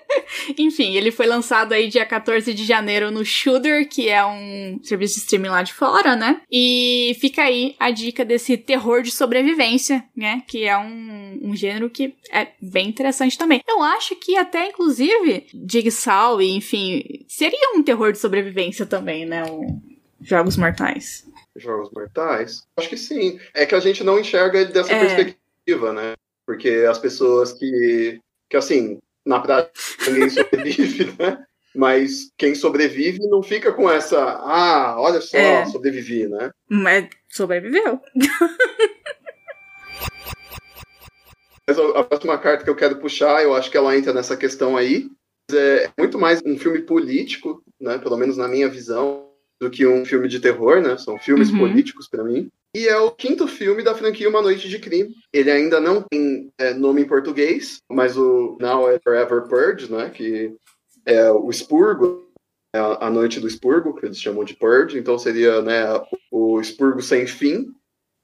Enfim, 0.58 0.94
ele 0.96 1.10
foi 1.10 1.26
lançado 1.26 1.72
aí 1.72 1.88
dia 1.88 2.04
14 2.04 2.52
de 2.52 2.64
janeiro 2.64 3.10
no 3.10 3.24
Shudder, 3.24 3.88
que 3.88 4.08
é 4.08 4.24
um 4.24 4.80
serviço 4.82 5.14
de 5.14 5.20
streaming 5.20 5.48
lá 5.48 5.62
de 5.62 5.72
fora, 5.72 6.16
né? 6.16 6.40
E 6.50 7.16
fica 7.20 7.42
aí 7.42 7.74
a 7.78 7.90
dica 7.90 8.24
desse 8.24 8.56
terror 8.56 9.02
de 9.02 9.10
sobrevivência, 9.10 10.04
né? 10.16 10.42
Que 10.46 10.64
é 10.64 10.76
um, 10.76 11.40
um 11.42 11.56
gênero 11.56 11.90
que 11.90 12.14
é 12.30 12.48
bem 12.60 12.88
interessante 12.88 13.38
também. 13.38 13.62
Eu 13.68 13.82
acho 13.82 14.16
que 14.16 14.36
até, 14.36 14.68
inclusive, 14.68 15.46
Jigsaw 15.68 16.40
e, 16.40 16.50
enfim, 16.56 17.24
seria 17.28 17.72
um 17.74 17.82
terror 17.82 18.12
de 18.12 18.18
sobrevivência 18.18 18.86
também, 18.86 19.24
né? 19.26 19.44
O 19.44 19.80
Jogos 20.20 20.56
Mortais. 20.56 21.26
Jogos 21.56 21.90
Mortais? 21.92 22.62
Acho 22.76 22.88
que 22.88 22.96
sim. 22.96 23.38
É 23.54 23.66
que 23.66 23.74
a 23.74 23.80
gente 23.80 24.02
não 24.02 24.18
enxerga 24.18 24.58
ele 24.58 24.72
dessa 24.72 24.92
é. 24.92 25.00
perspectiva, 25.00 25.92
né? 25.92 26.14
Porque 26.46 26.86
as 26.88 26.98
pessoas 26.98 27.52
que, 27.52 28.18
que 28.50 28.56
assim, 28.56 28.98
na 29.24 29.40
prática 29.40 29.72
ninguém 30.06 30.30
sobrevive, 30.30 31.14
né? 31.18 31.44
Mas 31.74 32.30
quem 32.38 32.54
sobrevive 32.54 33.18
não 33.28 33.42
fica 33.42 33.72
com 33.72 33.90
essa, 33.90 34.20
ah, 34.20 34.94
olha 34.98 35.20
só, 35.20 35.36
é. 35.36 35.66
sobrevivi, 35.66 36.28
né? 36.28 36.52
Mas 36.68 37.08
sobreviveu. 37.28 38.00
Mas 41.66 41.78
a 41.78 42.04
próxima 42.04 42.38
carta 42.38 42.62
que 42.62 42.70
eu 42.70 42.76
quero 42.76 42.98
puxar, 42.98 43.42
eu 43.42 43.54
acho 43.54 43.70
que 43.70 43.76
ela 43.76 43.96
entra 43.96 44.12
nessa 44.12 44.36
questão 44.36 44.76
aí. 44.76 45.08
É 45.50 45.90
muito 45.98 46.18
mais 46.18 46.42
um 46.44 46.58
filme 46.58 46.82
político, 46.82 47.64
né? 47.80 47.98
Pelo 47.98 48.18
menos 48.18 48.36
na 48.36 48.46
minha 48.46 48.68
visão, 48.68 49.30
do 49.60 49.70
que 49.70 49.86
um 49.86 50.04
filme 50.04 50.28
de 50.28 50.40
terror, 50.40 50.80
né? 50.80 50.96
São 50.98 51.18
filmes 51.18 51.50
uhum. 51.50 51.58
políticos 51.58 52.08
para 52.08 52.22
mim. 52.22 52.50
E 52.74 52.88
é 52.88 52.96
o 52.98 53.12
quinto 53.12 53.46
filme 53.46 53.84
da 53.84 53.94
franquia 53.94 54.28
Uma 54.28 54.42
Noite 54.42 54.68
de 54.68 54.78
Crime. 54.80 55.14
Ele 55.32 55.50
ainda 55.50 55.80
não 55.80 56.02
tem 56.02 56.50
é, 56.58 56.74
nome 56.74 57.02
em 57.02 57.06
português, 57.06 57.78
mas 57.88 58.16
o 58.16 58.58
Now 58.60 58.90
é 58.90 58.98
Forever 58.98 59.42
Purge, 59.48 59.90
né? 59.92 60.10
Que 60.10 60.52
é 61.06 61.30
o 61.30 61.48
expurgo, 61.50 62.28
é 62.74 62.78
a 62.78 63.08
noite 63.08 63.38
do 63.38 63.46
expurgo, 63.46 63.94
que 63.94 64.06
eles 64.06 64.20
chamam 64.20 64.42
de 64.42 64.56
Purge. 64.56 64.98
Então 64.98 65.16
seria 65.16 65.62
né, 65.62 65.84
o 66.32 66.60
expurgo 66.60 67.00
sem 67.00 67.26
fim. 67.26 67.66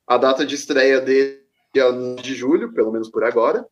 A 0.08 0.18
data 0.18 0.44
de 0.44 0.56
estreia 0.56 1.00
dele 1.00 1.40
é 1.76 2.14
de 2.20 2.34
julho, 2.34 2.72
pelo 2.72 2.90
menos 2.90 3.08
por 3.08 3.22
agora 3.22 3.64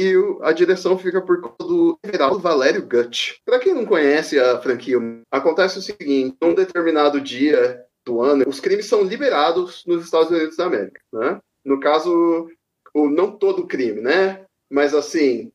e 0.00 0.14
a 0.42 0.52
direção 0.52 0.96
fica 0.96 1.20
por 1.20 1.42
conta 1.42 1.64
do 1.64 1.98
Everaldo 2.02 2.38
Valério 2.38 2.82
Gutt. 2.82 3.40
Para 3.44 3.58
quem 3.58 3.74
não 3.74 3.84
conhece 3.84 4.38
a 4.38 4.58
franquia, 4.58 4.96
acontece 5.30 5.78
o 5.78 5.82
seguinte: 5.82 6.36
num 6.40 6.54
determinado 6.54 7.20
dia 7.20 7.84
do 8.10 8.20
ano, 8.20 8.44
os 8.46 8.58
crimes 8.58 8.86
são 8.86 9.02
liberados 9.02 9.84
nos 9.86 10.04
Estados 10.04 10.30
Unidos 10.30 10.56
da 10.56 10.66
América, 10.66 11.00
né? 11.12 11.40
No 11.64 11.78
caso, 11.78 12.48
o, 12.92 13.08
não 13.08 13.36
todo 13.36 13.66
crime, 13.66 14.00
né? 14.00 14.44
Mas 14.68 14.94
assim, 14.94 15.52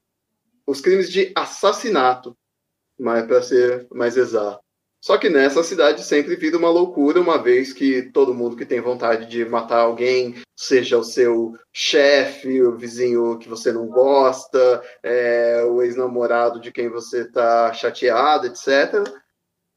os 0.65 0.79
crimes 0.79 1.11
de 1.11 1.31
assassinato, 1.35 2.35
para 2.97 3.41
ser 3.41 3.87
mais 3.91 4.15
exato. 4.15 4.63
Só 5.01 5.19
que 5.19 5.29
nessa 5.29 5.61
cidade 5.61 6.03
sempre 6.03 6.35
vira 6.35 6.57
uma 6.57 6.69
loucura, 6.69 7.21
uma 7.21 7.37
vez 7.37 7.71
que 7.71 8.09
todo 8.11 8.33
mundo 8.33 8.55
que 8.55 8.65
tem 8.65 8.81
vontade 8.81 9.27
de 9.27 9.45
matar 9.45 9.81
alguém, 9.81 10.33
seja 10.57 10.97
o 10.97 11.03
seu 11.03 11.53
chefe, 11.71 12.63
o 12.63 12.75
vizinho 12.75 13.37
que 13.37 13.47
você 13.47 13.71
não 13.71 13.87
gosta, 13.87 14.81
é, 15.03 15.63
o 15.63 15.83
ex-namorado 15.83 16.59
de 16.59 16.71
quem 16.71 16.89
você 16.89 17.21
está 17.21 17.71
chateado, 17.71 18.47
etc. 18.47 19.07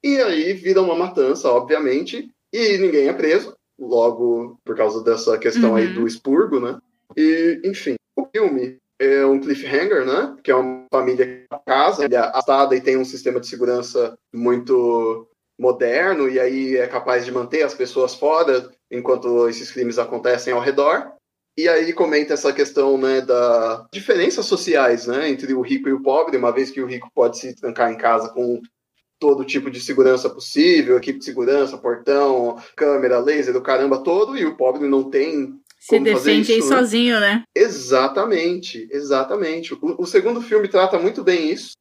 E 0.03 0.17
aí 0.17 0.55
vira 0.55 0.81
uma 0.81 0.97
matança, 0.97 1.51
obviamente, 1.51 2.33
e 2.53 2.79
ninguém 2.79 3.09
é 3.09 3.13
preso, 3.13 3.55
logo 3.79 4.59
por 4.65 4.77
causa 4.77 5.03
dessa 5.03 5.39
questão 5.39 5.71
uhum. 5.71 5.77
aí 5.77 5.87
do 5.93 6.07
expurgo, 6.07 6.61
né? 6.61 6.79
E, 7.17 7.61
enfim, 7.65 7.97
o 8.17 8.27
filme 8.35 8.79
é 8.99 9.25
um 9.25 9.41
cliffhanger, 9.41 10.05
né? 10.05 10.37
Que 10.43 10.51
é 10.51 10.55
uma 10.55 10.85
família 10.93 11.45
casa, 11.67 12.05
ele 12.05 12.17
é 12.17 12.19
assada 12.19 12.75
e 12.75 12.81
tem 12.81 12.97
um 12.97 13.05
sistema 13.05 13.39
de 13.39 13.47
segurança 13.47 14.19
muito 14.33 15.29
moderno 15.59 16.29
e 16.29 16.39
aí 16.39 16.77
é 16.77 16.87
capaz 16.87 17.25
de 17.25 17.33
manter 17.33 17.63
as 17.63 17.75
pessoas 17.75 18.15
fora 18.15 18.71
enquanto 18.91 19.49
esses 19.49 19.71
crimes 19.71 19.99
acontecem 19.99 20.53
ao 20.53 20.61
redor. 20.61 21.13
E 21.59 21.69
aí 21.69 21.93
comenta 21.93 22.35
essa 22.35 22.53
questão, 22.53 22.97
né, 22.97 23.21
da 23.21 23.85
diferenças 23.93 24.47
sociais, 24.47 25.09
né, 25.09 25.29
entre 25.29 25.53
o 25.55 25.61
rico 25.61 25.89
e 25.89 25.93
o 25.93 26.01
pobre, 26.01 26.37
uma 26.37 26.53
vez 26.53 26.71
que 26.71 26.81
o 26.81 26.87
rico 26.87 27.11
pode 27.13 27.39
se 27.39 27.55
trancar 27.57 27.91
em 27.91 27.97
casa 27.97 28.29
com 28.29 28.63
todo 29.19 29.45
tipo 29.45 29.71
de 29.71 29.81
segurança 29.81 30.31
possível, 30.31 30.97
equipe 30.97 31.19
de 31.19 31.25
segurança, 31.25 31.77
portão, 31.77 32.57
câmera, 32.77 33.19
laser, 33.19 33.53
do 33.53 33.63
caramba 33.63 34.03
todo, 34.03 34.37
e 34.37 34.45
o 34.45 34.57
pobre 34.57 34.89
não 34.89 35.11
tem 35.11 35.59
se 35.79 35.99
defende 36.01 36.53
aí 36.53 36.61
né? 36.61 36.67
sozinho, 36.67 37.21
né? 37.21 37.45
Exatamente, 37.55 38.89
exatamente. 38.91 39.75
O, 39.75 39.79
o, 39.99 40.07
segundo 40.07 40.41
filme 40.41 40.69
trata 40.69 40.99
muito 40.99 41.23
bem 41.23 41.51
isso, 41.51 41.73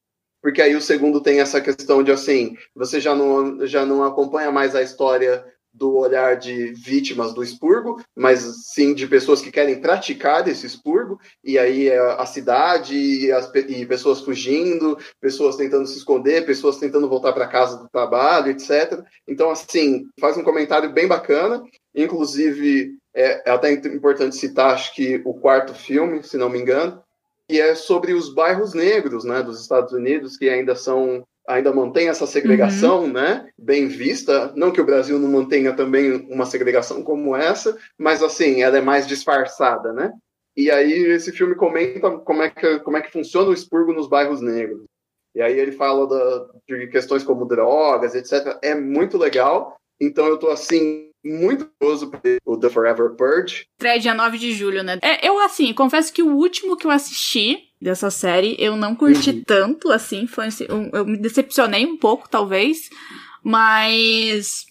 porque 0.41 0.61
aí 0.61 0.75
o 0.75 0.81
segundo 0.81 1.19
tem 1.19 1.39
essa 1.39 1.59
questão 1.59 2.03
de 2.03 2.11
assim, 2.11 2.55
você 2.75 3.01
já 3.01 3.15
não, 3.15 3.65
já 3.65 3.85
não 3.85 4.03
acompanha 4.03 4.51
mais 4.51 4.75
a 4.75 4.83
história 4.83 5.43
do 5.77 5.95
olhar 5.95 6.35
de 6.35 6.73
vítimas 6.73 7.33
do 7.33 7.43
expurgo, 7.43 8.01
mas 8.15 8.41
sim 8.73 8.93
de 8.93 9.07
pessoas 9.07 9.41
que 9.41 9.51
querem 9.51 9.79
praticar 9.79 10.47
esse 10.47 10.65
expurgo, 10.65 11.19
e 11.43 11.57
aí 11.57 11.89
é 11.89 11.99
a 11.99 12.25
cidade 12.25 12.95
e, 12.95 13.31
as, 13.31 13.49
e 13.53 13.85
pessoas 13.85 14.21
fugindo, 14.21 14.97
pessoas 15.21 15.55
tentando 15.55 15.85
se 15.85 15.97
esconder, 15.97 16.45
pessoas 16.45 16.77
tentando 16.77 17.07
voltar 17.07 17.33
para 17.33 17.47
casa 17.47 17.77
do 17.77 17.89
trabalho, 17.89 18.51
etc. 18.51 19.01
Então, 19.27 19.49
assim, 19.51 20.07
faz 20.19 20.35
um 20.37 20.43
comentário 20.43 20.91
bem 20.91 21.07
bacana, 21.07 21.63
inclusive 21.95 22.97
é, 23.13 23.49
é 23.49 23.51
até 23.51 23.71
importante 23.71 24.35
citar, 24.35 24.73
acho 24.73 24.93
que 24.93 25.21
o 25.25 25.33
quarto 25.33 25.73
filme, 25.73 26.23
se 26.23 26.37
não 26.37 26.49
me 26.49 26.59
engano, 26.59 27.01
que 27.47 27.61
é 27.61 27.75
sobre 27.75 28.13
os 28.13 28.33
bairros 28.33 28.73
negros, 28.73 29.23
né, 29.23 29.41
dos 29.41 29.61
Estados 29.61 29.93
Unidos, 29.93 30.37
que 30.37 30.49
ainda 30.49 30.75
são 30.75 31.25
ainda 31.47 31.73
mantém 31.73 32.09
essa 32.09 32.27
segregação, 32.27 33.03
uhum. 33.03 33.13
né, 33.13 33.49
bem 33.57 33.87
vista. 33.87 34.51
Não 34.55 34.71
que 34.71 34.81
o 34.81 34.85
Brasil 34.85 35.17
não 35.17 35.31
mantenha 35.31 35.73
também 35.73 36.27
uma 36.29 36.45
segregação 36.45 37.01
como 37.01 37.35
essa, 37.35 37.77
mas 37.97 38.21
assim, 38.21 38.61
ela 38.61 38.77
é 38.77 38.81
mais 38.81 39.07
disfarçada, 39.07 39.93
né? 39.93 40.11
E 40.55 40.69
aí 40.69 40.91
esse 40.91 41.31
filme 41.31 41.55
comenta 41.55 42.11
como 42.19 42.41
é 42.41 42.49
que 42.49 42.79
como 42.79 42.97
é 42.97 43.01
que 43.01 43.11
funciona 43.11 43.49
o 43.49 43.53
expurgo 43.53 43.93
nos 43.93 44.09
bairros 44.09 44.41
negros. 44.41 44.83
E 45.35 45.41
aí 45.41 45.57
ele 45.57 45.71
fala 45.71 46.07
da, 46.07 46.47
de 46.67 46.87
questões 46.87 47.23
como 47.23 47.45
drogas, 47.45 48.15
etc. 48.15 48.57
É 48.61 48.73
muito 48.73 49.17
legal. 49.17 49.77
Então 50.01 50.25
eu 50.25 50.37
tô 50.37 50.49
assim 50.49 51.07
muito 51.23 51.69
curioso 51.79 52.11
o 52.45 52.57
The 52.57 52.69
Forever 52.69 53.15
Purge. 53.15 53.65
Estreia 53.77 53.99
dia 53.99 54.13
9 54.13 54.37
de 54.37 54.53
julho, 54.53 54.83
né? 54.83 54.97
É, 55.01 55.27
eu, 55.27 55.39
assim, 55.39 55.73
confesso 55.73 56.13
que 56.13 56.23
o 56.23 56.35
último 56.35 56.77
que 56.77 56.87
eu 56.87 56.91
assisti 56.91 57.66
dessa 57.81 58.09
série 58.09 58.55
eu 58.59 58.75
não 58.75 58.95
curti 58.95 59.31
uhum. 59.31 59.43
tanto, 59.45 59.91
assim, 59.91 60.27
foi, 60.27 60.47
eu, 60.67 60.89
eu 60.93 61.05
me 61.05 61.17
decepcionei 61.17 61.85
um 61.85 61.97
pouco, 61.97 62.29
talvez, 62.29 62.89
mas 63.43 64.65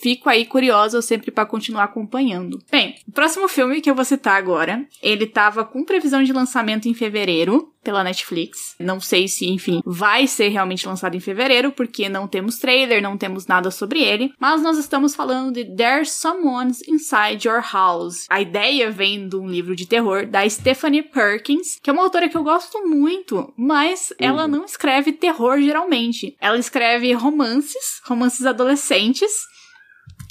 fico 0.00 0.28
aí 0.28 0.44
curiosa 0.44 1.00
sempre 1.00 1.30
para 1.30 1.46
continuar 1.46 1.84
acompanhando. 1.84 2.62
Bem, 2.70 2.95
o 3.08 3.12
próximo 3.12 3.48
filme 3.48 3.80
que 3.80 3.90
eu 3.90 3.94
vou 3.94 4.04
citar 4.04 4.36
agora, 4.36 4.84
ele 5.02 5.26
tava 5.26 5.64
com 5.64 5.84
previsão 5.84 6.22
de 6.22 6.32
lançamento 6.32 6.88
em 6.88 6.94
fevereiro 6.94 7.72
pela 7.86 8.02
Netflix. 8.02 8.74
Não 8.80 8.98
sei 8.98 9.28
se, 9.28 9.46
enfim, 9.46 9.80
vai 9.86 10.26
ser 10.26 10.48
realmente 10.48 10.88
lançado 10.88 11.14
em 11.14 11.20
fevereiro, 11.20 11.70
porque 11.70 12.08
não 12.08 12.26
temos 12.26 12.58
trailer, 12.58 13.00
não 13.00 13.16
temos 13.16 13.46
nada 13.46 13.70
sobre 13.70 14.02
ele, 14.02 14.32
mas 14.40 14.60
nós 14.60 14.76
estamos 14.76 15.14
falando 15.14 15.52
de 15.52 15.64
There's 15.64 16.10
Someone 16.10 16.72
Inside 16.88 17.46
Your 17.46 17.62
House. 17.72 18.26
A 18.28 18.40
ideia 18.40 18.90
vem 18.90 19.28
de 19.28 19.36
um 19.36 19.46
livro 19.46 19.76
de 19.76 19.86
terror 19.86 20.26
da 20.26 20.48
Stephanie 20.48 21.02
Perkins, 21.02 21.78
que 21.80 21.88
é 21.88 21.92
uma 21.92 22.02
autora 22.02 22.28
que 22.28 22.36
eu 22.36 22.42
gosto 22.42 22.84
muito, 22.84 23.54
mas 23.56 24.10
uhum. 24.10 24.16
ela 24.26 24.48
não 24.48 24.64
escreve 24.64 25.12
terror 25.12 25.60
geralmente. 25.60 26.36
Ela 26.40 26.58
escreve 26.58 27.12
romances, 27.12 28.00
romances 28.04 28.44
adolescentes, 28.46 29.46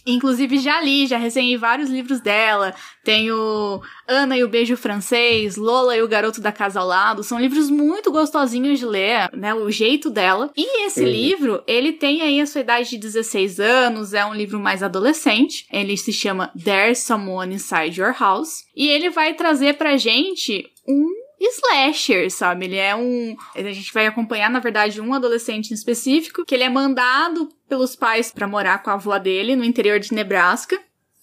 Inclusive, 0.05 0.59
já 0.59 0.79
li, 0.81 1.07
já 1.07 1.17
resenhei 1.17 1.57
vários 1.57 1.89
livros 1.89 2.19
dela. 2.19 2.73
Tenho 3.03 3.81
Ana 4.07 4.37
e 4.37 4.43
o 4.43 4.47
Beijo 4.47 4.77
Francês, 4.77 5.55
Lola 5.55 5.97
e 5.97 6.01
o 6.01 6.07
Garoto 6.07 6.39
da 6.39 6.51
Casa 6.51 6.79
ao 6.79 6.87
Lado. 6.87 7.23
São 7.23 7.39
livros 7.39 7.69
muito 7.69 8.11
gostosinhos 8.11 8.79
de 8.79 8.85
ler, 8.85 9.29
né? 9.33 9.53
O 9.53 9.69
jeito 9.71 10.09
dela. 10.09 10.51
E 10.55 10.85
esse 10.85 11.01
uhum. 11.01 11.09
livro, 11.09 11.63
ele 11.65 11.93
tem 11.93 12.21
aí 12.21 12.39
a 12.39 12.45
sua 12.45 12.61
idade 12.61 12.91
de 12.91 12.97
16 12.97 13.59
anos, 13.59 14.13
é 14.13 14.23
um 14.25 14.33
livro 14.33 14.59
mais 14.59 14.83
adolescente. 14.83 15.65
Ele 15.71 15.97
se 15.97 16.13
chama 16.13 16.51
There's 16.63 16.99
Someone 16.99 17.55
Inside 17.55 17.99
Your 17.99 18.15
House. 18.17 18.63
E 18.75 18.87
ele 18.87 19.09
vai 19.09 19.33
trazer 19.33 19.75
pra 19.75 19.97
gente 19.97 20.65
um 20.87 21.24
slasher, 21.39 22.29
sabe? 22.31 22.65
Ele 22.65 22.77
é 22.77 22.95
um. 22.95 23.35
A 23.55 23.61
gente 23.61 23.93
vai 23.93 24.07
acompanhar, 24.07 24.49
na 24.49 24.59
verdade, 24.59 25.01
um 25.01 25.13
adolescente 25.13 25.71
em 25.71 25.73
específico, 25.73 26.45
que 26.45 26.55
ele 26.55 26.63
é 26.63 26.69
mandado 26.69 27.49
pelos 27.67 27.95
pais 27.95 28.31
para 28.31 28.47
morar 28.47 28.81
com 28.83 28.89
a 28.89 28.93
avó 28.93 29.17
dele 29.17 29.55
no 29.55 29.63
interior 29.63 29.99
de 29.99 30.13
Nebraska. 30.13 30.79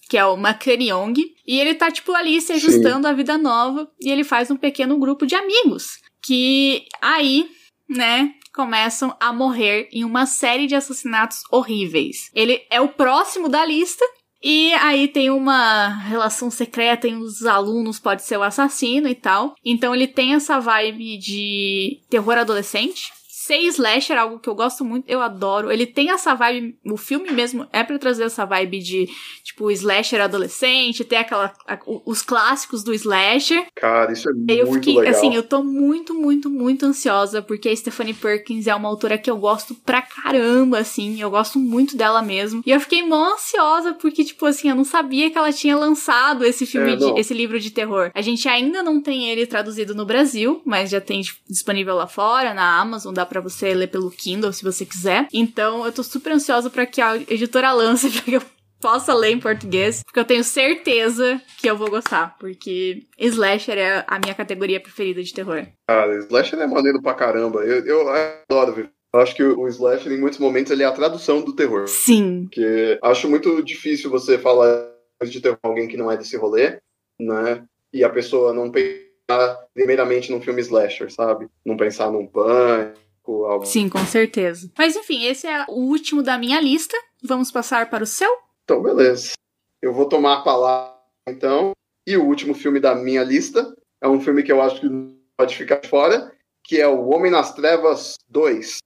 Que 0.09 0.17
é 0.17 0.25
o 0.25 0.37
Young. 0.37 1.15
E 1.47 1.59
ele 1.59 1.73
tá, 1.73 1.89
tipo, 1.89 2.13
ali 2.13 2.39
se 2.39 2.51
ajustando 2.53 3.07
à 3.07 3.13
vida 3.13 3.37
nova. 3.37 3.89
E 3.99 4.11
ele 4.11 4.23
faz 4.23 4.51
um 4.51 4.57
pequeno 4.57 4.99
grupo 4.99 5.25
de 5.25 5.33
amigos. 5.33 5.97
Que 6.21 6.85
aí, 7.01 7.49
né, 7.89 8.33
começam 8.53 9.15
a 9.19 9.33
morrer 9.33 9.89
em 9.91 10.03
uma 10.05 10.25
série 10.25 10.67
de 10.67 10.75
assassinatos 10.75 11.41
horríveis. 11.51 12.29
Ele 12.35 12.61
é 12.69 12.79
o 12.79 12.89
próximo 12.89 13.49
da 13.49 13.65
lista 13.65 14.05
E 14.43 14.73
aí 14.73 15.07
tem 15.07 15.29
uma 15.29 15.87
relação 15.87 16.51
secreta 16.51 17.07
em 17.07 17.15
os 17.15 17.45
alunos, 17.45 17.99
pode 17.99 18.23
ser 18.23 18.37
o 18.37 18.43
assassino 18.43 19.07
e 19.07 19.15
tal. 19.15 19.55
Então 19.63 19.95
ele 19.95 20.07
tem 20.07 20.33
essa 20.33 20.59
vibe 20.59 21.17
de 21.17 22.01
terror 22.09 22.37
adolescente 22.37 23.11
ser 23.43 23.57
slasher, 23.67 24.17
algo 24.17 24.39
que 24.39 24.47
eu 24.47 24.55
gosto 24.55 24.85
muito, 24.85 25.03
eu 25.05 25.21
adoro. 25.21 25.69
Ele 25.69 25.85
tem 25.85 26.11
essa 26.11 26.33
vibe, 26.33 26.77
o 26.85 26.95
filme 26.95 27.29
mesmo 27.29 27.67
é 27.73 27.83
para 27.83 27.99
trazer 27.99 28.23
essa 28.23 28.45
vibe 28.45 28.79
de, 28.79 29.09
tipo, 29.43 29.69
slasher 29.69 30.21
adolescente, 30.21 31.03
ter 31.03 31.17
aquela, 31.17 31.53
a, 31.67 31.77
os 32.05 32.21
clássicos 32.21 32.83
do 32.83 32.93
slasher. 32.93 33.65
Cara, 33.75 34.13
isso 34.13 34.29
é 34.29 34.33
muito 34.33 34.49
eu 34.49 34.71
fiquei, 34.71 34.97
legal. 34.97 35.11
Assim, 35.11 35.35
eu 35.35 35.43
tô 35.43 35.61
muito, 35.61 36.13
muito, 36.13 36.49
muito 36.49 36.85
ansiosa, 36.85 37.41
porque 37.41 37.67
a 37.67 37.75
Stephanie 37.75 38.13
Perkins 38.13 38.65
é 38.65 38.73
uma 38.73 38.87
autora 38.87 39.17
que 39.17 39.29
eu 39.29 39.35
gosto 39.35 39.75
pra 39.75 40.01
caramba, 40.01 40.77
assim, 40.77 41.19
eu 41.21 41.29
gosto 41.29 41.59
muito 41.59 41.97
dela 41.97 42.21
mesmo. 42.21 42.63
E 42.65 42.71
eu 42.71 42.79
fiquei 42.79 43.03
mó 43.03 43.33
ansiosa, 43.33 43.93
porque, 43.93 44.23
tipo 44.23 44.45
assim, 44.45 44.69
eu 44.69 44.75
não 44.75 44.85
sabia 44.85 45.29
que 45.29 45.37
ela 45.37 45.51
tinha 45.51 45.75
lançado 45.75 46.45
esse 46.45 46.65
filme, 46.65 46.93
é, 46.93 46.95
de, 46.95 47.19
esse 47.19 47.33
livro 47.33 47.59
de 47.59 47.71
terror. 47.71 48.09
A 48.13 48.21
gente 48.21 48.47
ainda 48.47 48.81
não 48.81 49.01
tem 49.01 49.29
ele 49.29 49.45
traduzido 49.45 49.93
no 49.93 50.05
Brasil, 50.05 50.61
mas 50.65 50.89
já 50.89 51.01
tem 51.01 51.21
disponível 51.49 51.95
lá 51.95 52.07
fora, 52.07 52.53
na 52.53 52.79
Amazon, 52.79 53.13
dá 53.13 53.32
para 53.33 53.41
você 53.41 53.73
ler 53.73 53.87
pelo 53.87 54.11
Kindle 54.11 54.53
se 54.53 54.63
você 54.63 54.85
quiser. 54.85 55.27
Então 55.33 55.83
eu 55.83 55.91
tô 55.91 56.03
super 56.03 56.33
ansiosa 56.33 56.69
para 56.69 56.85
que 56.85 57.01
a 57.01 57.15
editora 57.15 57.71
lance 57.73 58.09
para 58.13 58.21
que 58.21 58.35
eu 58.35 58.41
possa 58.79 59.13
ler 59.13 59.31
em 59.31 59.39
português, 59.39 60.03
porque 60.03 60.19
eu 60.19 60.25
tenho 60.25 60.43
certeza 60.43 61.41
que 61.59 61.69
eu 61.69 61.77
vou 61.77 61.89
gostar, 61.89 62.37
porque 62.37 63.07
slasher 63.17 63.77
é 63.77 64.03
a 64.05 64.19
minha 64.19 64.35
categoria 64.35 64.79
preferida 64.79 65.23
de 65.23 65.33
terror. 65.33 65.65
Cara, 65.87 66.17
slasher 66.19 66.59
é 66.59 66.67
maneiro 66.67 67.01
pra 67.01 67.13
caramba. 67.13 67.61
Eu, 67.61 67.85
eu 67.85 68.09
adoro 68.09 68.73
ver. 68.73 68.91
Eu 69.13 69.21
acho 69.21 69.35
que 69.35 69.43
o 69.43 69.67
slasher, 69.67 70.11
em 70.11 70.19
muitos 70.19 70.37
momentos, 70.37 70.71
ele 70.71 70.83
é 70.83 70.85
a 70.85 70.91
tradução 70.91 71.41
do 71.41 71.55
terror. 71.55 71.87
Sim. 71.87 72.43
Porque 72.43 72.99
acho 73.01 73.29
muito 73.29 73.63
difícil 73.63 74.11
você 74.11 74.37
falar 74.37 74.91
de 75.23 75.39
terror 75.39 75.57
com 75.61 75.69
alguém 75.69 75.87
que 75.87 75.97
não 75.97 76.11
é 76.11 76.17
desse 76.17 76.35
rolê, 76.35 76.79
né? 77.19 77.63
E 77.93 78.03
a 78.03 78.09
pessoa 78.09 78.53
não 78.53 78.69
pensar 78.69 79.59
primeiramente 79.73 80.29
num 80.29 80.41
filme 80.41 80.61
slasher, 80.61 81.09
sabe? 81.11 81.47
Não 81.65 81.77
pensar 81.77 82.11
num 82.11 82.27
punk, 83.23 83.45
algo. 83.45 83.65
Sim, 83.65 83.89
com 83.89 84.05
certeza. 84.05 84.71
Mas 84.77 84.95
enfim, 84.95 85.25
esse 85.25 85.47
é 85.47 85.65
o 85.67 85.79
último 85.79 86.21
da 86.21 86.37
minha 86.37 86.59
lista. 86.59 86.95
Vamos 87.23 87.51
passar 87.51 87.89
para 87.89 88.03
o 88.03 88.07
seu? 88.07 88.29
Então, 88.63 88.81
beleza. 88.81 89.33
Eu 89.81 89.93
vou 89.93 90.07
tomar 90.07 90.39
a 90.39 90.41
palavra, 90.41 90.95
então. 91.27 91.71
E 92.05 92.17
o 92.17 92.25
último 92.25 92.53
filme 92.53 92.79
da 92.79 92.95
minha 92.95 93.23
lista 93.23 93.73
é 94.01 94.07
um 94.07 94.19
filme 94.19 94.43
que 94.43 94.51
eu 94.51 94.61
acho 94.61 94.81
que 94.81 94.89
pode 95.37 95.55
ficar 95.55 95.81
fora, 95.85 96.31
que 96.63 96.79
é 96.79 96.87
O 96.87 97.09
Homem 97.09 97.31
nas 97.31 97.53
Trevas 97.53 98.15
2. 98.29 98.77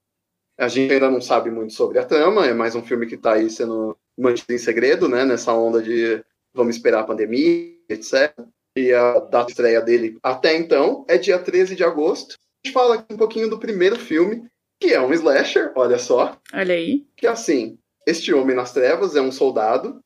A 0.58 0.68
gente 0.68 0.92
ainda 0.92 1.10
não 1.10 1.20
sabe 1.20 1.50
muito 1.50 1.72
sobre 1.72 1.98
a 1.98 2.04
trama, 2.04 2.46
é 2.46 2.52
mais 2.52 2.74
um 2.74 2.82
filme 2.82 3.06
que 3.06 3.14
está 3.14 3.34
aí 3.34 3.48
sendo 3.48 3.96
mantido 4.16 4.52
em 4.52 4.58
segredo, 4.58 5.08
né? 5.08 5.24
Nessa 5.24 5.52
onda 5.52 5.82
de 5.82 6.22
vamos 6.52 6.76
esperar 6.76 7.00
a 7.00 7.04
pandemia, 7.04 7.76
etc. 7.88 8.34
E 8.76 8.92
a 8.92 9.20
data 9.20 9.46
de 9.46 9.52
estreia 9.52 9.80
dele 9.80 10.18
até 10.22 10.56
então 10.56 11.04
é 11.08 11.16
dia 11.16 11.38
13 11.38 11.76
de 11.76 11.84
agosto 11.84 12.36
gente 12.64 12.72
fala 12.72 12.96
aqui 12.96 13.12
um 13.12 13.16
pouquinho 13.16 13.48
do 13.48 13.58
primeiro 13.58 13.96
filme, 13.96 14.48
que 14.80 14.92
é 14.92 15.00
um 15.00 15.12
slasher, 15.12 15.72
olha 15.74 15.98
só. 15.98 16.38
Olha 16.52 16.74
aí. 16.74 17.06
Que 17.16 17.26
é 17.26 17.30
assim, 17.30 17.78
este 18.06 18.32
homem 18.32 18.56
nas 18.56 18.72
trevas 18.72 19.16
é 19.16 19.20
um 19.20 19.32
soldado 19.32 20.00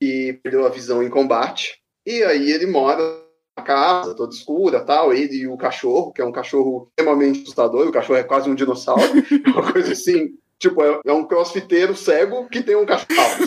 que 0.00 0.38
perdeu 0.42 0.66
a 0.66 0.70
visão 0.70 1.02
em 1.02 1.08
combate, 1.08 1.80
e 2.04 2.22
aí 2.24 2.50
ele 2.50 2.66
mora 2.66 3.22
na 3.56 3.62
casa 3.62 4.14
toda 4.14 4.34
escura, 4.34 4.84
tal, 4.84 5.12
ele 5.12 5.36
e 5.36 5.46
o 5.46 5.56
cachorro, 5.56 6.12
que 6.12 6.20
é 6.20 6.24
um 6.24 6.32
cachorro 6.32 6.88
extremamente 6.88 7.42
assustador, 7.42 7.86
o 7.86 7.92
cachorro 7.92 8.18
é 8.18 8.24
quase 8.24 8.50
um 8.50 8.54
dinossauro, 8.54 9.02
uma 9.46 9.72
coisa 9.72 9.92
assim, 9.92 10.36
tipo, 10.58 10.82
é, 10.82 11.00
é 11.04 11.12
um 11.12 11.24
crossfiteiro 11.24 11.94
cego 11.94 12.48
que 12.48 12.62
tem 12.62 12.74
um 12.74 12.86
cachorro. 12.86 13.44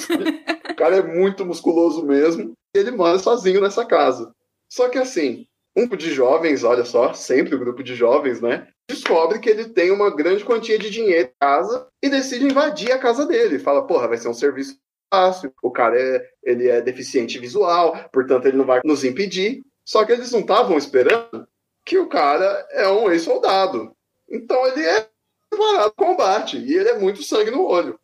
o 0.69 0.75
cara 0.75 0.97
é 0.97 1.01
muito 1.01 1.45
musculoso 1.45 2.05
mesmo, 2.05 2.53
e 2.73 2.79
ele 2.79 2.91
mora 2.91 3.19
sozinho 3.19 3.59
nessa 3.59 3.83
casa. 3.83 4.33
Só 4.69 4.87
que 4.87 4.97
assim, 4.97 5.45
um 5.75 5.81
grupo 5.81 5.97
de 5.97 6.11
jovens, 6.13 6.63
olha 6.63 6.85
só, 6.85 7.13
sempre 7.13 7.53
o 7.53 7.57
um 7.57 7.59
grupo 7.59 7.83
de 7.83 7.95
jovens, 7.95 8.39
né? 8.39 8.67
Descobre 8.89 9.39
que 9.39 9.49
ele 9.49 9.65
tem 9.65 9.91
uma 9.91 10.15
grande 10.15 10.45
quantia 10.45 10.79
de 10.79 10.89
dinheiro 10.89 11.29
em 11.29 11.33
casa 11.39 11.87
e 12.01 12.09
decide 12.09 12.45
invadir 12.45 12.91
a 12.91 12.99
casa 12.99 13.25
dele. 13.25 13.59
Fala, 13.59 13.85
porra, 13.85 14.07
vai 14.07 14.17
ser 14.17 14.29
um 14.29 14.33
serviço 14.33 14.79
fácil, 15.11 15.53
o 15.61 15.71
cara 15.71 15.99
é, 15.99 16.29
ele 16.43 16.67
é 16.69 16.81
deficiente 16.81 17.39
visual, 17.39 18.09
portanto 18.11 18.45
ele 18.45 18.57
não 18.57 18.65
vai 18.65 18.81
nos 18.83 19.03
impedir. 19.03 19.63
Só 19.83 20.03
que 20.03 20.11
eles 20.11 20.31
não 20.31 20.39
estavam 20.39 20.77
esperando 20.77 21.47
que 21.83 21.97
o 21.97 22.07
cara 22.07 22.67
é 22.71 22.87
um 22.89 23.11
ex-soldado. 23.11 23.95
Então 24.29 24.65
ele 24.67 24.83
é 24.83 25.07
preparado 25.49 25.93
para 25.93 26.05
combate 26.05 26.57
e 26.57 26.73
ele 26.73 26.89
é 26.89 26.97
muito 26.97 27.21
sangue 27.21 27.51
no 27.51 27.63
olho. 27.63 27.99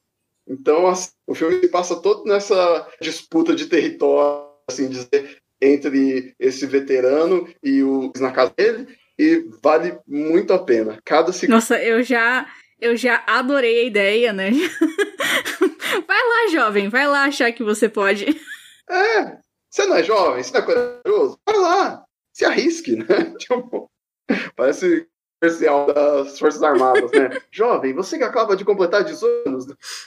Então 0.48 0.88
assim, 0.88 1.10
o 1.26 1.34
filme 1.34 1.68
passa 1.68 1.96
todo 1.96 2.26
nessa 2.26 2.88
disputa 3.02 3.56
de 3.56 3.66
território, 3.66 4.48
assim 4.68 4.90
dizer, 4.90 5.41
entre 5.62 6.34
esse 6.40 6.66
veterano 6.66 7.48
e 7.64 7.84
o 7.84 8.12
na 8.20 8.32
casa 8.32 8.54
dele 8.58 8.88
e 9.18 9.48
vale 9.62 9.98
muito 10.08 10.52
a 10.54 10.64
pena. 10.64 11.00
Cada 11.06 11.32
segundo. 11.32 11.56
Nossa, 11.56 11.82
eu 11.82 12.02
já 12.02 12.48
eu 12.80 12.98
já 12.98 13.24
adorei 13.28 13.82
a 13.82 13.84
ideia, 13.84 14.34
né? 14.34 14.50
vai 16.08 16.18
lá, 16.18 16.52
jovem, 16.52 16.90
vai 16.90 17.08
lá 17.08 17.26
achar 17.26 17.52
que 17.52 17.64
você 17.64 17.88
pode. 17.88 18.26
É, 18.90 19.38
você 19.70 19.86
não 19.86 19.96
é 19.96 20.04
jovem, 20.04 20.44
você 20.44 20.52
não 20.54 20.62
é 20.62 20.66
corajoso, 20.66 21.40
vai 21.46 21.58
lá, 21.58 22.04
se 22.34 22.44
arrisque, 22.44 22.96
né? 22.96 23.06
Tipo, 23.38 23.90
parece 24.56 25.08
comercial 25.42 25.92
das 25.92 26.38
Forças 26.38 26.62
Armadas, 26.62 27.12
né? 27.12 27.30
Jovem, 27.52 27.94
você 27.94 28.18
que 28.18 28.24
acaba 28.24 28.56
de 28.56 28.64
completar 28.64 29.04
18 29.04 29.50
anos, 29.50 29.66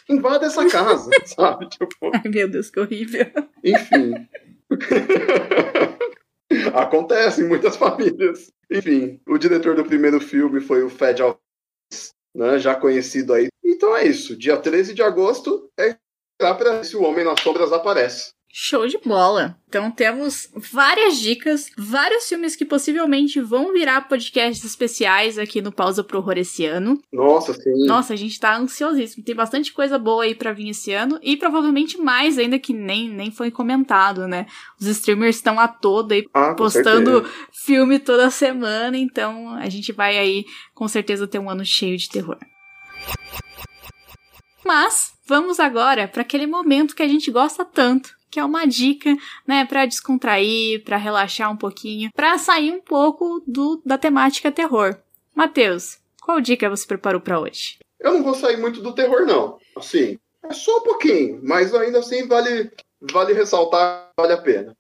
invada 0.09 0.47
essa 0.47 0.67
casa, 0.69 1.11
sabe? 1.27 1.69
Tipo... 1.69 2.11
Ai, 2.13 2.31
meu 2.31 2.49
Deus, 2.49 2.71
que 2.71 2.79
horrível. 2.79 3.27
Enfim, 3.63 4.29
Acontece 6.75 7.43
em 7.43 7.49
muitas 7.49 7.77
famílias. 7.79 8.53
Enfim, 8.71 9.21
o 9.27 9.39
diretor 9.39 9.75
do 9.77 9.85
primeiro 9.85 10.21
filme 10.21 10.61
foi 10.61 10.83
o 10.83 10.91
Fed 10.91 11.23
Alves, 11.23 12.15
né, 12.35 12.59
já 12.59 12.75
conhecido 12.75 13.33
aí. 13.33 13.49
Então 13.65 13.97
é 13.97 14.07
isso. 14.07 14.37
Dia 14.37 14.57
13 14.57 14.95
de 14.95 15.03
agosto 15.03 15.71
é 15.79 15.97
para 16.39 16.83
se 16.85 16.97
o 16.97 17.03
Homem 17.03 17.25
nas 17.25 17.41
Sombras 17.41 17.73
aparece. 17.73 18.33
Show 18.57 18.87
de 18.87 18.99
bola! 18.99 19.59
Então 19.69 19.91
temos 19.91 20.49
várias 20.55 21.19
dicas, 21.19 21.73
vários 21.77 22.29
filmes 22.29 22.55
que 22.55 22.65
possivelmente 22.65 23.41
vão 23.41 23.73
virar 23.73 24.03
podcasts 24.03 24.65
especiais 24.65 25.41
aqui 25.41 25.61
no 25.61 25.73
Pausa 25.73 26.05
pro 26.05 26.19
Horror 26.19 26.39
esse 26.39 26.65
ano. 26.65 27.03
Nossa, 27.13 27.53
sim. 27.53 27.85
Nossa, 27.85 28.13
a 28.13 28.17
gente 28.17 28.39
tá 28.39 28.57
ansiosíssimo. 28.57 29.25
Tem 29.25 29.35
bastante 29.35 29.73
coisa 29.73 29.99
boa 29.99 30.23
aí 30.23 30.37
para 30.37 30.53
vir 30.53 30.69
esse 30.69 30.93
ano 30.93 31.19
e 31.21 31.37
provavelmente 31.37 31.99
mais 31.99 32.39
ainda 32.39 32.57
que 32.57 32.73
nem, 32.73 33.11
nem 33.11 33.29
foi 33.29 33.51
comentado, 33.51 34.29
né? 34.29 34.47
Os 34.81 34.87
streamers 34.87 35.35
estão 35.35 35.59
a 35.59 35.67
toda 35.67 36.15
aí 36.15 36.25
ah, 36.33 36.55
postando 36.55 37.29
filme 37.51 37.99
toda 37.99 38.31
semana, 38.31 38.97
então 38.97 39.53
a 39.57 39.69
gente 39.69 39.91
vai 39.91 40.17
aí 40.17 40.45
com 40.73 40.87
certeza 40.87 41.27
ter 41.27 41.41
um 41.41 41.51
ano 41.51 41.65
cheio 41.65 41.99
de 41.99 42.09
terror. 42.09 42.39
Mas 44.65 45.13
vamos 45.27 45.59
agora 45.59 46.07
para 46.07 46.23
aquele 46.23 46.47
momento 46.47 46.95
que 46.95 47.03
a 47.03 47.09
gente 47.09 47.33
gosta 47.33 47.65
tanto, 47.65 48.11
que 48.35 48.41
é 48.41 48.45
uma 48.45 48.67
dica, 48.67 49.17
né, 49.47 49.65
para 49.65 49.87
descontrair, 49.87 50.83
para 50.83 50.97
relaxar 50.97 51.53
um 51.53 51.57
pouquinho, 51.57 52.11
para 52.13 52.37
sair 52.37 52.73
um 52.73 52.81
pouco 52.81 53.41
do 53.47 53.81
da 53.87 53.97
temática 53.97 54.51
terror. 54.51 54.97
Matheus, 55.33 56.01
qual 56.21 56.41
dica 56.41 56.69
você 56.69 56.85
preparou 56.85 57.21
para 57.21 57.39
hoje? 57.39 57.79
Eu 58.01 58.13
não 58.13 58.25
vou 58.25 58.35
sair 58.35 58.57
muito 58.57 58.83
do 58.83 58.93
terror 58.93 59.25
não. 59.25 59.57
Assim, 59.77 60.19
é 60.43 60.53
só 60.53 60.79
um 60.79 60.83
pouquinho, 60.83 61.39
mas 61.45 61.73
ainda 61.73 62.01
assim 62.01 62.27
vale 62.27 62.73
vale 63.01 63.33
ressaltar, 63.33 64.11
vale 64.19 64.33
a 64.33 64.43
pena. 64.43 64.77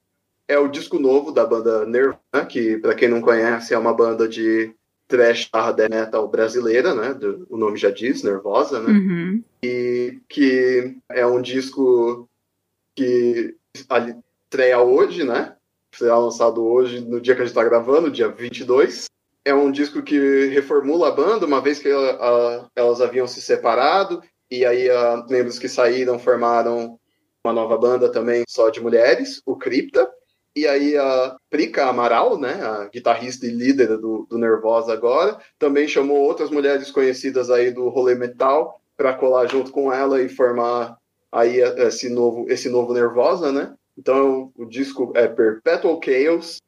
É 0.48 0.58
o 0.58 0.66
disco 0.66 0.98
novo 0.98 1.30
da 1.30 1.46
banda 1.46 1.86
Nirvana, 1.86 2.46
que 2.48 2.78
para 2.78 2.96
quem 2.96 3.08
não 3.08 3.22
conhece 3.22 3.72
é 3.72 3.78
uma 3.78 3.94
banda 3.94 4.28
de 4.28 4.74
trash 5.06 5.48
death 5.76 5.90
metal 5.90 6.26
brasileira, 6.26 6.92
né? 6.92 7.14
Do, 7.14 7.46
o 7.48 7.56
nome 7.56 7.76
já 7.76 7.90
diz, 7.90 8.24
Nervosa, 8.24 8.80
né? 8.80 8.90
Uhum. 8.90 9.42
E 9.62 10.18
que 10.28 10.96
é 11.08 11.24
um 11.24 11.40
disco 11.40 12.28
que 12.94 13.56
estreia 13.74 14.80
hoje, 14.80 15.24
né? 15.24 15.56
Será 15.94 16.18
lançado 16.18 16.64
hoje, 16.64 17.00
no 17.00 17.20
dia 17.20 17.34
que 17.34 17.42
a 17.42 17.44
gente 17.44 17.52
está 17.52 17.64
gravando, 17.64 18.10
dia 18.10 18.28
22. 18.28 19.06
É 19.44 19.54
um 19.54 19.70
disco 19.70 20.02
que 20.02 20.46
reformula 20.46 21.08
a 21.08 21.12
banda, 21.12 21.46
uma 21.46 21.60
vez 21.60 21.78
que 21.78 21.90
a, 21.90 22.10
a, 22.10 22.66
elas 22.74 23.00
haviam 23.00 23.26
se 23.26 23.40
separado, 23.42 24.22
e 24.50 24.64
aí 24.64 24.88
a, 24.88 25.24
membros 25.28 25.58
que 25.58 25.68
saíram 25.68 26.18
formaram 26.18 26.98
uma 27.44 27.52
nova 27.52 27.76
banda 27.76 28.10
também 28.10 28.42
só 28.48 28.70
de 28.70 28.80
mulheres, 28.80 29.42
o 29.44 29.56
Cripta. 29.56 30.10
E 30.56 30.68
aí 30.68 30.96
a 30.96 31.36
Prica 31.50 31.86
Amaral, 31.86 32.38
né, 32.38 32.62
a 32.62 32.84
guitarrista 32.86 33.44
e 33.44 33.50
líder 33.50 33.98
do, 33.98 34.24
do 34.30 34.38
Nervosa 34.38 34.92
agora, 34.92 35.36
também 35.58 35.88
chamou 35.88 36.18
outras 36.18 36.48
mulheres 36.48 36.92
conhecidas 36.92 37.50
aí 37.50 37.72
do 37.72 37.88
rolê 37.88 38.14
metal 38.14 38.80
para 38.96 39.12
colar 39.14 39.46
junto 39.48 39.72
com 39.72 39.92
ela 39.92 40.22
e 40.22 40.28
formar 40.28 40.96
aí 41.34 41.58
esse 41.60 42.08
novo, 42.08 42.46
esse 42.48 42.68
novo 42.68 42.94
Nervosa, 42.94 43.52
né? 43.52 43.74
Então 43.98 44.52
o 44.56 44.64
disco 44.64 45.12
é 45.14 45.26
Perpetual 45.26 46.00
Chaos 46.02 46.58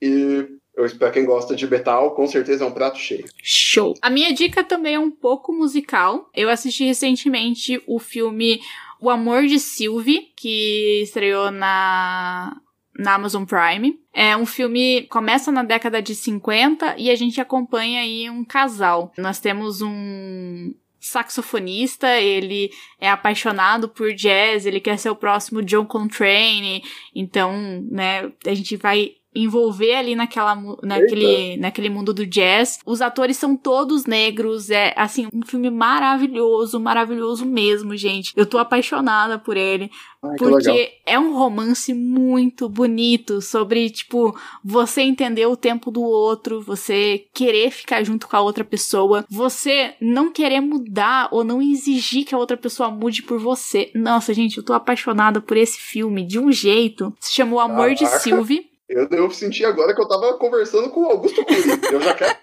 e 0.00 0.46
eu 0.76 0.86
espero 0.86 1.12
quem 1.12 1.24
gosta 1.24 1.54
de 1.54 1.68
metal, 1.68 2.14
com 2.14 2.26
certeza 2.26 2.64
é 2.64 2.66
um 2.66 2.72
prato 2.72 2.98
cheio. 2.98 3.26
Show! 3.42 3.94
A 4.00 4.08
minha 4.08 4.32
dica 4.32 4.62
também 4.62 4.94
é 4.94 4.98
um 4.98 5.10
pouco 5.10 5.52
musical. 5.52 6.30
Eu 6.34 6.48
assisti 6.48 6.84
recentemente 6.84 7.82
o 7.86 7.98
filme 7.98 8.60
O 9.00 9.10
Amor 9.10 9.46
de 9.46 9.58
Sylvie, 9.58 10.32
que 10.36 11.02
estreou 11.02 11.50
na 11.50 12.60
na 12.98 13.14
Amazon 13.14 13.44
Prime. 13.44 13.98
É 14.12 14.36
um 14.36 14.44
filme 14.44 15.06
começa 15.08 15.50
na 15.50 15.62
década 15.62 16.02
de 16.02 16.14
50 16.14 16.96
e 16.98 17.10
a 17.10 17.16
gente 17.16 17.40
acompanha 17.40 18.00
aí 18.00 18.28
um 18.28 18.44
casal. 18.44 19.12
Nós 19.16 19.40
temos 19.40 19.80
um 19.80 20.74
saxofonista, 21.00 22.20
ele 22.20 22.70
é 23.00 23.10
apaixonado 23.10 23.88
por 23.88 24.12
jazz, 24.12 24.66
ele 24.66 24.80
quer 24.80 24.98
ser 24.98 25.10
o 25.10 25.16
próximo 25.16 25.62
John 25.62 25.86
Coltrane, 25.86 26.82
então, 27.14 27.52
né, 27.90 28.30
a 28.46 28.54
gente 28.54 28.76
vai 28.76 29.14
envolver 29.34 29.94
ali 29.94 30.14
naquela, 30.14 30.54
naquele, 30.82 31.56
naquele 31.56 31.88
mundo 31.88 32.12
do 32.12 32.26
jazz. 32.26 32.78
Os 32.84 33.00
atores 33.00 33.36
são 33.36 33.56
todos 33.56 34.06
negros, 34.06 34.70
é 34.70 34.92
assim, 34.96 35.28
um 35.32 35.44
filme 35.44 35.70
maravilhoso, 35.70 36.80
maravilhoso 36.80 37.46
mesmo, 37.46 37.96
gente. 37.96 38.32
Eu 38.36 38.46
tô 38.46 38.58
apaixonada 38.58 39.38
por 39.38 39.56
ele. 39.56 39.90
Ai, 40.22 40.36
porque 40.36 40.92
é 41.06 41.18
um 41.18 41.34
romance 41.34 41.94
muito 41.94 42.68
bonito 42.68 43.40
sobre, 43.40 43.88
tipo, 43.88 44.38
você 44.62 45.00
entender 45.00 45.46
o 45.46 45.56
tempo 45.56 45.90
do 45.90 46.02
outro, 46.02 46.60
você 46.60 47.24
querer 47.32 47.70
ficar 47.70 48.02
junto 48.02 48.28
com 48.28 48.36
a 48.36 48.40
outra 48.40 48.62
pessoa, 48.62 49.24
você 49.30 49.94
não 50.00 50.30
querer 50.30 50.60
mudar 50.60 51.28
ou 51.30 51.42
não 51.42 51.62
exigir 51.62 52.26
que 52.26 52.34
a 52.34 52.38
outra 52.38 52.56
pessoa 52.56 52.90
mude 52.90 53.22
por 53.22 53.38
você. 53.38 53.90
Nossa, 53.94 54.34
gente, 54.34 54.58
eu 54.58 54.62
tô 54.62 54.74
apaixonada 54.74 55.40
por 55.40 55.56
esse 55.56 55.80
filme 55.80 56.26
de 56.26 56.38
um 56.38 56.52
jeito. 56.52 57.14
Se 57.18 57.32
chama 57.32 57.56
O 57.56 57.60
Amor 57.60 57.94
de 57.94 58.06
Sylvie. 58.06 58.69
Eu, 58.90 59.06
eu 59.08 59.30
senti 59.30 59.64
agora 59.64 59.94
que 59.94 60.02
eu 60.02 60.08
tava 60.08 60.36
conversando 60.36 60.90
com 60.90 61.02
o 61.02 61.06
Augusto 61.06 61.44
Cury. 61.44 61.62
Eu 61.92 62.00
já 62.00 62.12
quero. 62.12 62.36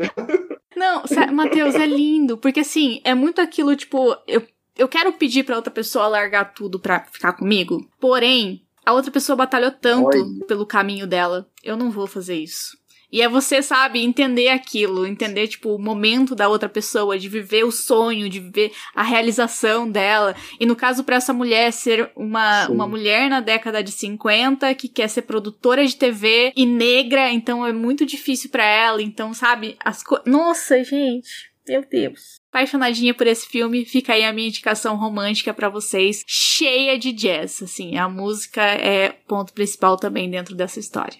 Não, 0.74 1.02
Matheus, 1.32 1.74
é 1.74 1.86
lindo, 1.86 2.38
porque 2.38 2.60
assim, 2.60 3.00
é 3.04 3.14
muito 3.14 3.40
aquilo, 3.40 3.76
tipo, 3.76 4.16
eu, 4.26 4.42
eu 4.76 4.88
quero 4.88 5.12
pedir 5.12 5.44
pra 5.44 5.56
outra 5.56 5.70
pessoa 5.70 6.08
largar 6.08 6.52
tudo 6.52 6.80
pra 6.80 7.04
ficar 7.04 7.34
comigo, 7.34 7.86
porém, 8.00 8.66
a 8.84 8.92
outra 8.92 9.12
pessoa 9.12 9.36
batalhou 9.36 9.70
tanto 9.70 10.16
Oi. 10.16 10.46
pelo 10.48 10.66
caminho 10.66 11.06
dela, 11.06 11.48
eu 11.62 11.76
não 11.76 11.92
vou 11.92 12.08
fazer 12.08 12.34
isso. 12.34 12.76
E 13.10 13.22
é 13.22 13.28
você, 13.28 13.62
sabe, 13.62 14.02
entender 14.02 14.48
aquilo, 14.48 15.06
entender, 15.06 15.48
tipo, 15.48 15.74
o 15.74 15.78
momento 15.78 16.34
da 16.34 16.48
outra 16.48 16.68
pessoa, 16.68 17.18
de 17.18 17.28
viver 17.28 17.64
o 17.64 17.70
sonho, 17.70 18.28
de 18.28 18.40
viver 18.40 18.72
a 18.94 19.02
realização 19.02 19.90
dela. 19.90 20.34
E 20.58 20.66
no 20.66 20.74
caso, 20.74 21.04
para 21.04 21.16
essa 21.16 21.32
mulher 21.32 21.72
ser 21.72 22.10
uma, 22.16 22.68
uma 22.68 22.86
mulher 22.86 23.30
na 23.30 23.40
década 23.40 23.82
de 23.82 23.92
50 23.92 24.74
que 24.74 24.88
quer 24.88 25.08
ser 25.08 25.22
produtora 25.22 25.86
de 25.86 25.96
TV 25.96 26.52
e 26.56 26.66
negra, 26.66 27.30
então 27.30 27.64
é 27.64 27.72
muito 27.72 28.04
difícil 28.04 28.50
para 28.50 28.64
ela. 28.64 29.02
Então, 29.02 29.32
sabe, 29.32 29.76
as 29.84 30.02
coisas. 30.02 30.26
Nossa, 30.26 30.82
gente. 30.82 31.54
Meu 31.66 31.82
Deus. 31.88 32.40
Apaixonadinha 32.50 33.14
por 33.14 33.26
esse 33.26 33.46
filme, 33.46 33.84
fica 33.86 34.12
aí 34.12 34.24
a 34.24 34.32
minha 34.32 34.48
indicação 34.48 34.96
romântica 34.96 35.54
para 35.54 35.68
vocês, 35.68 36.22
cheia 36.26 36.98
de 36.98 37.10
jazz, 37.10 37.62
assim, 37.62 37.96
a 37.96 38.08
música 38.08 38.62
é 38.62 39.08
ponto 39.26 39.52
principal 39.52 39.96
também 39.96 40.30
dentro 40.30 40.54
dessa 40.54 40.78
história. 40.78 41.18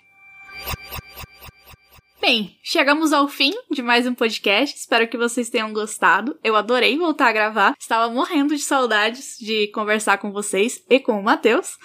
Bem, 2.26 2.56
chegamos 2.62 3.12
ao 3.12 3.28
fim 3.28 3.52
de 3.70 3.82
mais 3.82 4.06
um 4.06 4.14
podcast. 4.14 4.78
Espero 4.78 5.06
que 5.06 5.18
vocês 5.18 5.50
tenham 5.50 5.74
gostado. 5.74 6.34
Eu 6.42 6.56
adorei 6.56 6.96
voltar 6.96 7.28
a 7.28 7.32
gravar. 7.32 7.74
Estava 7.78 8.10
morrendo 8.10 8.56
de 8.56 8.62
saudades 8.62 9.36
de 9.38 9.66
conversar 9.66 10.16
com 10.16 10.32
vocês 10.32 10.82
e 10.88 10.98
com 10.98 11.20
o 11.20 11.22
Matheus. 11.22 11.76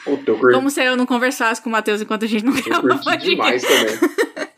Como 0.53 0.69
se 0.69 0.81
eu 0.81 0.95
não 0.95 1.05
conversasse 1.05 1.61
com 1.61 1.67
o 1.67 1.73
Matheus 1.73 2.01
enquanto 2.01 2.23
a 2.23 2.27
gente 2.29 2.45
não 2.45 2.53
grava 2.53 3.17
demais 3.17 3.63
também. 3.63 3.99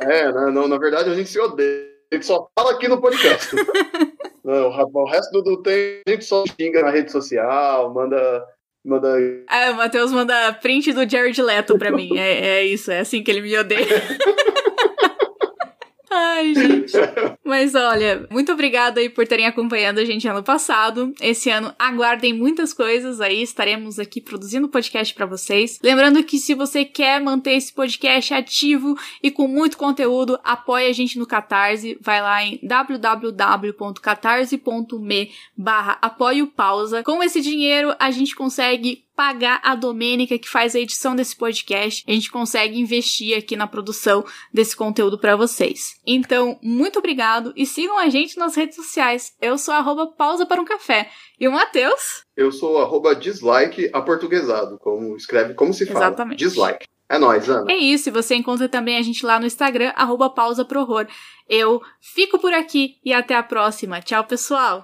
é, 0.02 0.32
não, 0.32 0.52
não, 0.52 0.68
na 0.68 0.78
verdade 0.78 1.10
a 1.10 1.16
gente 1.16 1.32
se 1.32 1.40
odeia. 1.40 1.90
A 2.12 2.16
gente 2.16 2.28
só 2.28 2.48
fala 2.56 2.74
aqui 2.74 2.88
no 2.88 3.02
podcast. 3.02 3.56
não, 4.46 4.68
o 4.68 5.10
resto 5.10 5.42
do 5.42 5.64
tempo 5.64 6.04
a 6.08 6.12
gente 6.12 6.26
só 6.26 6.44
xinga 6.46 6.84
na 6.84 6.92
rede 6.92 7.12
social, 7.12 7.92
manda 7.92 8.46
Manda... 8.84 9.16
Ah, 9.48 9.72
o 9.72 9.76
Matheus 9.76 10.12
manda 10.12 10.54
print 10.54 10.92
do 10.94 11.08
Jared 11.08 11.40
Leto 11.40 11.78
pra 11.78 11.92
mim. 11.92 12.18
É, 12.18 12.62
é 12.62 12.66
isso, 12.66 12.92
é 12.92 13.00
assim 13.00 13.22
que 13.22 13.30
ele 13.30 13.42
me 13.42 13.56
odeia. 13.56 13.86
Ai, 16.14 16.54
gente. 16.54 16.92
Mas 17.46 17.74
olha, 17.74 18.28
muito 18.30 18.52
obrigada 18.52 19.00
aí 19.00 19.10
por 19.10 19.26
terem 19.26 19.48
acompanhado 19.48 20.02
a 20.02 20.06
gente 20.06 20.28
ano 20.28 20.44
passado. 20.44 21.14
Esse 21.22 21.50
ano 21.50 21.74
aguardem 21.80 22.34
muitas 22.34 22.74
coisas 22.74 23.22
aí, 23.22 23.42
estaremos 23.42 23.98
aqui 23.98 24.20
produzindo 24.20 24.68
podcast 24.68 25.14
para 25.14 25.26
vocês. 25.26 25.80
Lembrando 25.82 26.22
que 26.22 26.38
se 26.38 26.54
você 26.54 26.84
quer 26.84 27.22
manter 27.22 27.54
esse 27.54 27.74
podcast 27.74 28.34
ativo 28.34 28.98
e 29.24 29.32
com 29.32 29.48
muito 29.48 29.78
conteúdo, 29.78 30.38
apoie 30.44 30.88
a 30.88 30.94
gente 30.94 31.18
no 31.18 31.26
Catarse. 31.26 31.98
Vai 32.02 32.22
lá 32.22 32.44
em 32.44 32.60
www.catarse.me 32.62 35.32
barra 35.56 35.98
apoio 36.02 36.48
pausa. 36.48 37.04
Com 37.04 37.24
esse 37.24 37.40
dinheiro, 37.40 37.96
a 37.98 38.12
gente 38.12 38.36
consegue 38.36 39.06
pagar 39.22 39.62
a 39.64 39.76
Domênica 39.76 40.40
que 40.40 40.50
faz 40.50 40.76
a 40.76 40.80
edição 40.80 41.16
desse 41.16 41.36
podcast, 41.36 42.04
a 42.08 42.12
gente 42.12 42.32
consegue 42.32 42.80
investir 42.80 43.38
aqui 43.38 43.56
na 43.56 43.68
produção 43.68 44.26
desse 44.52 44.76
conteúdo 44.76 45.16
para 45.16 45.36
vocês. 45.36 45.94
Então, 46.08 46.58
muito 46.60 46.98
obrigado 46.98 47.54
e 47.56 47.64
sigam 47.64 48.00
a 48.00 48.10
gente 48.10 48.36
nas 48.40 48.56
redes 48.56 48.76
sociais. 48.76 49.36
Eu 49.40 49.60
sou 49.60 49.76
arroba 49.76 50.08
pausa 50.08 50.44
para 50.44 50.60
um 50.60 50.66
café. 50.66 51.08
E 51.40 51.48
o 51.48 51.52
Matheus? 51.52 52.24
Eu 52.36 52.52
sou 52.52 52.82
arroba 52.82 53.16
dislike 53.16 53.92
aportuguesado, 53.94 54.80
como 54.80 55.16
escreve, 55.16 55.54
como 55.54 55.72
se 55.72 55.86
fala. 55.86 56.08
Exatamente. 56.08 56.40
Dislike. 56.40 56.88
É 57.08 57.20
nóis, 57.20 57.48
Ana. 57.48 57.72
É 57.72 57.78
isso, 57.78 58.10
e 58.10 58.12
você 58.12 58.34
encontra 58.34 58.68
também 58.68 58.98
a 58.98 59.04
gente 59.04 59.24
lá 59.24 59.40
no 59.40 59.46
Instagram, 59.46 59.94
arroba 59.96 60.32
pausa 60.32 60.66
pro 60.66 60.80
horror. 60.80 61.06
Eu 61.48 61.80
fico 62.00 62.40
por 62.40 62.54
aqui 62.54 62.96
e 63.06 63.14
até 63.14 63.36
a 63.36 63.44
próxima. 63.44 64.02
Tchau, 64.02 64.24
pessoal! 64.24 64.84